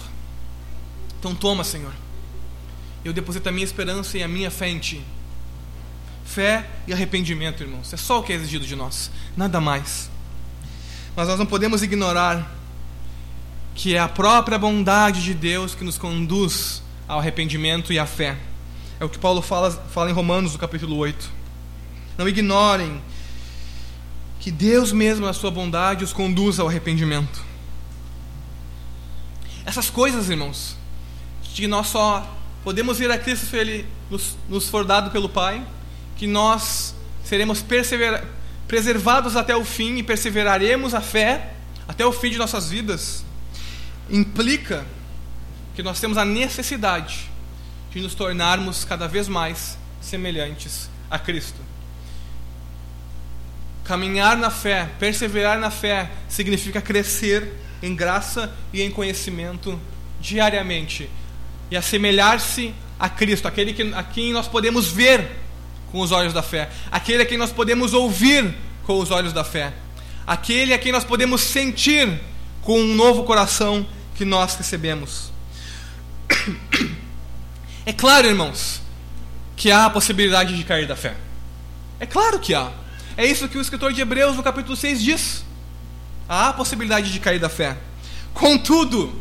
Então 1.17 1.33
toma, 1.33 1.63
Senhor. 1.63 1.93
Eu 3.05 3.13
deposito 3.13 3.47
a 3.47 3.51
minha 3.53 3.63
esperança 3.63 4.17
e 4.17 4.23
a 4.23 4.27
minha 4.27 4.51
fé 4.51 4.67
em 4.67 4.77
Ti. 4.77 5.01
Fé 6.25 6.65
e 6.87 6.93
arrependimento, 6.93 7.63
irmãos. 7.63 7.93
É 7.93 7.97
só 7.97 8.19
o 8.19 8.23
que 8.23 8.31
é 8.33 8.35
exigido 8.35 8.65
de 8.65 8.75
nós, 8.75 9.11
nada 9.35 9.59
mais. 9.59 10.09
Mas 11.15 11.27
nós 11.27 11.37
não 11.37 11.45
podemos 11.45 11.83
ignorar 11.83 12.51
que 13.75 13.95
é 13.95 13.99
a 13.99 14.07
própria 14.07 14.57
bondade 14.57 15.23
de 15.23 15.33
Deus 15.33 15.75
que 15.75 15.83
nos 15.83 15.97
conduz 15.97 16.81
ao 17.07 17.19
arrependimento 17.19 17.91
e 17.91 17.99
à 17.99 18.05
fé. 18.05 18.37
É 18.99 19.05
o 19.05 19.09
que 19.09 19.17
Paulo 19.17 19.41
fala, 19.41 19.71
fala 19.71 20.09
em 20.09 20.13
Romanos, 20.13 20.53
no 20.53 20.59
capítulo 20.59 20.95
8. 20.97 21.29
Não 22.17 22.27
ignorem 22.27 23.01
que 24.39 24.51
Deus 24.51 24.91
mesmo, 24.91 25.25
na 25.25 25.33
sua 25.33 25.49
bondade, 25.49 26.03
os 26.03 26.13
conduz 26.13 26.59
ao 26.59 26.67
arrependimento. 26.67 27.43
Essas 29.65 29.89
coisas, 29.89 30.29
irmãos, 30.29 30.75
que 31.43 31.67
nós 31.67 31.87
só 31.87 32.29
podemos 32.63 32.99
ir 32.99 33.09
a 33.09 33.17
Cristo 33.17 33.45
se 33.45 33.57
Ele 33.57 33.85
nos, 34.09 34.37
nos 34.49 34.69
for 34.69 34.83
dado 34.83 35.11
pelo 35.11 35.29
Pai, 35.29 35.65
que 36.15 36.27
nós 36.27 36.93
seremos 37.23 37.63
preservados 38.67 39.35
até 39.35 39.55
o 39.55 39.63
fim 39.63 39.97
e 39.97 40.03
perseveraremos 40.03 40.93
a 40.93 41.01
fé 41.01 41.53
até 41.87 42.05
o 42.05 42.11
fim 42.11 42.29
de 42.29 42.37
nossas 42.37 42.69
vidas, 42.69 43.25
implica 44.09 44.85
que 45.75 45.83
nós 45.83 45.99
temos 45.99 46.17
a 46.17 46.25
necessidade 46.25 47.29
de 47.91 48.01
nos 48.01 48.15
tornarmos 48.15 48.85
cada 48.85 49.07
vez 49.07 49.27
mais 49.27 49.77
semelhantes 50.01 50.89
a 51.09 51.19
Cristo. 51.19 51.59
Caminhar 53.83 54.37
na 54.37 54.49
fé, 54.49 54.89
perseverar 54.97 55.59
na 55.59 55.69
fé, 55.69 56.09
significa 56.29 56.81
crescer 56.81 57.51
em 57.81 57.95
graça 57.95 58.53
e 58.71 58.81
em 58.81 58.89
conhecimento 58.89 59.79
diariamente 60.21 61.09
e 61.69 61.75
assemelhar-se 61.75 62.73
a 62.97 63.09
Cristo, 63.09 63.47
aquele 63.47 63.73
que, 63.73 63.93
a 63.93 64.03
quem 64.03 64.31
nós 64.31 64.47
podemos 64.47 64.87
ver 64.87 65.42
com 65.93 66.01
os 66.01 66.11
olhos 66.11 66.33
da 66.33 66.41
fé, 66.41 66.71
aquele 66.91 67.21
a 67.21 67.25
quem 67.25 67.37
nós 67.37 67.51
podemos 67.51 67.93
ouvir 67.93 68.55
com 68.83 68.99
os 68.99 69.11
olhos 69.11 69.31
da 69.31 69.43
fé, 69.43 69.71
aquele 70.25 70.73
a 70.73 70.79
quem 70.79 70.91
nós 70.91 71.03
podemos 71.03 71.39
sentir 71.39 72.19
com 72.63 72.81
um 72.81 72.95
novo 72.95 73.23
coração 73.23 73.85
que 74.15 74.25
nós 74.25 74.55
recebemos. 74.55 75.31
É 77.85 77.91
claro, 77.91 78.25
irmãos, 78.27 78.81
que 79.57 79.69
há 79.69 79.87
a 79.87 79.89
possibilidade 79.89 80.55
de 80.55 80.63
cair 80.63 80.87
da 80.87 80.95
fé. 80.95 81.15
É 81.99 82.05
claro 82.05 82.39
que 82.39 82.53
há. 82.53 82.71
É 83.17 83.25
isso 83.25 83.49
que 83.49 83.57
o 83.57 83.61
escritor 83.61 83.91
de 83.91 83.99
Hebreus, 83.99 84.37
no 84.37 84.41
capítulo 84.41 84.75
6, 84.75 85.03
diz. 85.03 85.43
Há 86.27 86.47
a 86.47 86.53
possibilidade 86.53 87.11
de 87.11 87.19
cair 87.19 87.39
da 87.39 87.49
fé. 87.49 87.77
Contudo, 88.33 89.13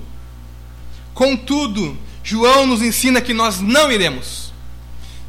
contudo, 1.12 1.98
João 2.22 2.66
nos 2.66 2.82
ensina 2.82 3.20
que 3.20 3.34
nós 3.34 3.60
não 3.60 3.90
iremos, 3.90 4.41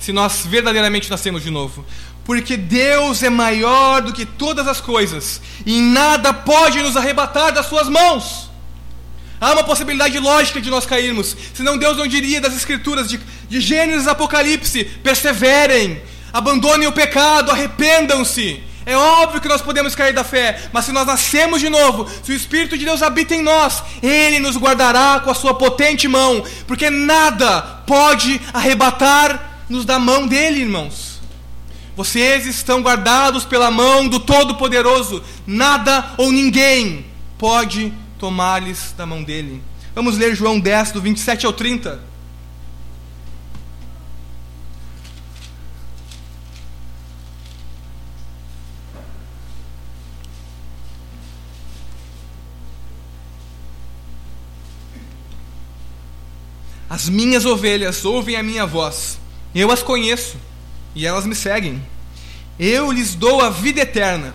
se 0.04 0.12
nós 0.12 0.45
verdadeiramente 0.45 1.10
nascemos 1.10 1.41
de 1.43 1.49
novo. 1.49 1.86
Porque 2.26 2.58
Deus 2.58 3.24
é 3.24 3.30
maior 3.30 4.01
do 4.01 4.12
que 4.12 4.26
todas 4.26 4.68
as 4.68 4.82
coisas, 4.82 5.41
e 5.66 5.80
nada 5.80 6.34
pode 6.34 6.82
nos 6.82 6.97
arrebatar 6.97 7.54
das 7.54 7.68
Suas 7.68 7.88
mãos. 7.88 8.49
Há 9.39 9.54
uma 9.54 9.64
possibilidade 9.64 10.20
lógica 10.20 10.60
de 10.60 10.70
nós 10.70 10.86
cairmos, 10.86 11.36
senão 11.54 11.78
Deus 11.78 11.97
não 11.97 12.06
diria 12.06 12.41
das 12.41 12.56
Escrituras, 12.56 13.08
de, 13.10 13.18
de 13.47 13.62
Gênesis 13.62 14.08
Apocalipse: 14.08 14.84
perseverem, 14.84 16.01
abandonem 16.34 16.88
o 16.88 16.93
pecado, 16.93 17.49
arrependam-se. 17.51 18.62
É 18.86 18.97
óbvio 18.97 19.39
que 19.39 19.47
nós 19.47 19.62
podemos 19.62 19.95
cair 19.95 20.14
da 20.14 20.26
fé, 20.26 20.70
mas 20.74 20.84
se 20.84 20.91
nós 20.91 21.08
nascemos 21.08 21.62
de 21.62 21.70
novo, 21.70 22.10
se 22.22 22.34
o 22.34 22.36
Espírito 22.36 22.78
de 22.78 22.84
Deus 22.84 23.01
habita 23.01 23.34
em 23.34 23.41
nós, 23.41 23.82
Ele 24.01 24.39
nos 24.39 24.58
guardará 24.58 25.22
com 25.22 25.32
a 25.32 25.36
sua 25.36 25.54
potente 25.54 26.10
mão, 26.10 26.43
porque 26.68 26.89
nada 26.89 27.62
pode 27.88 28.41
arrebatar-nos 29.64 29.86
da 29.86 29.99
mão 29.99 30.28
dele, 30.28 30.61
irmãos. 30.61 31.22
Vocês 31.95 32.45
estão 32.45 32.82
guardados 32.82 33.45
pela 33.45 33.70
mão 33.70 34.07
do 34.07 34.20
Todo-Poderoso, 34.20 35.24
nada 35.45 36.14
ou 36.18 36.32
ninguém 36.32 37.05
pode 37.38 37.93
tomar-lhes 38.18 38.93
da 38.97 39.05
mão 39.05 39.24
dele. 39.24 39.61
Vamos 39.93 40.18
ler 40.18 40.36
João 40.36 40.59
10, 40.59 40.91
do 40.91 41.01
27 41.01 41.45
ao 41.45 41.53
30. 41.53 42.14
As 56.89 57.09
minhas 57.09 57.43
ovelhas 57.43 58.05
ouvem 58.05 58.36
a 58.36 58.43
minha 58.43 58.68
voz, 58.68 59.20
eu 59.54 59.72
as 59.72 59.84
conheço 59.84 60.38
e 60.95 61.06
elas 61.06 61.26
me 61.26 61.36
seguem. 61.36 61.82
Eu 62.60 62.91
lhes 62.91 63.16
dou 63.16 63.41
a 63.41 63.49
vida 63.49 63.82
eterna, 63.82 64.34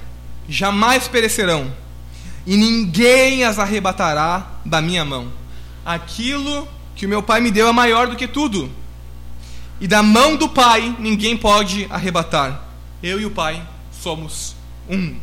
jamais 0.48 1.06
perecerão, 1.06 1.72
e 2.46 2.56
ninguém 2.56 3.44
as 3.44 3.58
arrebatará 3.58 4.46
da 4.64 4.80
minha 4.80 5.04
mão. 5.04 5.32
Aquilo 5.84 6.66
que 6.96 7.06
o 7.06 7.08
meu 7.08 7.22
Pai 7.22 7.40
me 7.40 7.50
deu 7.50 7.68
é 7.68 7.72
maior 7.72 8.08
do 8.08 8.16
que 8.16 8.26
tudo, 8.26 8.70
e 9.80 9.86
da 9.86 10.02
mão 10.02 10.36
do 10.36 10.48
Pai 10.48 10.96
ninguém 10.98 11.36
pode 11.36 11.86
arrebatar. 11.90 12.64
Eu 13.02 13.20
e 13.20 13.24
o 13.24 13.30
Pai 13.30 13.62
somos 13.92 14.56
um. 14.88 15.16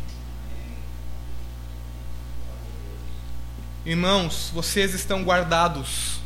Irmãos, 3.84 4.50
vocês 4.52 4.94
estão 4.94 5.22
guardados 5.22 6.18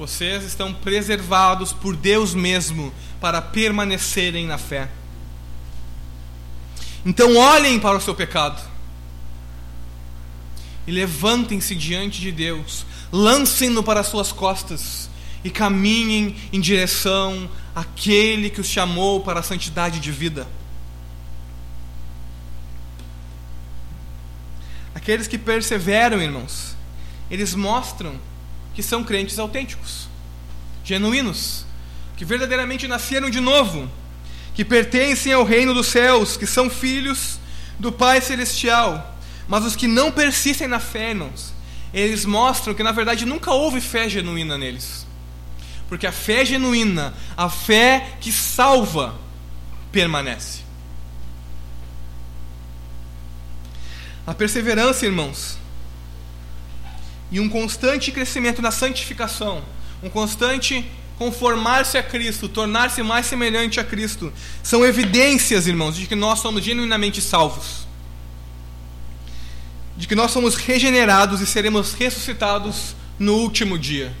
vocês 0.00 0.44
estão 0.44 0.72
preservados 0.72 1.74
por 1.74 1.94
Deus 1.94 2.32
mesmo 2.32 2.90
para 3.20 3.42
permanecerem 3.42 4.46
na 4.46 4.56
fé. 4.56 4.88
Então 7.04 7.36
olhem 7.36 7.78
para 7.78 7.98
o 7.98 8.00
seu 8.00 8.14
pecado 8.14 8.62
e 10.86 10.90
levantem-se 10.90 11.74
diante 11.74 12.18
de 12.18 12.32
Deus, 12.32 12.86
lancem-no 13.12 13.82
para 13.82 14.00
as 14.00 14.06
suas 14.06 14.32
costas 14.32 15.10
e 15.44 15.50
caminhem 15.50 16.34
em 16.50 16.60
direção 16.60 17.46
àquele 17.74 18.48
que 18.48 18.62
os 18.62 18.68
chamou 18.68 19.20
para 19.20 19.40
a 19.40 19.42
santidade 19.42 20.00
de 20.00 20.10
vida. 20.10 20.48
Aqueles 24.94 25.26
que 25.26 25.36
perseveram, 25.36 26.22
irmãos, 26.22 26.74
eles 27.30 27.54
mostram 27.54 28.29
que 28.74 28.82
são 28.82 29.04
crentes 29.04 29.38
autênticos, 29.38 30.08
genuínos, 30.84 31.64
que 32.16 32.24
verdadeiramente 32.24 32.86
nasceram 32.86 33.30
de 33.30 33.40
novo, 33.40 33.90
que 34.54 34.64
pertencem 34.64 35.32
ao 35.32 35.44
reino 35.44 35.72
dos 35.72 35.86
céus, 35.86 36.36
que 36.36 36.46
são 36.46 36.68
filhos 36.68 37.38
do 37.78 37.90
Pai 37.90 38.20
Celestial. 38.20 39.16
Mas 39.48 39.64
os 39.64 39.74
que 39.74 39.86
não 39.86 40.12
persistem 40.12 40.68
na 40.68 40.78
fé, 40.78 41.10
irmãos, 41.10 41.52
eles 41.92 42.24
mostram 42.24 42.74
que 42.74 42.82
na 42.82 42.92
verdade 42.92 43.26
nunca 43.26 43.52
houve 43.52 43.80
fé 43.80 44.08
genuína 44.08 44.56
neles. 44.56 45.06
Porque 45.88 46.06
a 46.06 46.12
fé 46.12 46.44
genuína, 46.44 47.14
a 47.36 47.48
fé 47.48 48.14
que 48.20 48.30
salva, 48.30 49.18
permanece. 49.90 50.60
A 54.26 54.32
perseverança, 54.32 55.06
irmãos, 55.06 55.58
e 57.30 57.38
um 57.40 57.48
constante 57.48 58.10
crescimento 58.10 58.60
na 58.60 58.70
santificação, 58.70 59.62
um 60.02 60.10
constante 60.10 60.84
conformar-se 61.20 61.98
a 61.98 62.02
Cristo, 62.02 62.48
tornar-se 62.48 63.02
mais 63.02 63.26
semelhante 63.26 63.78
a 63.78 63.84
Cristo, 63.84 64.32
são 64.62 64.84
evidências, 64.84 65.66
irmãos, 65.66 65.94
de 65.94 66.06
que 66.06 66.14
nós 66.14 66.38
somos 66.38 66.64
genuinamente 66.64 67.20
salvos. 67.20 67.86
De 69.98 70.06
que 70.06 70.14
nós 70.14 70.30
somos 70.30 70.54
regenerados 70.54 71.42
e 71.42 71.46
seremos 71.46 71.92
ressuscitados 71.92 72.96
no 73.18 73.34
último 73.34 73.78
dia. 73.78 74.16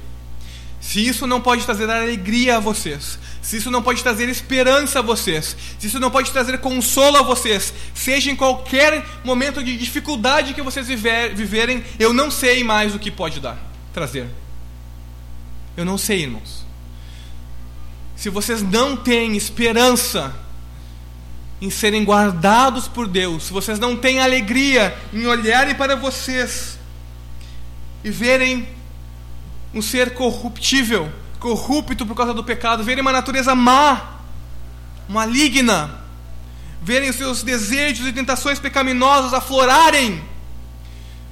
Se 0.78 1.06
isso 1.06 1.26
não 1.26 1.40
pode 1.40 1.64
trazer 1.64 1.88
alegria 1.88 2.58
a 2.58 2.60
vocês, 2.60 3.18
se 3.42 3.56
isso 3.56 3.70
não 3.70 3.82
pode 3.82 4.02
trazer 4.02 4.28
esperança 4.28 4.98
a 4.98 5.02
vocês, 5.02 5.56
se 5.78 5.86
isso 5.86 5.98
não 5.98 6.10
pode 6.10 6.30
trazer 6.30 6.58
consolo 6.58 7.16
a 7.16 7.22
vocês, 7.22 7.72
seja 7.94 8.30
em 8.30 8.36
qualquer 8.36 9.04
momento 9.24 9.62
de 9.62 9.76
dificuldade 9.76 10.52
que 10.52 10.62
vocês 10.62 10.86
viver, 10.86 11.34
viverem, 11.34 11.82
eu 11.98 12.12
não 12.12 12.30
sei 12.30 12.62
mais 12.62 12.94
o 12.94 12.98
que 12.98 13.10
pode 13.10 13.40
dar, 13.40 13.58
trazer. 13.92 14.28
Eu 15.76 15.84
não 15.84 15.96
sei, 15.96 16.22
irmãos. 16.22 16.66
se 18.16 18.28
vocês 18.28 18.60
não 18.60 18.96
têm 18.96 19.36
esperança 19.36 20.34
em 21.60 21.70
serem 21.70 22.04
guardados 22.04 22.86
por 22.86 23.06
Deus, 23.08 23.44
se 23.44 23.52
vocês 23.52 23.78
não 23.78 23.96
têm 23.96 24.20
alegria 24.20 24.96
em 25.12 25.26
olharem 25.26 25.74
para 25.74 25.96
vocês 25.96 26.78
e 28.04 28.10
verem 28.10 28.68
um 29.72 29.80
ser 29.80 30.14
corruptível, 30.14 31.10
corrupto 31.40 32.06
por 32.06 32.14
causa 32.14 32.34
do 32.34 32.44
pecado, 32.44 32.84
verem 32.84 33.00
uma 33.00 33.10
natureza 33.10 33.54
má, 33.54 34.20
maligna, 35.08 35.90
verem 36.82 37.10
os 37.10 37.16
seus 37.16 37.42
desejos 37.42 38.06
e 38.06 38.12
tentações 38.12 38.60
pecaminosas 38.60 39.34
aflorarem, 39.34 40.22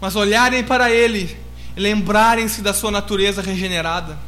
mas 0.01 0.17
olharem 0.17 0.65
para 0.65 0.91
Ele 0.91 1.37
e 1.77 1.81
lembrarem-se 1.81 2.63
da 2.63 2.73
sua 2.73 2.91
natureza 2.91 3.43
regenerada, 3.43 4.19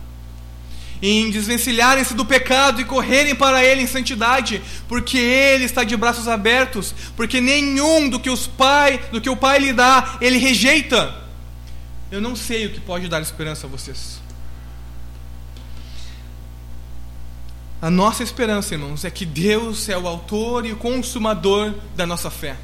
em 1.02 1.30
desvencilharem-se 1.30 2.12
do 2.12 2.26
pecado 2.26 2.80
e 2.80 2.84
correrem 2.84 3.34
para 3.34 3.64
Ele 3.64 3.80
em 3.80 3.86
santidade, 3.86 4.62
porque 4.86 5.16
Ele 5.16 5.64
está 5.64 5.82
de 5.82 5.96
braços 5.96 6.28
abertos, 6.28 6.94
porque 7.16 7.40
nenhum 7.40 8.08
do 8.08 8.20
que 8.20 8.28
os 8.28 8.46
pai, 8.46 9.00
do 9.10 9.20
que 9.20 9.30
o 9.30 9.36
Pai 9.36 9.58
lhe 9.58 9.72
dá, 9.72 10.18
Ele 10.20 10.36
rejeita. 10.36 11.14
Eu 12.12 12.20
não 12.20 12.36
sei 12.36 12.66
o 12.66 12.70
que 12.70 12.80
pode 12.80 13.08
dar 13.08 13.22
esperança 13.22 13.66
a 13.66 13.70
vocês. 13.70 14.20
A 17.82 17.88
nossa 17.88 18.22
esperança, 18.22 18.74
irmãos, 18.74 19.06
é 19.06 19.10
que 19.10 19.24
Deus 19.24 19.88
é 19.88 19.96
o 19.96 20.06
autor 20.06 20.66
e 20.66 20.72
o 20.72 20.76
consumador 20.76 21.74
da 21.96 22.06
nossa 22.06 22.30
fé. 22.30 22.56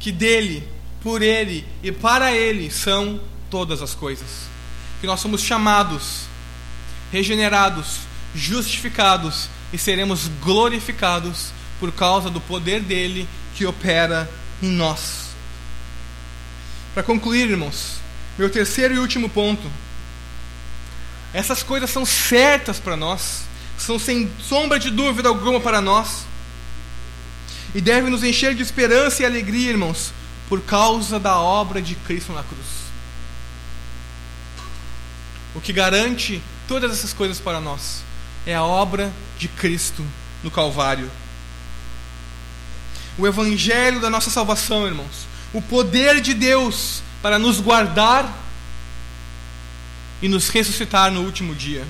Que 0.00 0.10
dele, 0.10 0.66
por 1.00 1.22
ele 1.22 1.64
e 1.82 1.92
para 1.92 2.32
ele 2.32 2.72
são 2.72 3.20
todas 3.48 3.80
as 3.80 3.94
coisas. 3.94 4.48
Que 5.00 5.06
nós 5.06 5.20
somos 5.20 5.42
chamados, 5.42 6.22
regenerados, 7.12 8.00
justificados 8.34 9.48
e 9.72 9.78
seremos 9.78 10.26
glorificados 10.42 11.52
por 11.78 11.92
causa 11.92 12.28
do 12.28 12.40
poder 12.40 12.80
dele 12.80 13.28
que 13.54 13.64
opera 13.64 14.28
em 14.60 14.70
nós. 14.70 15.28
Para 16.94 17.04
concluir, 17.04 17.48
irmãos, 17.48 18.00
meu 18.36 18.50
terceiro 18.50 18.94
e 18.94 18.98
último 18.98 19.28
ponto. 19.28 19.70
Essas 21.32 21.62
coisas 21.62 21.90
são 21.90 22.04
certas 22.04 22.80
para 22.80 22.96
nós 22.96 23.47
são 23.78 23.98
sem 23.98 24.30
sombra 24.40 24.78
de 24.78 24.90
dúvida 24.90 25.28
alguma 25.28 25.60
para 25.60 25.80
nós 25.80 26.26
e 27.74 27.80
devem 27.80 28.10
nos 28.10 28.24
encher 28.24 28.54
de 28.54 28.62
esperança 28.62 29.22
e 29.22 29.26
alegria, 29.26 29.70
irmãos, 29.70 30.12
por 30.48 30.60
causa 30.62 31.18
da 31.20 31.38
obra 31.38 31.80
de 31.80 31.94
Cristo 31.94 32.32
na 32.32 32.42
cruz. 32.42 32.66
O 35.54 35.60
que 35.60 35.72
garante 35.72 36.42
todas 36.66 36.90
essas 36.92 37.12
coisas 37.12 37.40
para 37.40 37.60
nós 37.60 38.02
é 38.46 38.54
a 38.54 38.62
obra 38.62 39.12
de 39.38 39.48
Cristo 39.48 40.04
no 40.42 40.50
Calvário. 40.50 41.10
O 43.18 43.26
Evangelho 43.26 44.00
da 44.00 44.08
nossa 44.08 44.30
salvação, 44.30 44.86
irmãos. 44.86 45.26
O 45.52 45.60
poder 45.60 46.20
de 46.20 46.34
Deus 46.34 47.02
para 47.20 47.38
nos 47.38 47.60
guardar 47.60 48.32
e 50.22 50.28
nos 50.28 50.48
ressuscitar 50.48 51.10
no 51.10 51.22
último 51.22 51.54
dia. 51.54 51.86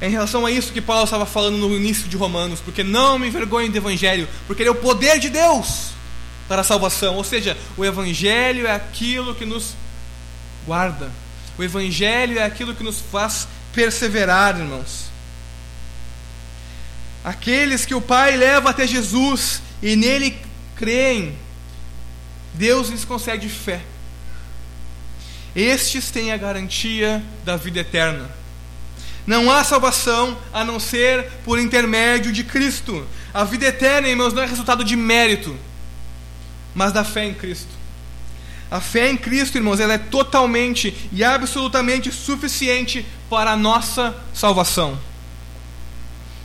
É 0.00 0.06
em 0.06 0.10
relação 0.10 0.46
a 0.46 0.50
isso 0.50 0.72
que 0.72 0.80
Paulo 0.80 1.04
estava 1.04 1.26
falando 1.26 1.56
no 1.56 1.74
início 1.76 2.08
de 2.08 2.16
Romanos, 2.16 2.60
porque 2.60 2.84
não 2.84 3.18
me 3.18 3.26
envergonhe 3.26 3.68
do 3.68 3.76
Evangelho, 3.76 4.28
porque 4.46 4.62
ele 4.62 4.68
é 4.68 4.72
o 4.72 4.76
poder 4.76 5.18
de 5.18 5.28
Deus 5.28 5.90
para 6.46 6.60
a 6.60 6.64
salvação. 6.64 7.16
Ou 7.16 7.24
seja, 7.24 7.56
o 7.76 7.84
Evangelho 7.84 8.66
é 8.66 8.72
aquilo 8.72 9.34
que 9.34 9.44
nos 9.44 9.74
guarda, 10.64 11.10
o 11.56 11.64
Evangelho 11.64 12.38
é 12.38 12.44
aquilo 12.44 12.74
que 12.74 12.84
nos 12.84 13.00
faz 13.00 13.48
perseverar, 13.72 14.58
irmãos. 14.58 15.06
Aqueles 17.24 17.84
que 17.84 17.94
o 17.94 18.00
Pai 18.00 18.36
leva 18.36 18.70
até 18.70 18.86
Jesus 18.86 19.60
e 19.82 19.96
nele 19.96 20.36
creem, 20.76 21.36
Deus 22.54 22.88
lhes 22.88 23.04
concede 23.04 23.48
fé. 23.48 23.82
Estes 25.54 26.10
têm 26.10 26.32
a 26.32 26.36
garantia 26.36 27.22
da 27.44 27.56
vida 27.56 27.80
eterna. 27.80 28.37
Não 29.28 29.50
há 29.50 29.62
salvação 29.62 30.38
a 30.54 30.64
não 30.64 30.80
ser 30.80 31.30
por 31.44 31.58
intermédio 31.58 32.32
de 32.32 32.42
Cristo. 32.42 33.06
A 33.34 33.44
vida 33.44 33.66
eterna, 33.66 34.08
irmãos, 34.08 34.32
não 34.32 34.42
é 34.42 34.46
resultado 34.46 34.82
de 34.82 34.96
mérito, 34.96 35.54
mas 36.74 36.94
da 36.94 37.04
fé 37.04 37.26
em 37.26 37.34
Cristo. 37.34 37.68
A 38.70 38.80
fé 38.80 39.10
em 39.10 39.18
Cristo, 39.18 39.58
irmãos, 39.58 39.80
ela 39.80 39.92
é 39.92 39.98
totalmente 39.98 41.10
e 41.12 41.22
absolutamente 41.22 42.10
suficiente 42.10 43.04
para 43.28 43.50
a 43.50 43.56
nossa 43.56 44.16
salvação. 44.32 44.98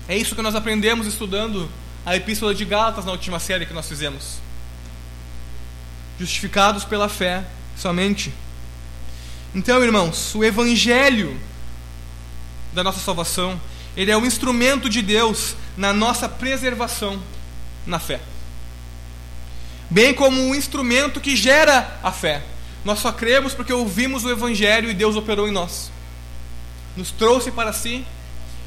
É 0.06 0.18
isso 0.18 0.36
que 0.36 0.42
nós 0.42 0.54
aprendemos 0.54 1.08
estudando 1.08 1.72
a 2.06 2.18
Epístola 2.18 2.54
de 2.54 2.66
Gálatas 2.66 3.06
na 3.06 3.14
última 3.14 3.40
série 3.40 3.66
que 3.66 3.74
nós 3.74 3.88
fizemos. 3.88 4.40
Justificados 6.20 6.84
pela 6.84 7.08
fé 7.08 7.46
somente. 7.78 8.34
Então, 9.56 9.82
irmãos, 9.82 10.36
o 10.36 10.44
Evangelho 10.44 11.40
da 12.74 12.84
nossa 12.84 13.00
salvação, 13.00 13.60
ele 13.96 14.12
é 14.12 14.18
o 14.18 14.26
instrumento 14.26 14.90
de 14.90 15.02
Deus 15.02 15.56
na 15.78 15.94
nossa 15.94 16.28
preservação 16.28 17.22
na 17.86 18.00
fé. 18.00 18.20
Bem 19.90 20.14
como 20.14 20.42
um 20.42 20.56
instrumento 20.56 21.22
que 21.22 21.36
gera 21.36 22.00
a 22.02 22.12
fé. 22.12 22.42
Nós 22.84 23.00
só 23.00 23.12
cremos 23.12 23.54
porque 23.54 23.72
ouvimos 23.72 24.26
o 24.26 24.32
Evangelho 24.32 24.90
e 24.90 24.94
Deus 24.94 25.16
operou 25.16 25.48
em 25.48 25.52
nós. 25.52 25.92
Nos 26.98 27.12
trouxe 27.12 27.52
para 27.52 27.72
si 27.72 28.06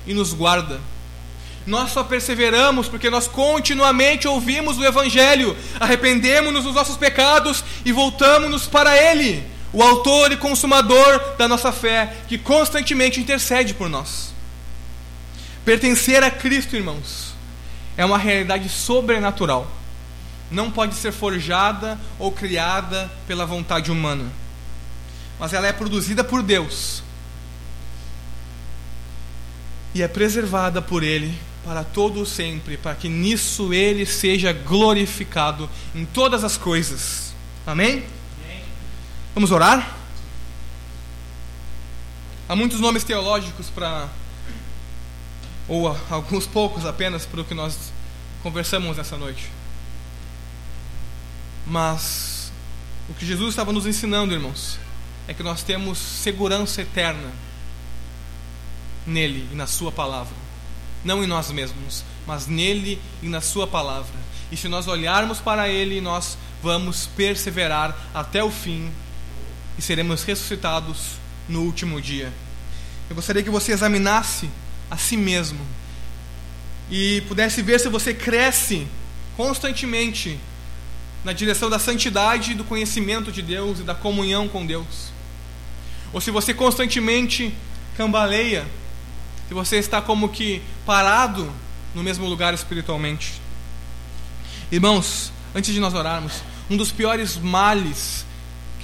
e 0.07 0.15
nos 0.15 0.33
guarda. 0.33 0.81
Nós 1.67 1.91
só 1.91 2.05
perseveramos 2.05 2.89
porque 2.89 3.11
nós 3.11 3.27
continuamente 3.27 4.29
ouvimos 4.29 4.79
o 4.79 4.85
Evangelho, 4.85 5.57
arrependemos-nos 5.81 6.63
dos 6.63 6.75
nossos 6.75 6.97
pecados 6.97 7.65
e 7.85 7.91
voltamos-nos 7.91 8.67
para 8.67 8.97
Ele 8.97 9.56
o 9.77 9.83
autor 9.83 10.33
e 10.33 10.39
consumador 10.39 11.37
da 11.37 11.47
nossa 11.47 11.71
fé, 11.71 12.17
que 12.27 12.39
constantemente 12.39 13.21
intercede 13.21 13.75
por 13.75 13.91
nós. 13.91 14.33
Pertencer 15.67 16.25
a 16.25 16.31
Cristo, 16.31 16.75
irmãos, 16.75 17.35
é 17.95 18.03
uma 18.03 18.17
realidade 18.17 18.71
sobrenatural. 18.71 19.71
Não 20.51 20.71
pode 20.71 20.95
ser 20.95 21.13
forjada 21.13 22.01
ou 22.19 22.33
criada 22.33 23.13
pela 23.29 23.45
vontade 23.45 23.93
humana, 23.93 24.33
mas 25.39 25.53
ela 25.53 25.67
é 25.67 25.75
produzida 25.75 26.25
por 26.25 26.43
Deus 26.43 27.03
e 29.95 30.03
é 30.03 30.09
preservada 30.09 30.81
por 30.81 31.03
Ele 31.03 31.39
para 31.63 31.85
todo 31.85 32.23
o 32.23 32.27
sempre, 32.27 32.79
para 32.79 32.95
que 32.95 33.11
nisso 33.11 33.75
Ele 33.75 34.07
seja 34.07 34.55
glorificado 34.55 35.69
em 35.95 36.07
todas 36.07 36.45
as 36.45 36.57
coisas. 36.57 37.35
Amém? 37.67 38.16
Vamos 39.37 39.51
orar? 39.53 39.95
Há 42.49 42.57
muitos 42.57 42.81
nomes 42.81 43.05
teológicos 43.05 43.69
para. 43.69 44.09
ou 45.69 45.95
alguns 46.09 46.47
poucos 46.47 46.87
apenas 46.87 47.27
para 47.27 47.43
o 47.43 47.45
que 47.45 47.53
nós 47.53 47.93
conversamos 48.43 48.97
nessa 48.97 49.19
noite. 49.19 49.51
Mas 51.67 52.51
o 53.11 53.13
que 53.13 53.27
Jesus 53.27 53.51
estava 53.51 53.75
nos 53.75 53.85
ensinando, 53.85 54.33
irmãos, 54.33 54.79
é 55.29 55.35
que 55.35 55.43
nós 55.43 55.63
temos 55.63 55.99
segurança 55.99 56.81
eterna 56.81 57.31
nele 59.07 59.47
e 59.53 59.55
na 59.55 59.67
Sua 59.67 59.93
palavra. 59.93 60.35
Não 61.05 61.23
em 61.23 61.27
nós 61.27 61.51
mesmos, 61.51 62.05
mas 62.27 62.47
nele 62.47 62.99
e 63.23 63.29
na 63.29 63.43
Sua 63.43 63.67
palavra. 63.67 64.19
E 64.51 64.57
se 64.57 64.67
nós 64.67 64.89
olharmos 64.89 65.41
para 65.41 65.69
Ele, 65.69 66.01
nós 66.01 66.39
vamos 66.63 67.07
perseverar 67.09 67.95
até 68.15 68.43
o 68.43 68.51
fim 68.51 68.91
e 69.79 69.83
seremos 69.83 70.23
ressuscitados 70.25 71.19
no 71.49 71.63
último 71.63 72.01
dia. 72.01 72.33
Eu 73.09 73.15
gostaria 73.15 73.43
que 73.43 73.51
você 73.51 73.73
examinasse 73.73 74.51
a 74.91 74.97
si 74.97 75.17
mesmo 75.17 75.61
e 76.91 77.23
pudesse 77.23 77.63
ver 77.63 77.81
se 77.81 77.89
você 77.89 78.15
cresce 78.15 78.87
constantemente 79.37 80.39
na 81.25 81.33
direção 81.33 81.69
da 81.69 81.79
santidade, 81.79 82.55
do 82.55 82.65
conhecimento 82.65 83.33
de 83.33 83.43
Deus 83.43 83.81
e 83.81 83.83
da 83.83 83.95
comunhão 83.95 84.49
com 84.49 84.65
Deus. 84.65 85.11
Ou 86.13 86.21
se 86.21 86.31
você 86.31 86.55
constantemente 86.55 87.53
cambaleia, 87.97 88.67
se 89.49 89.55
você 89.55 89.77
está 89.77 90.01
como 90.01 90.29
que 90.29 90.63
parado 90.85 91.53
no 91.95 92.03
mesmo 92.03 92.27
lugar 92.29 92.53
espiritualmente. 92.55 93.41
Irmãos, 94.71 95.33
antes 95.55 95.73
de 95.73 95.81
nós 95.81 95.95
orarmos, 95.95 96.43
um 96.69 96.77
dos 96.77 96.93
piores 96.93 97.37
males 97.37 98.26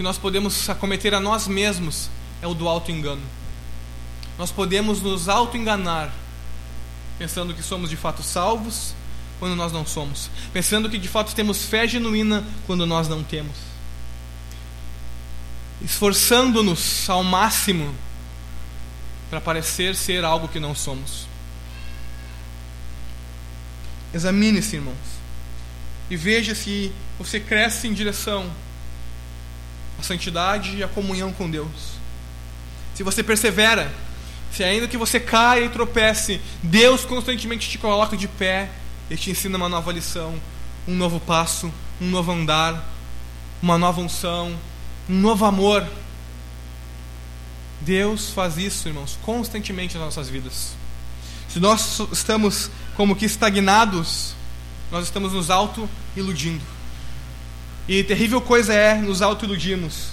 que 0.02 0.04
nós 0.04 0.18
podemos 0.18 0.68
acometer 0.68 1.14
a 1.14 1.20
nós 1.20 1.46
mesmos 1.46 2.10
é 2.42 2.46
o 2.48 2.54
do 2.54 2.68
auto-engano. 2.68 3.22
Nós 4.36 4.50
podemos 4.50 5.00
nos 5.00 5.28
auto-enganar, 5.28 6.12
pensando 7.20 7.54
que 7.54 7.62
somos 7.62 7.88
de 7.88 7.94
fato 7.96 8.20
salvos, 8.20 8.96
quando 9.38 9.54
nós 9.54 9.70
não 9.70 9.86
somos, 9.86 10.28
pensando 10.52 10.90
que 10.90 10.98
de 10.98 11.06
fato 11.06 11.36
temos 11.36 11.66
fé 11.66 11.86
genuína, 11.86 12.44
quando 12.66 12.84
nós 12.84 13.08
não 13.08 13.22
temos. 13.22 13.54
Esforçando-nos 15.80 17.08
ao 17.08 17.22
máximo 17.22 17.94
para 19.30 19.40
parecer 19.40 19.94
ser 19.94 20.24
algo 20.24 20.48
que 20.48 20.58
não 20.58 20.74
somos. 20.74 21.28
Examine-se, 24.12 24.74
irmãos, 24.74 24.96
e 26.10 26.16
veja 26.16 26.56
se 26.56 26.90
você 27.20 27.38
cresce 27.38 27.86
em 27.86 27.94
direção 27.94 28.50
à 30.02 30.04
santidade 30.04 30.76
e 30.76 30.82
à 30.82 30.88
comunhão 30.88 31.32
com 31.32 31.48
Deus. 31.48 31.92
Se 32.94 33.02
você 33.02 33.22
persevera, 33.22 33.90
se 34.50 34.62
ainda 34.62 34.88
que 34.88 34.98
você 34.98 35.18
caia 35.18 35.64
e 35.64 35.68
tropece, 35.68 36.40
Deus 36.62 37.04
constantemente 37.04 37.70
te 37.70 37.78
coloca 37.78 38.16
de 38.16 38.28
pé 38.28 38.68
e 39.08 39.16
te 39.16 39.30
ensina 39.30 39.56
uma 39.56 39.68
nova 39.68 39.92
lição, 39.92 40.34
um 40.86 40.94
novo 40.94 41.20
passo, 41.20 41.72
um 42.00 42.10
novo 42.10 42.32
andar, 42.32 42.84
uma 43.62 43.78
nova 43.78 44.00
unção, 44.00 44.54
um 45.08 45.18
novo 45.20 45.44
amor. 45.44 45.86
Deus 47.80 48.30
faz 48.30 48.58
isso, 48.58 48.88
irmãos, 48.88 49.18
constantemente 49.22 49.94
nas 49.94 50.04
nossas 50.04 50.28
vidas. 50.28 50.74
Se 51.48 51.60
nós 51.60 52.00
estamos 52.12 52.70
como 52.96 53.14
que 53.14 53.24
estagnados, 53.24 54.34
nós 54.90 55.04
estamos 55.04 55.32
nos 55.32 55.50
auto-iludindo. 55.50 56.81
E 57.88 58.04
terrível 58.04 58.40
coisa 58.40 58.72
é 58.72 58.94
nos 58.94 59.22
auto-iludirmos. 59.22 60.08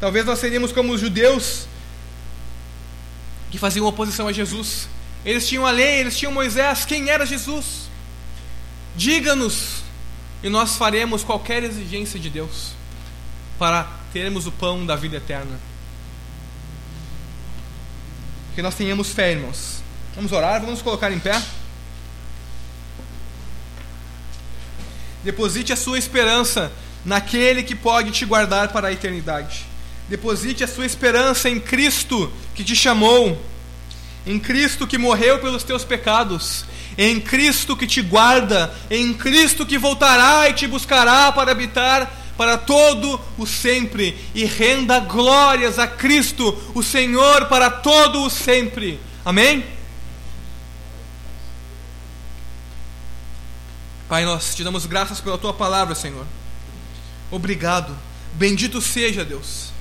Talvez 0.00 0.26
nós 0.26 0.38
seríamos 0.38 0.72
como 0.72 0.92
os 0.92 1.00
judeus 1.00 1.66
que 3.50 3.58
faziam 3.58 3.86
oposição 3.86 4.28
a 4.28 4.32
Jesus. 4.32 4.88
Eles 5.24 5.48
tinham 5.48 5.66
a 5.66 5.70
lei, 5.70 6.00
eles 6.00 6.18
tinham 6.18 6.32
Moisés. 6.32 6.84
Quem 6.84 7.08
era 7.08 7.24
Jesus? 7.24 7.88
Diga-nos, 8.96 9.82
e 10.42 10.48
nós 10.48 10.76
faremos 10.76 11.24
qualquer 11.24 11.62
exigência 11.62 12.20
de 12.20 12.28
Deus 12.28 12.72
para 13.58 13.88
termos 14.12 14.46
o 14.46 14.52
pão 14.52 14.84
da 14.84 14.94
vida 14.94 15.16
eterna. 15.16 15.58
Que 18.54 18.62
nós 18.62 18.74
tenhamos 18.74 19.10
fé, 19.10 19.32
irmãos. 19.32 19.82
Vamos 20.14 20.30
orar, 20.30 20.60
vamos 20.60 20.82
colocar 20.82 21.10
em 21.10 21.18
pé. 21.18 21.42
Deposite 25.24 25.72
a 25.72 25.76
sua 25.76 25.98
esperança 25.98 26.70
naquele 27.04 27.62
que 27.62 27.74
pode 27.74 28.10
te 28.10 28.24
guardar 28.24 28.68
para 28.68 28.88
a 28.88 28.92
eternidade. 28.92 29.66
Deposite 30.08 30.62
a 30.62 30.68
sua 30.68 30.86
esperança 30.86 31.48
em 31.48 31.58
Cristo 31.58 32.32
que 32.54 32.64
te 32.64 32.76
chamou, 32.76 33.40
em 34.26 34.38
Cristo 34.38 34.86
que 34.86 34.98
morreu 34.98 35.38
pelos 35.38 35.64
teus 35.64 35.84
pecados, 35.84 36.64
em 36.96 37.20
Cristo 37.20 37.76
que 37.76 37.86
te 37.86 38.00
guarda, 38.00 38.72
em 38.90 39.12
Cristo 39.12 39.66
que 39.66 39.78
voltará 39.78 40.48
e 40.48 40.52
te 40.52 40.66
buscará 40.66 41.32
para 41.32 41.52
habitar 41.52 42.24
para 42.36 42.58
todo 42.58 43.20
o 43.38 43.46
sempre, 43.46 44.18
e 44.34 44.44
renda 44.44 44.98
glórias 44.98 45.78
a 45.78 45.86
Cristo, 45.86 46.56
o 46.74 46.82
Senhor, 46.82 47.46
para 47.46 47.70
todo 47.70 48.22
o 48.24 48.30
sempre. 48.30 49.00
Amém? 49.24 49.64
Pai, 54.08 54.24
nós 54.24 54.54
te 54.54 54.64
damos 54.64 54.84
graças 54.86 55.20
pela 55.20 55.38
tua 55.38 55.54
palavra, 55.54 55.94
Senhor. 55.94 56.26
Obrigado. 57.30 57.96
Bendito 58.34 58.80
seja 58.80 59.24
Deus. 59.24 59.72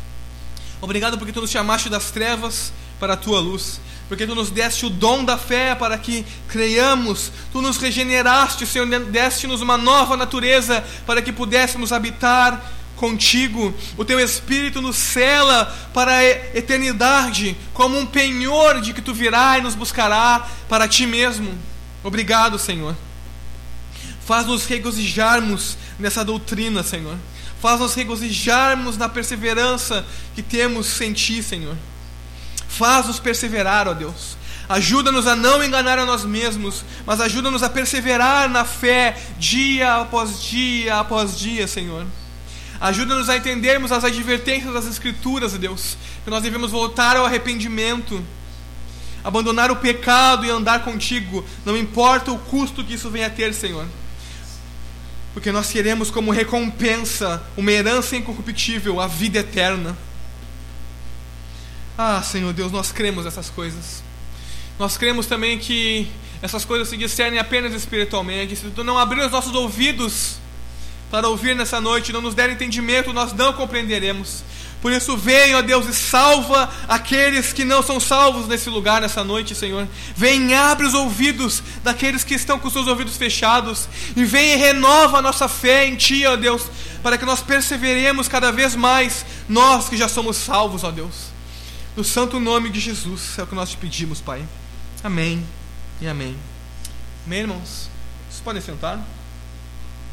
Obrigado 0.82 1.18
porque 1.18 1.32
tu 1.32 1.42
nos 1.42 1.50
chamaste 1.50 1.90
das 1.90 2.12
trevas 2.12 2.74
para 3.00 3.14
a 3.14 3.18
tua 3.18 3.40
luz. 3.40 3.80
Porque 4.08 4.28
tu 4.28 4.36
nos 4.36 4.50
deste 4.50 4.86
o 4.86 4.90
dom 4.90 5.24
da 5.24 5.38
fé 5.38 5.74
para 5.74 5.98
que 5.98 6.26
creiamos, 6.48 7.32
tu 7.52 7.62
nos 7.62 7.78
regeneraste, 7.78 8.66
Senhor, 8.66 8.88
deste-nos 9.06 9.62
uma 9.62 9.78
nova 9.78 10.18
natureza 10.18 10.84
para 11.06 11.22
que 11.22 11.32
pudéssemos 11.32 11.92
habitar 11.92 12.62
contigo. 12.96 13.74
O 13.98 14.06
teu 14.06 14.20
Espírito 14.20 14.82
nos 14.82 14.98
cela 14.98 15.66
para 15.94 16.18
a 16.18 16.26
eternidade, 16.26 17.56
como 17.74 17.98
um 17.98 18.06
penhor 18.06 18.82
de 18.82 18.94
que 18.94 19.02
tu 19.02 19.14
virá 19.14 19.58
e 19.58 19.62
nos 19.62 19.74
buscará 19.74 20.48
para 20.70 20.88
ti 20.88 21.08
mesmo. 21.08 21.58
Obrigado, 22.04 22.60
Senhor. 22.60 22.96
Faz-nos 24.26 24.66
regozijarmos 24.66 25.78
nessa 25.98 26.24
doutrina, 26.24 26.84
Senhor. 26.84 27.18
Faz-nos 27.64 27.94
regozijarmos 27.94 28.98
na 28.98 29.08
perseverança 29.08 30.06
que 30.36 30.42
temos 30.42 31.00
em 31.00 31.14
Ti, 31.14 31.42
Senhor. 31.42 31.78
Faz-nos 32.68 33.22
perseverar, 33.22 33.88
ó 33.88 33.94
Deus. 33.94 34.36
Ajuda-nos 34.68 35.28
a 35.28 35.34
não 35.34 35.64
enganar 35.64 35.98
a 35.98 36.06
nós 36.06 36.26
mesmos, 36.26 36.84
mas 37.06 37.22
ajuda-nos 37.22 37.64
a 37.64 37.70
perseverar 37.70 38.50
na 38.50 38.66
fé 38.66 39.18
dia 39.40 39.96
após 39.96 40.44
dia 40.44 41.00
após 41.00 41.40
dia, 41.40 41.66
Senhor. 41.66 42.06
Ajuda-nos 42.82 43.30
a 43.30 43.38
entendermos 43.38 43.94
as 43.94 44.04
advertências 44.04 44.74
das 44.74 44.86
Escrituras, 44.86 45.54
Deus, 45.54 45.96
que 46.26 46.30
nós 46.30 46.44
devemos 46.44 46.70
voltar 46.70 47.16
ao 47.16 47.26
arrependimento, 47.26 48.22
abandonar 49.24 49.72
o 49.72 49.78
pecado 49.78 50.46
e 50.46 50.50
andar 50.50 50.84
contigo, 50.84 51.46
não 51.66 51.78
importa 51.78 52.30
o 52.30 52.38
custo 52.38 52.84
que 52.84 52.96
isso 52.96 53.10
venha 53.10 53.28
a 53.28 53.30
ter, 53.30 53.54
Senhor 53.54 53.88
porque 55.34 55.52
nós 55.52 55.72
queremos 55.72 56.12
como 56.12 56.32
recompensa 56.32 57.44
uma 57.58 57.72
herança 57.72 58.16
incorruptível, 58.16 59.00
a 59.00 59.08
vida 59.08 59.40
eterna. 59.40 59.98
Ah, 61.98 62.22
Senhor 62.22 62.54
Deus, 62.54 62.72
nós 62.72 62.92
cremos 62.92 63.26
essas 63.26 63.50
coisas. 63.50 64.04
Nós 64.78 64.96
cremos 64.98 65.26
também 65.26 65.58
que 65.58 66.08
essas 66.42 66.66
coisas 66.66 66.88
se 66.88 66.98
discernem 66.98 67.40
apenas 67.40 67.74
espiritualmente. 67.74 68.56
Se 68.56 68.70
tu 68.70 68.84
não 68.84 68.98
abrir 68.98 69.22
os 69.22 69.32
nossos 69.32 69.54
ouvidos 69.56 70.38
para 71.10 71.28
ouvir 71.28 71.56
nessa 71.56 71.80
noite, 71.80 72.12
não 72.12 72.22
nos 72.22 72.36
der 72.36 72.50
entendimento, 72.50 73.14
nós 73.14 73.34
não 73.34 73.54
compreenderemos. 73.54 74.44
Por 74.84 74.92
isso, 74.92 75.16
vem, 75.16 75.56
ó 75.56 75.62
Deus, 75.62 75.88
e 75.88 75.94
salva 75.94 76.70
aqueles 76.90 77.54
que 77.54 77.64
não 77.64 77.82
são 77.82 78.02
salvos 78.02 78.50
nesse 78.50 78.70
lugar, 78.70 79.00
nessa 79.00 79.24
noite, 79.24 79.56
Senhor. 79.56 79.88
Vem 80.14 80.54
abre 80.54 80.86
os 80.86 80.94
ouvidos 80.94 81.64
daqueles 81.82 82.26
que 82.26 82.34
estão 82.34 82.60
com 82.60 82.70
seus 82.70 82.86
ouvidos 82.86 83.16
fechados. 83.16 83.88
E 84.14 84.26
vem 84.26 84.52
e 84.52 84.56
renova 84.58 85.20
a 85.20 85.22
nossa 85.22 85.48
fé 85.48 85.88
em 85.88 85.96
Ti, 85.96 86.26
ó 86.26 86.36
Deus, 86.36 86.64
para 87.02 87.18
que 87.18 87.24
nós 87.24 87.40
perseveremos 87.40 88.28
cada 88.28 88.52
vez 88.52 88.76
mais, 88.76 89.26
nós 89.48 89.88
que 89.88 89.96
já 89.96 90.10
somos 90.10 90.36
salvos, 90.36 90.84
ó 90.84 90.92
Deus. 90.92 91.28
No 91.96 92.04
santo 92.04 92.38
nome 92.38 92.70
de 92.70 92.82
Jesus 92.82 93.40
é 93.40 93.44
o 93.44 93.48
que 93.48 93.56
nós 93.56 93.70
te 93.70 93.78
pedimos, 93.78 94.20
Pai. 94.20 94.46
Amém 95.02 95.46
e 96.02 96.10
amém. 96.10 96.36
Amém, 97.26 97.40
irmãos? 97.40 97.90
Vocês 98.30 98.42
podem 98.44 98.62
sentar? 98.62 99.00